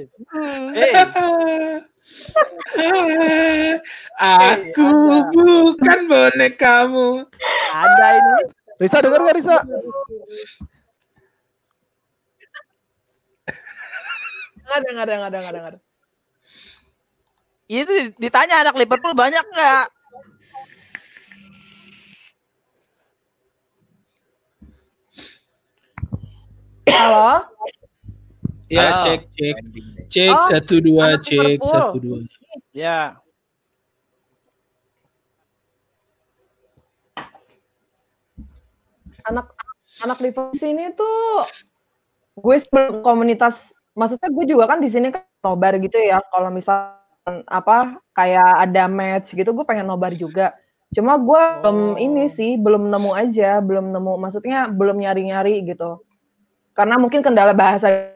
Eh, 2.77 3.79
Aku 4.19 4.91
bukan 5.31 5.99
bonekamu. 6.11 7.31
ada 7.71 8.07
ini. 8.19 8.35
Risa 8.81 8.99
dengar 8.99 9.21
nggak 9.23 9.37
Risa? 9.39 9.57
Nggak 14.67 14.77
ada, 14.77 14.89
nggak 14.91 15.05
ada, 15.07 15.15
nggak 15.15 15.31
ada, 15.31 15.39
nggak 15.39 15.53
ada, 15.55 15.61
nggak 15.61 15.73
ada. 15.79 15.90
Itu 17.71 17.95
ditanya 18.19 18.67
anak 18.67 18.75
Liverpool 18.75 19.15
banyak 19.15 19.47
nggak? 19.47 19.87
Halo? 26.91 27.47
Ya 28.67 28.91
Halo. 28.91 29.03
cek 29.07 29.21
cek 29.39 29.57
cek 30.11 30.35
Oh, 30.35 30.47
satu 30.51 30.75
dua 30.83 31.15
cek 31.23 31.63
Liverpool. 31.63 31.71
satu 31.71 31.97
dua. 32.03 32.19
Ya. 32.75 33.15
anak 39.31 39.47
anak 40.03 40.19
Liverpool 40.19 40.57
sini 40.59 40.91
tuh 40.97 41.45
gue 42.35 42.57
sebelum 42.59 43.05
komunitas 43.05 43.71
maksudnya 43.95 44.33
gue 44.33 44.45
juga 44.49 44.65
kan 44.75 44.81
di 44.81 44.89
sini 44.91 45.13
kan 45.13 45.23
nobar 45.45 45.77
gitu 45.79 46.01
ya 46.01 46.19
kalau 46.33 46.49
misal 46.51 47.00
apa 47.45 47.77
kayak 48.13 48.51
ada 48.65 48.85
match 48.87 49.33
gitu 49.33 49.51
gue 49.51 49.65
pengen 49.65 49.87
nobar 49.87 50.13
juga 50.13 50.55
cuma 50.91 51.15
gue 51.17 51.43
belum 51.63 51.79
Oh. 51.95 51.97
ini 51.97 52.27
sih 52.27 52.59
belum 52.59 52.91
nemu 52.91 53.11
aja 53.15 53.59
belum 53.59 53.91
nemu 53.91 54.13
maksudnya 54.17 54.67
belum 54.69 54.99
nyari 54.99 55.23
nyari 55.27 55.55
gitu 55.65 56.03
karena 56.73 56.99
mungkin 56.99 57.21
kendala 57.21 57.55
bahasa 57.55 58.11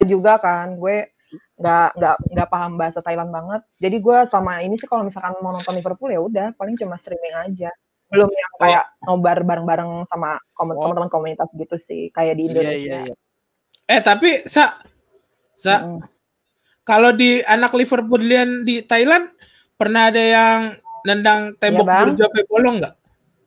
juga 0.00 0.40
kan 0.40 0.74
gue 0.74 1.12
nggak 1.60 1.88
nggak 1.94 2.16
nggak 2.32 2.48
paham 2.48 2.72
bahasa 2.74 2.98
Thailand 2.98 3.28
banget 3.28 3.60
jadi 3.76 3.96
gue 4.00 4.18
selama 4.24 4.64
ini 4.64 4.74
sih 4.74 4.88
kalau 4.88 5.04
misalkan 5.04 5.36
mau 5.38 5.52
nonton 5.52 5.76
Liverpool 5.76 6.08
ya 6.08 6.18
udah 6.18 6.46
paling 6.56 6.74
cuma 6.74 6.96
streaming 6.96 7.36
aja 7.36 7.68
belum 8.08 8.26
yang 8.26 8.52
kayak 8.58 8.84
nobar 9.04 9.38
bareng-bareng 9.40 10.02
sama 10.04 10.40
Oh. 10.56 10.66
teman-teman 10.76 11.08
komunitas 11.08 11.48
gitu 11.52 11.76
sih 11.76 12.08
kayak 12.10 12.36
di 12.36 12.44
Iya 12.44 12.50
Indonesia 12.52 12.80
iya 12.80 12.98
iya. 13.06 13.14
Eh 13.86 14.00
tapi 14.00 14.44
sa 14.44 14.76
sa 15.52 15.84
Mm-mm. 15.84 16.00
Kalau 16.90 17.10
di 17.12 17.38
anak 17.44 17.70
Liverpoolian 17.70 18.62
di 18.62 18.82
Thailand 18.82 19.30
pernah 19.74 20.10
ada 20.10 20.18
yang 20.18 20.58
nendang 21.02 21.54
tembok 21.56 21.86
Bang. 21.86 22.10
Burjo 22.10 22.26
sampai 22.26 22.44
bolong 22.44 22.76
nggak? 22.82 22.94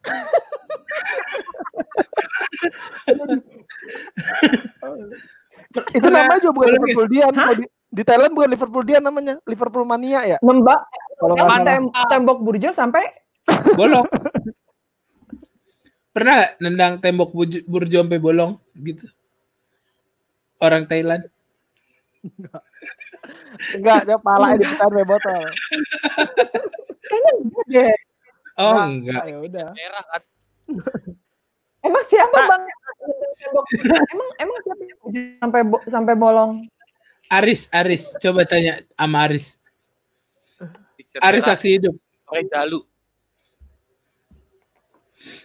Itu 5.91 5.99
Pernah- 5.99 6.23
namanya 6.23 6.39
juga 6.39 6.53
bukan 6.53 6.63
boleh. 6.63 6.73
Liverpool 6.79 7.07
Dian. 7.09 7.33
Hah? 7.33 7.45
Kalau 7.45 7.55
Di, 7.57 7.65
di 7.89 8.01
Thailand 8.01 8.31
bukan 8.31 8.49
Liverpool 8.49 8.83
Dian 8.83 9.03
namanya, 9.03 9.33
Liverpool 9.43 9.83
Mania 9.83 10.21
ya. 10.25 10.37
nembak 10.39 10.79
Kalau 11.17 11.33
nggak 11.35 11.63
tem- 11.63 11.91
tembok 12.09 12.37
burjo 12.41 12.69
sampai 12.71 13.03
Bolong. 13.79 14.07
pernah 16.13 16.33
nggak 16.37 16.51
nendang 16.61 16.93
tembok 17.01 17.29
Burjo, 17.33 17.59
Burjo 17.65 17.97
sampai 17.99 18.17
bolong 18.17 18.57
gitu? 18.77 19.05
Orang 20.57 20.85
Thailand. 20.85 21.25
Enggak, 22.23 22.61
dia 24.05 24.17
palanya 24.17 24.55
dipecahin 24.57 24.91
pakai 24.91 25.05
botol. 25.05 25.43
kayaknya 27.03 27.31
enggak 27.37 27.65
deh. 27.69 27.95
Oh 28.53 28.71
Nah, 28.71 28.85
enggak. 28.85 29.23
Ya 29.25 29.37
udah. 29.39 29.67
Merah 29.71 30.03
kan. 30.05 30.21
Emang 31.81 32.03
siapa 32.07 32.31
Nah. 32.33 32.47
bang? 32.47 32.63
Emang 34.07 34.29
emang 34.39 34.57
siapa 34.61 34.81
yang 34.83 34.97
sampai 35.37 35.61
bo- 35.63 35.83
sampai 35.85 36.13
bolong? 36.15 36.51
Aris, 37.27 37.67
Aris, 37.69 38.13
coba 38.17 38.43
tanya 38.43 38.83
sama 38.93 39.25
Aris. 39.25 39.57
Picture 40.95 41.19
Aris 41.19 41.43
saksi 41.43 41.67
hidup. 41.75 41.95
Orang 42.27 42.47
Dalu. 42.47 42.79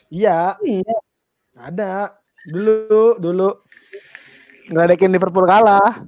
Iya, 0.08 0.56
Iya. 0.60 0.96
ada. 1.54 2.16
Dulu, 2.44 3.18
dulu. 3.18 3.48
Ngeledekin 4.68 5.10
Liverpool 5.10 5.44
kalah. 5.44 6.04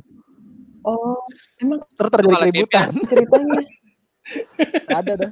Oh, 0.80 1.20
emang 1.60 1.84
Terus 1.92 2.10
terjadi 2.10 2.36
keributan. 2.48 2.88
ceritanya 3.04 3.60
ada 4.90 5.12
dah. 5.16 5.30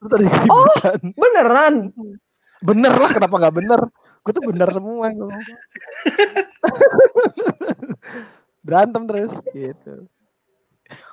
Terus 0.00 0.10
terjadi 0.12 0.46
Oh. 0.48 0.64
keributan. 0.64 0.98
beneran? 1.14 1.74
Bener 2.64 2.94
lah, 2.96 3.10
kenapa 3.12 3.34
nggak 3.36 3.54
bener? 3.54 3.80
Gue 4.24 4.32
tuh 4.32 4.44
bener 4.48 4.68
semua. 4.72 5.06
Berantem 8.66 9.02
terus 9.06 9.34
gitu. 9.52 10.08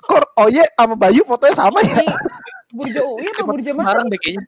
Kor, 0.02 0.22
oh 0.38 0.48
iya 0.48 0.64
sama 0.74 0.94
Bayu 0.94 1.22
fotonya 1.26 1.54
sama 1.54 1.78
ya? 1.82 2.02
Burjo 2.74 3.02
UI 3.14 3.26
apa 3.30 3.42
Burjo 3.46 3.70
mana? 3.74 3.86
Bareng 3.90 4.06
deh 4.10 4.18
kayaknya. 4.18 4.46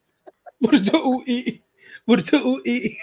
Burjo 0.59 0.97
UI. 0.99 1.63
Burjo 2.07 2.37
UI. 2.43 2.79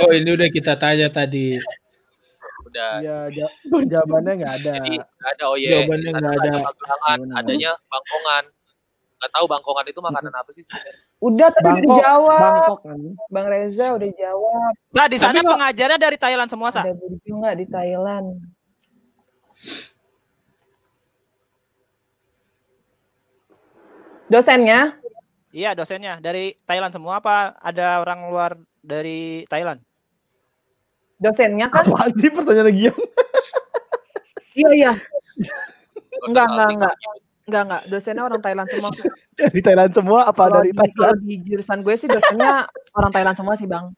oh 0.00 0.10
ini 0.10 0.30
udah 0.34 0.48
kita 0.50 0.74
tanya 0.74 1.08
tadi. 1.08 1.58
Udah. 2.66 2.92
Iya, 3.00 3.18
ja- 3.30 3.54
jawabannya 3.92 4.32
nggak 4.42 4.54
ada. 4.62 4.72
Jadi 4.82 4.92
nggak 4.98 5.30
ada 5.38 5.44
oh 5.46 5.56
ya. 5.56 5.70
Jawabannya 5.78 6.10
nggak 6.10 6.34
ada. 6.34 6.50
ada 6.58 7.12
Benar. 7.22 7.38
adanya 7.38 7.70
bangkongan. 7.86 8.44
Nggak 9.14 9.30
tahu 9.30 9.44
bangkongan 9.46 9.86
itu 9.88 10.00
makanan 10.02 10.32
apa 10.34 10.50
sih 10.50 10.62
sebenarnya? 10.66 10.96
Udah 11.22 11.48
tadi 11.54 11.62
udah 11.62 11.70
Bangkok, 11.70 11.86
dijawab. 11.86 12.40
Bangkok 12.42 12.78
kan. 12.82 12.98
Bang 13.30 13.46
Reza 13.46 13.86
udah 13.94 14.10
jawab. 14.10 14.72
Nah 14.90 15.06
di 15.06 15.18
sana 15.22 15.38
Tapi 15.38 15.48
pengajarnya 15.48 15.98
dari 16.02 16.16
Thailand 16.18 16.48
semua 16.50 16.68
sa. 16.74 16.82
Ada 16.82 16.94
Burjo 16.98 17.32
nggak 17.38 17.56
di 17.56 17.66
Thailand? 17.70 18.26
Dosennya? 24.28 24.96
Iya 25.54 25.70
dosennya 25.78 26.18
dari 26.18 26.58
Thailand 26.66 26.90
semua 26.90 27.22
apa 27.22 27.54
ada 27.62 28.02
orang 28.02 28.26
luar 28.26 28.52
dari 28.84 29.48
Thailand? 29.48 29.80
Dosennya 31.16 31.72
kan? 31.72 31.88
Apaan 31.88 32.12
sih 32.14 32.28
pertanyaan 32.28 32.70
Gian? 32.70 32.92
Iya 34.54 34.70
iya. 34.70 34.92
Enggak, 36.30 36.46
enggak, 36.46 36.68
enggak. 36.70 36.94
Enggak 37.44 37.62
enggak. 37.66 37.82
Dosennya 37.90 38.22
orang 38.22 38.38
Thailand 38.38 38.68
semua. 38.70 38.90
Dari 39.42 39.60
Thailand 39.60 39.90
semua 39.90 40.20
apa 40.24 40.42
Kalau 40.46 40.62
dari 40.62 40.70
di, 40.70 40.78
Thailand? 40.78 40.94
kalau 40.94 41.16
di 41.18 41.34
jurusan 41.42 41.78
gue 41.82 41.94
sih 41.98 42.06
dosennya 42.06 42.70
orang 42.94 43.10
Thailand 43.10 43.34
semua 43.34 43.54
sih 43.58 43.66
bang. 43.66 43.90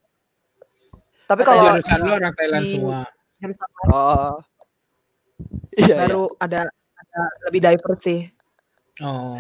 Tapi 1.29 1.43
kalau 1.45 1.61
Jurusan 1.77 1.99
lu 2.01 2.13
orang 2.15 2.33
Thailand 2.33 2.65
di- 2.65 2.73
semua. 2.73 2.99
jurusan 3.37 3.69
Oh. 3.93 4.35
Iya, 5.77 5.85
iya. 5.85 5.97
baru 6.01 6.25
ada 6.41 6.61
ada 6.73 7.21
lebih 7.45 7.61
diverse 7.61 8.01
sih. 8.01 8.21
Oh. 9.05 9.37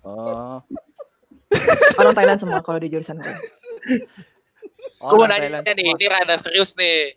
Oh. 0.00 0.64
Orang 2.00 2.16
Thailand 2.16 2.40
semua 2.40 2.64
kalau 2.64 2.80
di 2.80 2.88
jurusan 2.88 3.20
gue. 3.20 3.36
Oh, 5.02 5.10
Gue 5.14 5.24
mau 5.24 5.28
nanya 5.28 5.60
Thailand 5.60 5.66
nih, 5.74 5.86
ini 5.90 6.04
rada 6.06 6.36
serius 6.38 6.72
nih. 6.78 7.12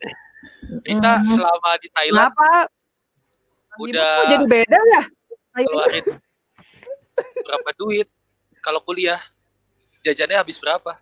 Risa 0.84 1.22
Mhm. 1.22 1.32
selama 1.38 1.70
di 1.80 1.88
Thailand 1.94 2.32
Kenapa? 2.34 2.50
udah 3.78 4.12
Kok 4.18 4.26
jadi 4.34 4.46
beda 4.50 4.80
ya? 4.90 5.04
Keluarin 5.58 6.06
berapa 7.46 7.70
duit? 7.78 8.08
Kalau 8.60 8.82
kuliah 8.84 9.22
jajannya 10.02 10.38
habis 10.38 10.58
berapa? 10.60 10.98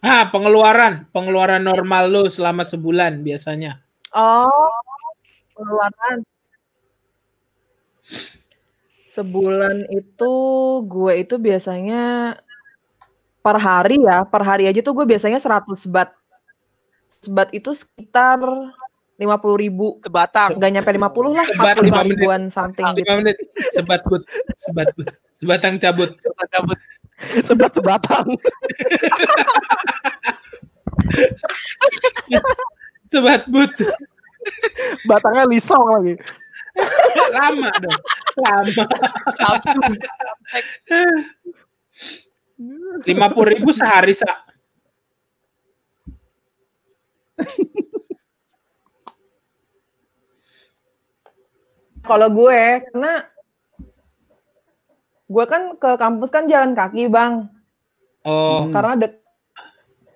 Ah, 0.00 0.28
pengeluaran, 0.28 1.04
pengeluaran 1.12 1.60
normal 1.60 2.08
lu 2.08 2.22
selama 2.28 2.64
sebulan 2.64 3.20
biasanya. 3.20 3.80
Oh, 4.12 4.72
pengeluaran. 5.54 6.24
Sebulan 9.10 9.90
itu 9.90 10.32
gue 10.86 11.12
itu 11.20 11.34
biasanya 11.36 12.34
per 13.40 13.56
hari 13.56 13.96
ya, 14.04 14.24
per 14.28 14.42
hari 14.44 14.68
aja 14.68 14.80
tuh 14.84 14.92
gue 14.96 15.06
biasanya 15.08 15.40
100 15.40 15.88
bat. 15.88 16.12
Sebat 17.20 17.52
itu 17.52 17.76
sekitar 17.76 18.40
50 19.20 19.60
ribu. 19.60 20.00
Sebatang. 20.00 20.56
Nggak 20.56 20.70
nyampe 20.72 20.90
50 20.96 21.36
lah, 21.36 21.46
Sebat 21.52 21.76
45 21.76 21.84
lima 21.84 22.00
menit. 22.00 22.10
ribuan 22.16 22.42
something 22.48 22.86
gitu. 22.96 23.04
5 23.12 23.20
menit 23.20 23.36
sebat 23.76 24.00
but, 24.08 24.22
sebat 24.56 24.88
but, 24.96 25.08
sebatang 25.36 25.74
cabut. 25.76 26.10
Kita 26.16 26.44
cabut 26.56 26.78
Sebat 27.44 27.70
sebatang. 27.76 28.26
Sebat 33.12 33.44
but. 33.52 33.72
Batangnya 35.04 35.44
lisong 35.44 35.84
lagi. 35.84 36.14
Lama 37.36 37.68
dong. 37.76 38.00
Lama. 38.40 38.84
langsung. 39.36 39.92
50 42.60 43.52
ribu 43.56 43.72
sehari, 43.72 44.12
Sa. 44.12 44.28
Kalau 52.00 52.28
gue, 52.32 52.62
karena 52.90 53.12
gue 55.30 55.44
kan 55.46 55.62
ke 55.76 55.90
kampus 56.00 56.30
kan 56.32 56.48
jalan 56.48 56.72
kaki 56.72 57.06
bang, 57.12 57.48
Oh, 58.24 58.68
karena 58.68 59.00
dek. 59.00 59.12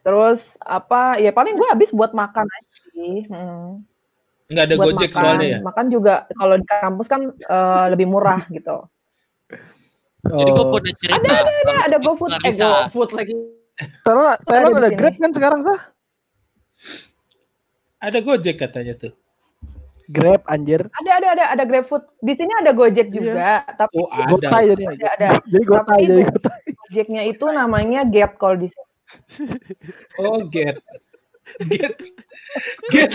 Terus 0.05 0.61
apa? 0.61 1.17
Ya 1.17 1.33
paling 1.33 1.57
gue 1.57 1.69
habis 1.73 1.89
buat 1.89 2.13
makan 2.13 2.45
aja 2.45 2.75
sih. 2.93 3.25
Hmm. 3.29 3.81
nggak 4.45 4.65
ada 4.69 4.75
buat 4.77 4.87
Gojek 4.93 5.11
makan. 5.17 5.21
soalnya 5.25 5.49
ya. 5.49 5.59
Makan 5.65 5.87
juga 5.89 6.15
kalau 6.37 6.55
di 6.61 6.67
kampus 6.69 7.07
kan 7.09 7.23
eh, 7.33 7.87
lebih 7.89 8.07
murah 8.13 8.45
gitu. 8.53 8.85
Jadi 10.25 10.51
gue 10.51 10.59
Oh. 10.59 10.73
punya 10.73 10.93
cerita. 10.97 11.21
Ada 11.21 11.75
ada 11.85 11.97
GoFood, 11.99 12.31
eh. 12.35 12.51
GoFood 12.51 13.11
lagi. 13.13 13.35
Ada 14.03 14.39
Thailand 14.41 14.73
di 14.73 14.79
ada 14.79 14.89
sini. 14.89 14.97
Grab 14.97 15.15
kan 15.17 15.31
sekarang 15.31 15.61
sah? 15.63 15.81
Ada 17.99 18.19
Gojek 18.21 18.57
katanya 18.57 18.95
tuh. 18.95 19.13
Grab 20.07 20.45
anjir. 20.47 20.85
Ada 20.93 21.11
ada 21.15 21.29
ada 21.33 21.45
ada 21.51 21.65
GrabFood. 21.65 22.05
Di 22.19 22.33
sini 22.33 22.53
ada 22.55 22.71
Gojek 22.71 23.09
juga, 23.09 23.65
tapi 23.75 23.97
Oh, 23.97 24.09
ada. 24.09 24.29
Gotay 24.31 24.65
jadi. 24.71 24.85
ada 24.85 25.07
ada 25.11 25.27
Jadi 25.43 25.65
Gotay 25.65 25.85
Tapi 25.87 26.05
jadi 26.05 26.23
Go- 26.23 26.31
Gotay. 26.31 26.61
Gojeknya 26.85 27.23
itu 27.25 27.47
namanya 27.51 28.01
Get 28.05 28.33
kalau 28.37 28.57
di 28.57 28.69
sini. 28.69 28.89
Oh, 30.19 30.41
get. 30.47 30.77
Get. 31.63 31.97
Get. 32.89 33.13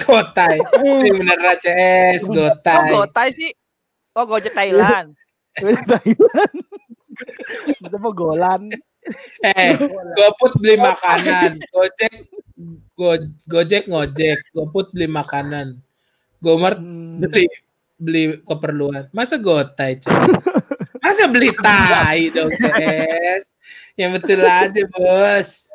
Gotai. 0.00 0.58
Ini 0.58 1.10
bener 1.12 1.38
CS, 1.58 2.22
Oh 2.24 2.34
Gotai. 2.34 2.90
Gotai 2.90 3.28
sih. 3.30 3.50
Oh 4.12 4.24
Gojek 4.24 4.50
Thailand. 4.50 5.14
Thailand. 5.60 6.56
Coba 7.90 8.08
golan. 8.12 8.62
Eh, 9.40 9.78
GoFood 10.18 10.58
beli 10.58 10.76
makanan. 10.76 11.62
Gojek 11.70 12.12
Go- 12.96 13.32
Gojek 13.46 13.84
ngojek, 13.86 14.38
GoFood 14.50 14.90
beli 14.96 15.06
makanan, 15.06 15.76
Gomart 16.40 16.80
Hmm. 16.80 17.20
beli 17.20 17.46
beli 17.96 18.22
keperluan. 18.42 19.08
Masa 19.12 19.36
gotai, 19.40 19.96
CS? 20.00 20.44
Masa 21.00 21.24
beli 21.28 21.52
tai 21.54 22.28
dong, 22.32 22.50
CS? 22.52 23.56
Yang 23.96 24.10
betul 24.20 24.40
aja, 24.44 24.82
Bos. 24.92 25.68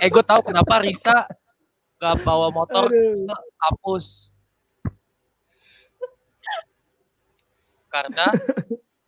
Eh 0.00 0.08
gue 0.08 0.24
tahu 0.24 0.40
kenapa 0.52 0.84
Risa 0.84 1.24
gak 1.96 2.20
bawa 2.24 2.52
motor 2.52 2.88
ke 2.92 3.34
kampus. 3.58 4.32
Karena 7.88 8.24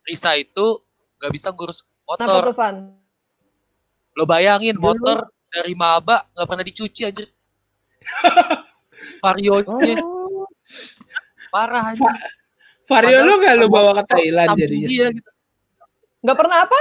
Risa 0.05 0.37
itu 0.37 0.85
gak 1.17 1.33
bisa 1.33 1.49
ngurus 1.49 1.81
motor. 2.05 2.53
Lo 4.15 4.23
bayangin 4.23 4.77
motor 4.77 5.27
dari 5.49 5.73
maba 5.73 6.29
gak 6.37 6.47
pernah 6.47 6.65
dicuci 6.65 7.01
aja. 7.09 7.25
Varionya 9.23 9.97
Oh, 9.97 10.45
parah 11.49 11.97
aja. 11.97 12.11
Vario 12.85 13.25
lu 13.25 13.33
gak 13.41 13.55
lu 13.57 13.65
bawa 13.65 13.97
ke 13.97 14.03
Thailand 14.13 14.53
jadinya? 14.53 14.87
Dia, 14.87 15.07
gitu. 15.09 15.31
Nggak 16.21 16.37
pernah 16.37 16.57
apa? 16.69 16.79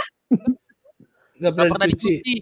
Gak 1.41 1.41
Gak 1.41 1.53
pernah 1.53 1.71
pernah 1.73 1.89
dicuci. 1.89 2.13
dicuci. 2.21 2.37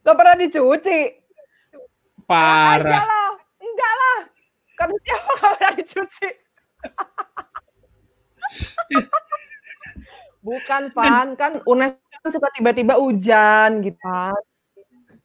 Nggak 0.00 0.16
pernah 0.16 0.34
dicuci. 0.40 1.00
Parah. 2.26 3.19
Enggak 4.80 5.00
siapa 5.04 5.30
nggak 5.36 5.52
pernah 5.60 5.72
dicuci? 5.76 6.28
Bukan, 10.40 10.82
Van. 10.96 11.28
Kan 11.36 11.52
UNES 11.68 12.00
kan 12.00 12.30
suka 12.32 12.48
tiba-tiba 12.56 12.96
hujan 12.96 13.84
gitu 13.84 14.00
kan. 14.00 14.40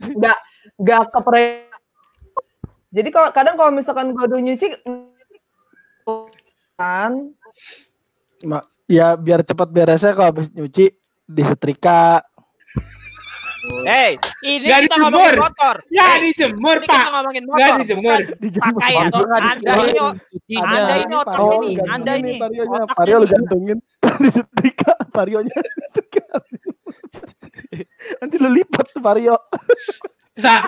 Nggak, 0.03 0.37
nggak 0.75 1.01
kepre... 1.15 1.43
Jadi 2.95 3.09
kalau 3.11 3.29
kadang 3.31 3.55
kalau 3.55 3.71
misalkan 3.71 4.11
gue 4.11 4.23
udah 4.23 4.39
nyuci, 4.39 4.67
kan, 6.79 7.31
ma- 8.43 8.67
ya 8.87 9.19
biar 9.19 9.43
cepat 9.43 9.67
beresnya 9.67 10.15
kalau 10.15 10.31
habis 10.31 10.47
nyuci 10.51 10.95
disetrika. 11.27 12.23
Hey, 13.85 14.11
ini 14.41 14.65
Nggak 14.65 14.79
kita 14.89 14.95
ngomongin 15.01 15.35
motor. 15.37 15.75
Ya 15.89 16.05
Hey, 16.05 16.17
dijemur, 16.29 16.75
ini 16.77 16.85
kita 16.85 16.93
Pak. 16.93 17.05
ngomongin 17.13 17.43
Gak 17.43 17.53
motor. 17.53 17.77
dijemur. 17.81 18.19
Dijemur. 18.41 18.73
Pakaian. 18.81 19.09
Anda 19.41 19.71
ini. 19.85 19.99
Anda 20.61 20.93
ini 21.01 21.13
otak 21.15 21.37
Oh, 21.39 21.51
ini, 21.57 21.71
Anda 21.85 22.11
ini. 22.17 22.33
Vario 22.95 23.15
lu 23.21 23.27
gantungin. 23.27 23.77
disetrika 24.21 24.93
Varionya. 25.11 25.57
Nanti 28.21 28.35
lu 28.37 28.49
lipat 28.53 28.85
tuh 28.95 29.01
Vario. 29.01 29.35
Sa 30.35 30.67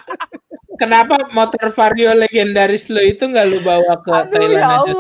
Kenapa 0.78 1.18
motor 1.34 1.74
Vario 1.74 2.14
legendaris 2.14 2.86
lo 2.94 3.02
itu 3.02 3.26
nggak 3.26 3.46
lu 3.50 3.58
bawa 3.66 3.98
ke 3.98 4.14
aduh 4.14 4.30
Thailand 4.30 4.62
ya 4.62 4.68
aja? 4.78 4.94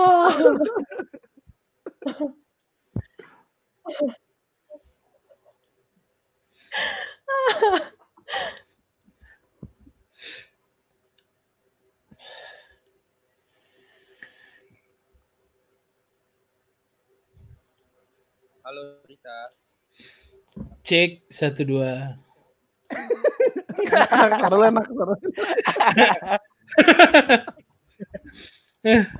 Halo 18.67 18.99
Risa. 19.07 19.31
Cek 20.83 21.23
satu 21.31 21.63
dua. 21.63 22.19
Karena 23.87 24.67
enak. 24.67 24.91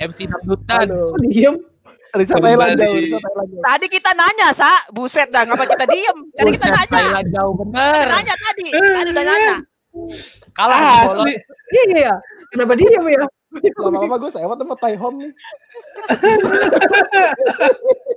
MC 0.03 0.28
Dangdutan. 0.28 0.88
Aduh. 0.91 1.15
Kok 1.15 1.20
diem? 1.32 1.55
Risa 2.14 2.34
Kembali. 2.36 2.55
Thailand 2.55 2.80
jauh. 2.80 2.95
Risa 2.95 3.18
Thailand 3.20 3.49
jauh. 3.49 3.62
Tadi 3.62 3.86
kita 3.89 4.12
nanya, 4.14 4.47
Sa. 4.51 4.72
Buset 4.89 5.28
dah, 5.28 5.43
ngapa 5.43 5.66
kita 5.66 5.86
diem? 5.86 6.18
Tadi 6.32 6.49
kita 6.53 6.68
nanya. 6.70 6.88
Thailand 6.88 7.30
jauh 7.30 7.53
Kita 7.53 7.64
bener. 7.68 8.05
nanya 8.08 8.36
tadi. 8.38 8.68
Tadi 8.72 9.10
udah 9.12 9.26
nanya. 9.26 9.55
Kalah 10.53 10.78
Ah, 10.78 11.03
di. 11.26 11.34
Iya, 11.68 11.84
iya. 11.91 12.14
Kenapa 12.47 12.74
diem 12.74 13.05
ya? 13.10 13.26
Lama-lama 13.82 14.16
gue 14.22 14.30
sewot 14.30 14.55
sama 14.55 14.76
Thai 14.78 14.95
Home 14.95 15.18
nih. 15.20 15.32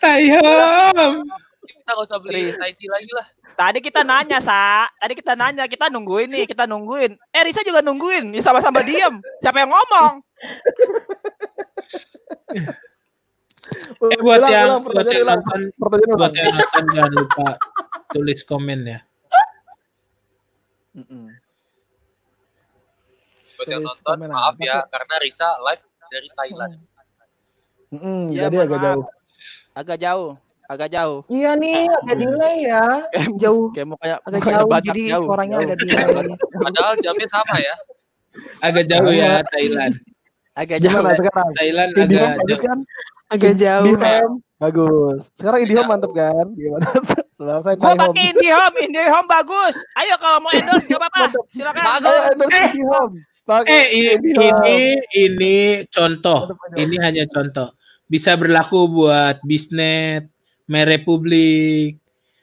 Tayom. 0.00 1.24
Kita 1.60 1.90
gak 1.92 2.02
usah 2.02 2.18
beli 2.20 2.52
Taiti 2.52 2.86
lagi 2.88 3.10
lah. 3.12 3.26
Tadi 3.56 3.78
kita 3.80 4.00
nanya, 4.00 4.40
Sa. 4.40 4.88
Tadi 4.96 5.12
kita 5.12 5.32
nanya, 5.36 5.64
kita 5.68 5.88
nungguin 5.88 6.28
nih, 6.28 6.44
kita 6.48 6.64
nungguin. 6.64 7.16
Eh, 7.30 7.42
Risa 7.44 7.60
juga 7.60 7.80
nungguin. 7.80 8.32
Ya, 8.32 8.40
sama-sama 8.40 8.80
diem. 8.80 9.20
Siapa 9.40 9.60
yang 9.60 9.72
ngomong? 9.72 10.24
Eh 14.00 14.18
buat 14.18 14.40
Ulang, 14.40 14.50
yang 14.50 14.68
ulang, 14.72 14.82
buat 14.82 15.06
yang 15.06 15.22
ulang. 15.22 15.38
nonton 15.38 15.60
buat 16.16 16.32
yang 16.34 16.50
nonton 16.50 16.84
jangan 16.90 17.12
lupa 17.12 17.46
tulis 18.10 18.40
komen 18.42 18.80
ya. 18.82 18.98
Buat 23.54 23.68
yang 23.68 23.82
nonton, 23.84 24.16
maaf 24.26 24.56
apa 24.56 24.60
ya. 24.60 24.76
Karena 24.88 25.14
Risa 25.20 25.48
live 25.60 25.84
dari 26.08 26.28
Thailand. 26.32 26.72
Mm-mm, 27.90 28.20
Ya, 28.30 28.46
Jadi 28.46 28.56
agak 28.58 28.80
jauh. 28.80 29.04
Agak 29.72 29.98
jauh. 30.00 30.30
Agak 30.64 30.88
jauh. 30.88 31.18
Iya 31.26 31.50
nih, 31.58 31.90
agak 31.90 32.16
delay 32.16 32.56
ya. 32.62 32.82
Jauh. 33.42 33.74
Kayak 33.74 33.90
mukanya, 33.90 34.16
Agak 34.22 34.38
mukanya 34.38 34.54
jauh, 34.54 34.70
Batak 34.70 34.86
jadi 34.86 35.02
jauh. 35.10 35.26
suaranya 35.26 35.56
agak 35.58 35.76
delay. 35.82 36.26
Padahal 36.56 36.94
jamnya 36.96 37.28
sama 37.28 37.56
ya. 37.58 37.74
Agak 38.62 38.84
jauh 38.86 39.10
ya 39.10 39.42
Thailand. 39.44 39.94
Agak 40.60 40.78
jauh. 40.78 40.92
Gimana 40.92 41.16
sekarang? 41.16 41.48
Thailand 41.56 41.90
Indihome 41.96 42.20
agak 42.26 42.36
bagus 42.38 42.52
jauh. 42.52 42.66
kan? 42.66 42.78
Agak 43.26 43.52
jauh. 43.56 43.84
Indihome 43.86 44.34
bagus. 44.58 45.20
Sekarang 45.32 45.60
Indihome 45.60 45.80
Jauh. 45.80 45.90
mantep 45.90 46.12
kan? 46.12 46.46
Gimana? 46.52 46.86
Selesai 47.40 47.74
Home. 47.74 47.96
pakai 47.98 48.24
IndiHome, 48.28 48.76
IndiHome 48.82 49.24
bagus. 49.26 49.74
Ayo 49.96 50.14
kalau 50.16 50.38
mau 50.38 50.52
endorse 50.52 50.84
gak 50.86 51.00
apa-apa. 51.00 51.22
Silakan. 51.48 51.82
Bagus. 51.82 52.12
Ayo 52.12 52.28
endorse 52.30 52.60
Indihome. 52.68 53.14
Pakai 53.42 53.72
Eh 53.72 53.84
i- 53.88 54.12
Indihome. 54.12 54.44
ini 54.44 54.78
ini 55.16 55.56
contoh. 55.88 56.40
Ini 56.76 56.96
hanya 57.00 57.24
contoh. 57.26 57.72
Bisa 58.04 58.36
berlaku 58.36 58.92
buat 58.92 59.40
bisnet, 59.40 60.28
Merepublik 60.66 61.96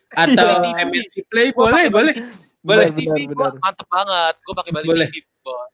atau 0.10 0.64
Iya. 0.64 0.84
MNC 0.84 1.14
Play 1.28 1.52
boleh 1.52 1.88
boleh. 1.88 2.16
Boleh. 2.60 2.88
TV 2.90 3.28
benar, 3.28 3.54
mantep 3.58 3.88
banget. 3.88 4.34
Gue 4.42 4.54
pakai 4.56 4.72
balik 4.74 4.88
Boleh. 4.88 5.08
TV, 5.08 5.24
bos. 5.38 5.72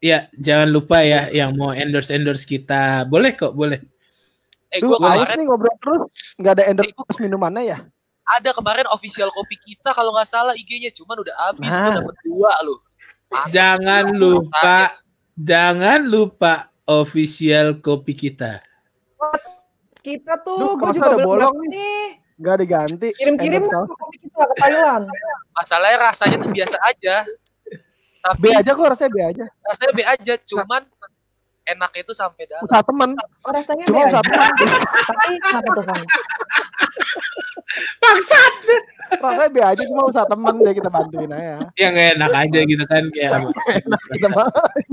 Ya, 0.00 0.32
jangan 0.32 0.72
lupa 0.72 1.04
ya 1.04 1.28
yang 1.28 1.52
mau 1.54 1.76
endorse-endorse 1.76 2.48
kita. 2.48 3.04
Boleh 3.04 3.36
kok, 3.36 3.52
boleh. 3.52 3.84
Eh, 4.72 4.80
gue 4.80 4.96
males 4.96 5.28
kemarin 5.28 5.36
nih 5.36 5.46
ngobrol 5.46 5.76
terus. 5.76 6.02
Nggak 6.40 6.52
ada 6.56 6.64
endorse 6.72 7.20
minumannya 7.20 7.64
ya? 7.68 7.78
ada 8.30 8.50
kemarin 8.54 8.86
official 8.94 9.26
kopi 9.34 9.58
kita 9.58 9.90
kalau 9.90 10.14
nggak 10.14 10.28
salah 10.28 10.54
IG-nya 10.54 10.94
cuman 10.94 11.18
udah 11.18 11.34
habis 11.50 11.74
gue 11.74 11.82
Nah. 11.82 11.96
dapet 11.98 12.16
dua 12.22 12.52
loh. 12.62 12.78
Jangan 13.50 14.04
lupa 14.14 14.78
jangan 15.34 16.00
lupa 16.06 16.70
official 16.86 17.78
kopi 17.82 18.14
kita. 18.14 18.62
Kita 20.00 20.40
tuh, 20.40 20.56
Duh, 20.56 20.72
gue 20.80 20.96
juga 20.96 21.12
ada 21.12 21.18
bolong 21.20 21.56
nih. 21.68 22.22
Nggak 22.40 22.56
diganti. 22.64 23.08
Kirim-kirim 23.18 23.66
Endorse 23.68 23.90
dong 23.90 23.98
kopi 23.98 24.16
kita 24.24 24.42
ke 24.46 24.54
Thailand. 24.62 25.04
Masalahnya 25.52 25.98
rasanya 26.08 26.36
tuh 26.40 26.50
biasa 26.54 26.76
aja. 26.86 27.14
B 28.20 28.44
Tapi 28.44 28.48
aja 28.52 28.70
kok 28.76 28.84
rasanya 28.84 29.10
B 29.10 29.18
aja. 29.24 29.44
rasanya 29.64 29.92
B 29.96 30.00
aja, 30.04 30.34
cuman 30.44 30.82
enaknya 31.64 32.00
itu 32.04 32.12
sampai 32.12 32.44
dalam. 32.44 32.64
Usaha 32.68 32.82
temen. 32.84 33.10
Oh, 33.16 33.50
rasanya 33.54 33.84
Cuma 33.88 34.00
usaha 34.04 34.22
temen. 34.26 34.50
Tapi 35.08 35.34
kenapa 35.40 35.68
tuh, 35.72 35.84
Van? 35.88 36.02
Bangsat. 38.02 38.54
Rasanya 39.10 39.48
B 39.50 39.56
aja 39.64 39.82
cuma 39.88 40.02
usaha 40.10 40.26
temen 40.28 40.54
ya 40.60 40.72
kita 40.76 40.90
bantuin 40.92 41.30
aja. 41.32 41.54
Yang 41.80 41.92
gak 41.96 42.08
enak 42.20 42.32
aja 42.36 42.58
gitu 42.68 42.84
kan 42.84 43.02
kayak 43.14 43.30
apa. 43.40 43.48
Kita 44.12 44.28
mah 44.28 44.46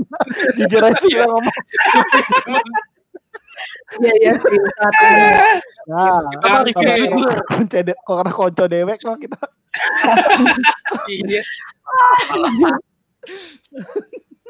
jujur 0.58 0.82
aja 0.82 1.04
kita 1.04 1.24
ngomong. 1.28 1.56
Iya, 3.98 4.12
iya 4.22 4.32
sih. 4.38 4.58
Nah, 5.90 6.22
Kita 6.64 7.92
karena 8.06 8.32
konco 8.32 8.64
dewek 8.70 9.00
mah 9.04 9.18
kita 9.18 9.36
Iya. 11.10 11.42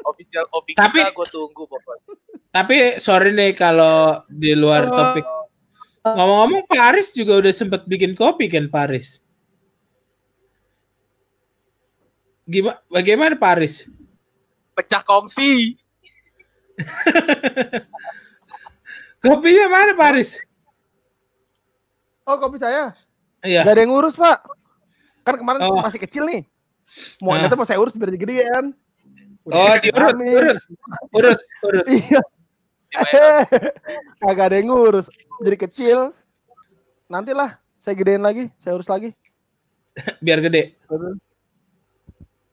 Official 0.01 0.47
kopi 0.47 0.71
Tapi- 0.73 0.99
kita 0.99 1.11
gue 1.11 1.27
tunggu 1.27 1.63
pokoknya. 1.63 2.03
Tapi 2.49 2.97
sorry 2.97 3.29
nih 3.29 3.53
kalau 3.53 4.19
di 4.25 4.53
luar 4.53 4.87
Oh. 4.87 4.91
topik. 4.91 5.25
Ngomong-ngomong 6.01 6.63
Paris 6.65 7.11
juga 7.11 7.37
udah 7.37 7.51
sempet 7.51 7.83
bikin 7.85 8.13
kopi 8.13 8.47
kan 8.47 8.67
Paris. 8.67 9.19
Gimana 12.43 12.79
bagaimana 12.89 13.35
Paris? 13.37 13.85
Pecah 14.73 15.03
kongsi. 15.03 15.75
Kopinya 19.19 19.65
mana 19.67 19.91
Paris? 19.93 20.39
Oh, 22.23 22.39
kopi 22.39 22.55
saya. 22.55 22.95
Iya. 23.43 23.67
Gak 23.67 23.75
ada 23.75 23.81
yang 23.83 23.91
ngurus 23.91 24.15
pak. 24.15 24.39
Kan 25.27 25.35
kemarin 25.37 25.67
Oh. 25.67 25.83
masih 25.83 25.99
kecil 25.99 26.23
nih. 26.25 26.47
Mau 27.21 27.33
Ah. 27.33 27.45
ternyata 27.45 27.55
mau 27.57 27.67
saya 27.67 27.79
urus 27.79 27.95
biar 27.95 28.11
gede 28.15 28.45
kan. 28.49 28.65
Oh, 29.49 29.73
diurut, 29.81 30.13
urut, 30.19 30.57
urut, 31.15 31.39
urut. 31.65 31.85
Iya. 31.95 32.21
Kagak 34.17 34.45
ada 34.49 34.55
yang 34.57 34.73
ngurus. 34.73 35.07
Jadi 35.45 35.57
kecil. 35.57 35.99
Nantilah 37.05 37.57
saya 37.81 37.93
gedein 37.97 38.21
lagi, 38.21 38.49
saya 38.61 38.77
urus 38.77 38.89
lagi. 38.89 39.13
Biar 40.25 40.41
gede. 40.41 40.77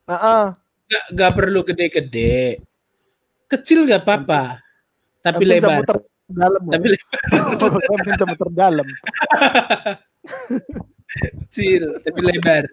Nah, 0.07 0.18
ah. 0.20 0.47
Gak, 0.87 1.05
gak 1.18 1.32
perlu 1.34 1.61
gede-gede. 1.66 2.62
Kecil 3.51 3.89
gak 3.91 4.07
apa-apa. 4.07 4.62
Tapi 5.24 5.43
bisa 5.43 5.53
lebar. 5.59 5.82
dalam. 6.30 6.62
Tapi 6.70 6.87
lebar. 6.95 7.18
Bisa 8.07 8.24
muter 8.28 8.51
dalam. 8.55 8.87
Kecil, 11.07 11.99
tapi 12.01 12.20
lebar. 12.22 12.64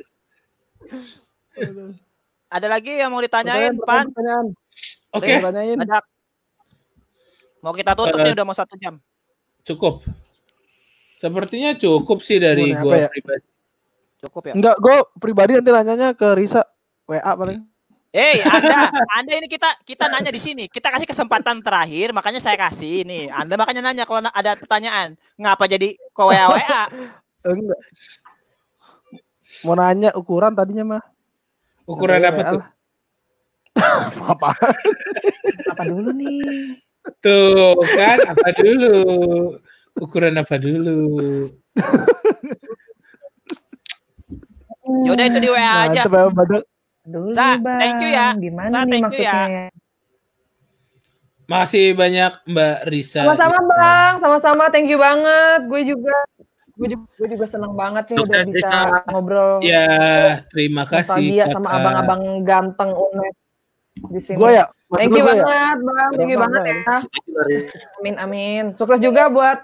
Ada 2.49 2.67
lagi 2.67 2.93
yang 2.93 3.09
mau 3.09 3.19
ditanyain, 3.19 3.73
Pan? 3.79 4.09
Oke, 5.09 5.37
Tanyain. 5.37 5.77
Ada. 5.79 6.01
Mau 7.59 7.71
kita 7.71 7.93
tutup 7.93 8.17
Eh, 8.17 8.23
nih 8.23 8.33
udah 8.33 8.45
mau 8.45 8.53
satu 8.53 8.75
jam. 8.75 8.99
cukup. 9.63 10.03
Sepertinya 11.13 11.71
cukup 11.73 12.19
sih 12.19 12.35
dari 12.35 12.75
apa 12.75 12.95
ya? 12.97 13.07
pribadi. 13.07 13.47
Cukup 14.19 14.41
ya. 14.43 14.53
Enggak, 14.53 14.75
gue 14.75 14.95
pribadi 15.17 15.51
nanti 15.55 15.71
nanyanya 15.71 16.11
ke 16.11 16.35
Risa. 16.35 16.67
WA 17.05 17.23
paling. 17.23 17.63
Hei, 18.11 18.43
Anda, 18.45 18.91
Anda 19.15 19.33
ini 19.33 19.47
kita 19.47 19.79
kita 19.81 20.11
nanya 20.11 20.29
di 20.29 20.37
sini. 20.37 20.67
Kita 20.67 20.91
kasih 20.91 21.07
kesempatan 21.07 21.63
terakhir, 21.63 22.11
makanya 22.11 22.37
saya 22.37 22.59
kasih 22.59 23.01
ini. 23.01 23.25
Anda 23.25 23.55
makanya 23.55 23.81
nanya 23.81 24.03
kalau 24.03 24.19
ada 24.25 24.51
pertanyaan. 24.53 25.15
Ngapa 25.39 25.63
jadi 25.65 25.95
ke 25.95 26.21
WA 26.21 26.45
WA? 26.45 26.83
Enggak. 27.47 27.79
Mau 29.63 29.73
nanya 29.73 30.11
ukuran 30.13 30.51
tadinya 30.51 30.83
mah. 30.89 31.03
Ukuran 31.83 32.23
apa 32.23 32.41
tuh? 32.55 32.61
apa? 34.33 34.49
Apa 35.73 35.83
dulu 35.83 36.09
nih? 36.15 36.79
Tuh 37.19 37.75
kan, 37.99 38.17
apa 38.31 38.49
dulu? 38.55 38.95
Ukuran 39.99 40.39
apa 40.39 40.55
dulu? 40.55 41.51
Yaudah 44.83 45.25
itu 45.27 45.39
di 45.39 45.49
WA 45.51 45.87
aja. 45.89 46.03
Ya, 46.05 46.27
Baduk. 46.31 46.63
Dulu 47.03 47.35
Sa, 47.35 47.59
bang. 47.59 47.79
thank 47.79 47.99
you 47.99 48.09
ya. 48.15 48.27
Gimana 48.35 48.71
Sa, 48.71 48.79
nih 48.87 48.91
thank 48.91 49.03
you 49.03 49.27
maksudnya? 49.27 49.43
ya. 49.47 49.65
Masih 51.43 51.85
banyak 51.91 52.31
Mbak 52.47 52.77
Risa. 52.87 53.27
Sama-sama 53.27 53.59
gitu. 53.59 53.71
bang, 53.75 54.13
sama-sama. 54.23 54.63
Thank 54.71 54.87
you 54.87 54.99
banget. 54.99 55.59
Gue 55.67 55.81
juga, 55.83 56.15
gue 56.73 56.87
juga, 56.89 57.05
gue 57.21 57.27
juga 57.37 57.45
seneng 57.45 57.73
banget 57.77 58.03
nih 58.09 58.17
udah 58.17 58.25
Sukses, 58.25 58.45
bisa 58.49 58.65
Risa. 58.65 58.99
ngobrol 59.13 59.61
Ya, 59.61 59.85
terima 60.49 60.83
kasih. 60.89 61.45
sama 61.53 61.69
abang-abang 61.69 62.41
ganteng 62.41 62.91
UNES 62.97 63.35
di 64.09 64.19
sini. 64.19 64.37
Gue 64.41 64.57
ya. 64.57 64.65
Thank 64.93 65.13
you 65.13 65.25
ya? 65.25 65.41
banget 65.41 65.77
bang, 65.81 66.09
thank 66.17 66.29
you 66.29 66.37
Bang, 66.37 66.51
banget 66.53 66.61
bang. 66.65 66.77
ya. 66.81 66.97
Amin 68.01 68.15
amin. 68.17 68.63
Sukses 68.77 69.01
juga 69.01 69.29
buat 69.29 69.61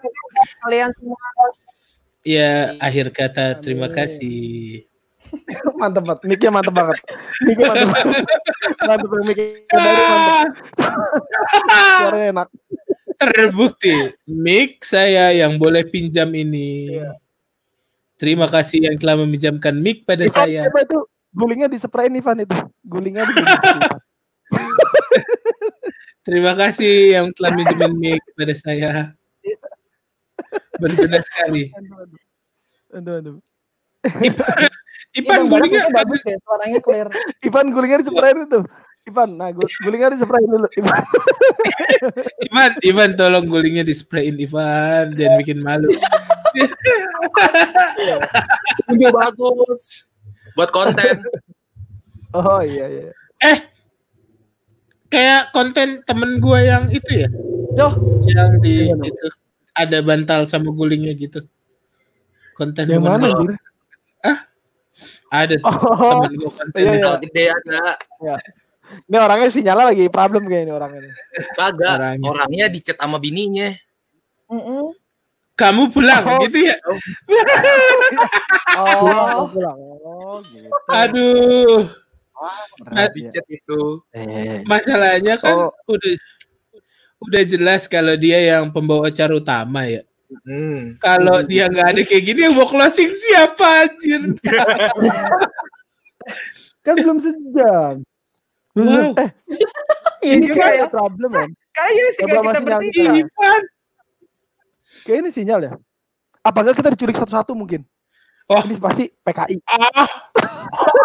kalian 0.66 0.89
semua. 0.97 1.18
Ya, 2.22 2.78
akhir 2.78 3.10
kata 3.14 3.57
terima 3.62 3.89
Amin. 3.89 3.97
kasih. 3.97 4.86
mantep 5.82 6.03
banget. 6.05 6.22
Mic-nya 6.26 6.49
mantep 6.49 6.74
banget. 6.74 6.97
Mic-nya 7.45 7.66
mantep 7.70 7.89
banget. 7.89 8.26
Mantep 8.89 9.07
banget. 9.10 9.26
Mic-nya 9.30 9.78
baru 9.78 10.01
mantep. 10.01 10.49
Suaranya 12.01 12.28
enak. 12.34 12.47
Terbukti 13.20 14.15
mic 14.32 14.80
saya 14.88 15.36
yang 15.36 15.59
boleh 15.59 15.84
pinjam 15.84 16.32
ini. 16.32 16.95
Iya. 16.95 17.20
Terima 18.15 18.47
kasih 18.47 18.88
yang 18.88 18.95
telah 18.95 19.20
meminjamkan 19.20 19.76
mic 19.76 20.07
pada 20.07 20.24
Ivan, 20.24 20.36
saya. 20.36 20.61
coba 20.72 20.80
itu 20.88 20.99
gulingnya 21.36 21.67
diseprain 21.67 22.15
Ivan 22.15 22.43
itu. 22.47 22.55
Gulingnya 22.88 23.28
Ivan. 23.28 23.80
Terima 26.28 26.53
kasih 26.55 27.15
yang 27.15 27.28
telah 27.36 27.51
minjemin 27.55 27.93
mic 27.99 28.24
pada 28.39 28.55
saya. 28.55 28.91
Berguna 30.80 31.20
sekali. 31.20 31.72
Aduh, 32.95 33.13
aduh. 33.20 33.38
Ipan, 34.24 34.72
Ipan 35.11 35.39
gulingnya 35.51 35.91
bagus, 35.91 36.22
ya, 36.24 36.38
suaranya 36.39 36.80
clear. 36.80 37.07
Ivan 37.47 37.76
gulingnya 37.76 37.99
diseprain 38.03 38.47
itu. 38.47 38.59
Ivan, 39.10 39.30
nah 39.34 39.49
gu- 39.49 39.66
gulingnya 39.82 40.14
diseprain 40.14 40.45
dulu. 40.45 40.70
Ivan. 40.72 41.03
Ivan, 42.47 42.72
Ivan 42.82 43.10
tolong 43.16 43.45
gulingnya 43.45 43.82
di 43.82 43.91
sprayin 43.91 44.38
Ivan, 44.38 45.12
jangan 45.12 45.38
bikin 45.38 45.60
malu. 45.60 45.89
Video 48.88 49.10
bagus. 49.12 50.05
Buat 50.53 50.70
konten. 50.70 51.26
Oh 52.32 52.62
iya 52.62 52.86
iya. 52.86 53.12
Eh, 53.41 53.57
kayak 55.07 55.49
konten 55.49 56.03
temen 56.03 56.38
gua 56.38 56.62
yang 56.62 56.86
itu 56.88 57.26
ya, 57.26 57.30
Loh, 57.74 57.97
yang 58.28 58.60
di 58.60 58.86
Gimana? 58.86 59.07
itu 59.07 59.28
ada 59.74 59.97
bantal 59.99 60.45
sama 60.45 60.70
gulingnya 60.70 61.16
gitu. 61.16 61.41
Konten 62.53 62.86
Yang 62.86 63.01
temen 63.01 63.10
mana 63.10 63.26
gua. 63.26 63.34
anjir? 63.34 63.51
Ada 65.30 65.55
Oh, 65.62 66.22
temen 66.22 66.34
gua 66.38 66.51
konten. 66.51 66.78
iya, 66.78 66.91
iya. 66.91 67.01
Kalau 67.01 67.18
gede 67.20 67.43
ada. 67.47 67.80
Ini 69.06 69.18
orangnya 69.18 69.50
sinyalnya 69.50 69.86
lagi 69.94 70.06
problem 70.10 70.50
kayak 70.50 70.64
ini 70.66 70.74
orangnya. 70.74 71.02
Kagak. 71.54 71.96
Orangnya. 72.02 72.28
Orangnya 72.30 72.66
dicat 72.70 72.98
sama 72.98 73.18
bininya. 73.22 73.70
mm-mm. 74.50 74.94
Kamu 75.54 75.92
pulang 75.92 76.24
Oh. 76.24 76.40
gitu 76.48 76.72
ya? 76.72 76.76
Pulang, 78.80 79.44
oh, 79.44 79.48
pulang. 79.52 79.78
Oh, 80.08 80.40
gitu. 80.48 80.72
Aduh, 80.88 81.84
Berat 82.88 83.12
ya. 83.12 83.28
Dicat 83.28 83.46
itu. 83.52 84.00
Eh, 84.16 84.64
masalahnya 84.64 85.36
kan 85.36 85.68
Oh. 85.68 85.72
udah 85.92 86.16
udah 87.28 87.44
jelas 87.44 87.92
kalau 87.92 88.16
dia 88.16 88.40
yang 88.56 88.72
pembawa 88.72 89.12
acara 89.12 89.36
utama 89.36 89.84
ya. 89.84 90.08
Hmm. 90.48 90.96
Kalau 91.04 91.44
dia 91.44 91.68
nggak 91.68 91.88
ada 91.92 92.02
kayak 92.08 92.24
gini 92.24 92.40
yang 92.48 92.56
mau 92.56 92.64
closing 92.64 93.12
siapa 93.12 93.84
anjir? 93.84 94.40
kan 96.88 96.96
belum 97.04 97.20
sejam. 97.20 98.00
Wow. 98.78 99.17
Eh, 99.17 99.30
ini 100.38 100.53
kayak 100.53 100.93
problem 100.93 101.32
kan? 101.34 101.49
kayaknya 101.74 102.05
kayak 102.13 102.28
kita 102.30 102.39
masih 102.43 102.63
bertiga. 102.65 103.51
Kayak 105.05 105.17
ini 105.26 105.30
sinyal 105.34 105.59
ya. 105.63 105.74
Apakah 106.45 106.74
kita 106.74 106.89
diculik 106.93 107.17
satu-satu 107.17 107.53
mungkin? 107.57 107.86
Oh. 108.49 108.61
Ini 108.65 108.82
pasti 108.82 109.05
PKI. 109.09 109.61
Ah, 109.70 110.09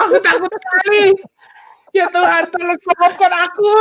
aku 0.01 0.17
takut 0.25 0.49
sekali. 0.49 1.13
Ya 1.93 2.09
Tuhan, 2.09 2.49
tolong 2.49 2.79
selamatkan 2.81 3.33
aku. 3.45 3.73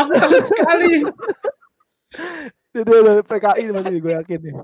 Aku 0.00 0.10
takut 0.16 0.44
sekali. 0.48 1.04
Itu 2.72 2.88
dari 2.88 3.22
PKI 3.24 3.62
pasti 3.76 3.98
gue 4.00 4.12
yakin 4.16 4.40
nih. 4.40 4.54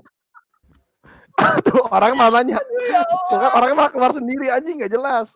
Tuh 1.63 1.81
orang 1.87 2.17
malah 2.19 2.41
nanya. 2.41 2.59
Tuh 3.31 3.37
kan 3.37 3.49
orangnya 3.55 3.75
malah 3.77 3.91
keluar 3.93 4.11
sendiri 4.11 4.51
anjing 4.51 4.81
nggak 4.81 4.91
jelas. 4.91 5.31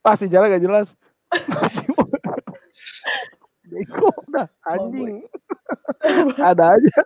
Pasti 0.00 0.26
jalan 0.26 0.48
nggak 0.50 0.64
jelas. 0.64 0.88
Bego 3.64 4.10
dah 4.32 4.48
anjing. 4.66 5.22
Ada 6.40 6.74
aja. 6.74 6.96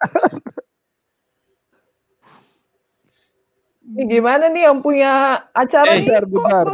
Ini 3.84 4.02
gimana 4.08 4.48
nih 4.48 4.64
yang 4.64 4.80
punya 4.80 5.12
acara 5.52 5.92
Eh? 5.92 6.08
Bentar, 6.08 6.24
bentar. 6.24 6.66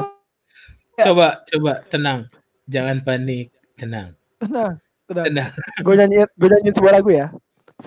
Coba, 1.01 1.43
coba 1.49 1.73
tenang. 1.91 2.31
Jangan 2.71 3.03
panik. 3.03 3.51
Tenang. 3.75 4.15
Tenang, 4.39 4.79
tenang. 5.11 5.25
Tenang. 5.27 5.51
Gue 5.83 5.95
nyanyiin, 5.99 6.29
gue 6.39 6.49
nyanyiin 6.49 6.75
sebuah 6.77 6.95
lagu 6.95 7.11
ya. 7.11 7.27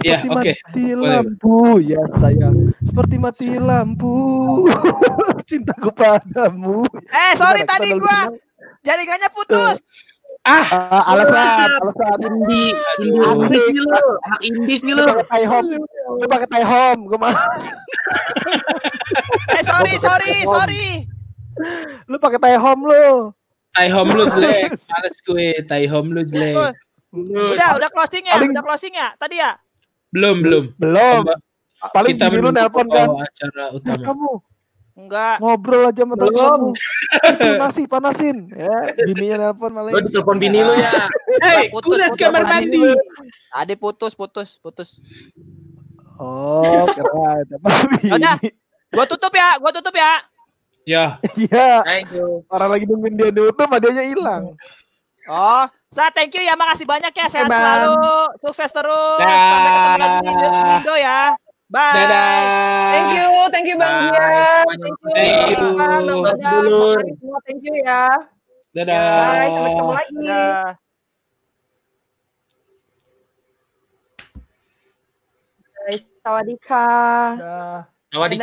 Ya, 0.02 0.18
Seperti 0.20 0.34
oke. 0.34 0.52
mati 0.58 0.84
Boleh. 0.92 1.10
lampu, 1.14 1.56
ya 1.80 2.02
sayang. 2.18 2.56
Seperti 2.82 3.16
mati 3.22 3.48
lampu, 3.62 4.18
cintaku 5.44 5.92
padamu. 5.92 6.88
Eh, 7.06 7.34
sorry 7.36 7.62
Gimana? 7.62 7.74
tadi 7.74 7.90
gua 7.94 8.18
jaringannya 8.82 9.30
putus. 9.30 9.84
Ah, 10.44 10.66
Ah, 10.66 11.04
alasan, 11.10 11.70
alasan. 11.78 12.18
Indi, 12.20 12.76
Indi, 13.00 13.16
indis 13.16 13.64
nih 13.70 13.80
lu. 13.80 13.96
Anak 14.20 14.42
indis 14.44 14.82
nih 14.84 14.92
lu. 14.92 15.00
Lu 15.00 15.08
pakai 15.10 15.26
tie 15.30 15.46
home, 15.46 15.70
lu 16.14 16.26
pakai 16.28 16.48
tie 16.50 16.66
home. 16.66 17.02
Gue 17.06 17.18
mah, 17.18 17.32
Eh, 19.54 19.64
sorry, 19.64 19.94
sorry, 19.98 20.32
sorry. 20.44 21.08
lu 22.06 22.16
pakai 22.18 22.40
tie 22.40 22.58
home 22.58 22.82
lu. 22.84 23.32
tie 23.72 23.88
home 23.88 24.10
lu 24.12 24.24
jelek. 24.28 24.74
Males 24.92 25.18
gue, 25.22 25.48
tie 25.62 25.86
home 25.88 26.10
lu 26.12 26.22
jelek. 26.24 26.56
Udah, 27.14 27.78
udah 27.78 27.90
closing 27.90 28.26
ya, 28.26 28.36
Paling- 28.36 28.52
udah 28.52 28.64
closing 28.64 28.92
ya. 28.92 29.14
Tadi 29.16 29.38
ya. 29.38 29.56
Belum, 30.10 30.42
belum. 30.42 30.64
Belum. 30.76 31.22
Paling 31.86 32.16
Kita 32.16 32.28
lu 32.28 32.42
menunggu 32.42 32.58
nelpon 32.58 32.88
kan. 32.88 33.08
acara 33.18 33.64
utama. 33.72 34.04
kamu 34.04 34.30
Enggak. 34.94 35.42
ngobrol 35.42 35.90
aja 35.90 36.06
sama 36.06 36.14
temen 36.14 36.38
Belum. 36.38 36.62
nasi 37.58 37.90
panasin. 37.90 38.46
Ya, 38.54 38.78
bininya 39.02 39.50
nelpon 39.50 39.74
malah. 39.74 39.90
Lu 39.90 40.06
ditelepon 40.06 40.38
bini 40.38 40.62
lu 40.62 40.74
ya. 40.78 41.10
Hei, 41.42 41.74
putus, 41.74 42.14
kamar 42.14 42.46
mandi. 42.46 42.94
Tadi 43.50 43.74
putus, 43.74 44.14
putus, 44.14 44.62
putus. 44.62 45.02
Oh, 46.22 46.86
keren. 46.94 47.46
Apa 47.58 47.70
Yaudah. 48.06 48.38
ini? 48.38 48.54
Gua 48.94 49.06
tutup 49.10 49.34
ya, 49.34 49.58
gua 49.58 49.74
tutup 49.74 49.98
ya. 49.98 50.22
Ya, 50.84 51.18
Iya, 51.40 51.80
Thank 51.82 52.12
you. 52.14 52.44
orang 52.52 52.70
lagi 52.76 52.84
nungguin 52.86 53.16
dia 53.16 53.32
nutup, 53.32 53.72
adanya 53.72 54.04
hilang. 54.04 54.54
Oh, 55.32 55.64
Sa, 55.88 56.12
thank 56.12 56.36
you 56.36 56.44
ya, 56.44 56.60
makasih 56.60 56.84
banyak 56.84 57.16
ya, 57.16 57.32
sehat 57.32 57.48
Bang. 57.48 57.56
selalu, 57.56 57.96
sukses 58.44 58.68
terus, 58.68 59.24
sampai 59.24 59.72
ketemu 59.72 59.96
lagi 59.96 60.20
di 60.20 60.34
di 60.36 60.72
Indo 60.76 60.96
ya, 61.00 61.20
bye. 61.74 61.98
dadah. 61.98 62.38
Thank 62.94 63.12
you, 63.18 63.30
thank 63.50 63.66
you 63.66 63.78
Bang. 63.82 64.14
Semuanya. 64.14 64.62
Thank 64.70 64.98
you. 65.02 65.10
Thank 65.18 65.58
you. 65.58 65.70
Bang 65.74 66.06
Dulur. 66.38 67.02
Thank 67.50 67.62
you 67.66 67.74
ya. 67.82 68.06
Dadah. 68.78 69.02
Bye, 69.18 69.50
sampai 69.50 69.70
ketemu 69.74 69.94
lagi. 69.98 70.16
Dah. 70.22 70.66
Bye. 75.84 76.00
Sawadika. 76.24 76.86
Sawadee 78.14 78.40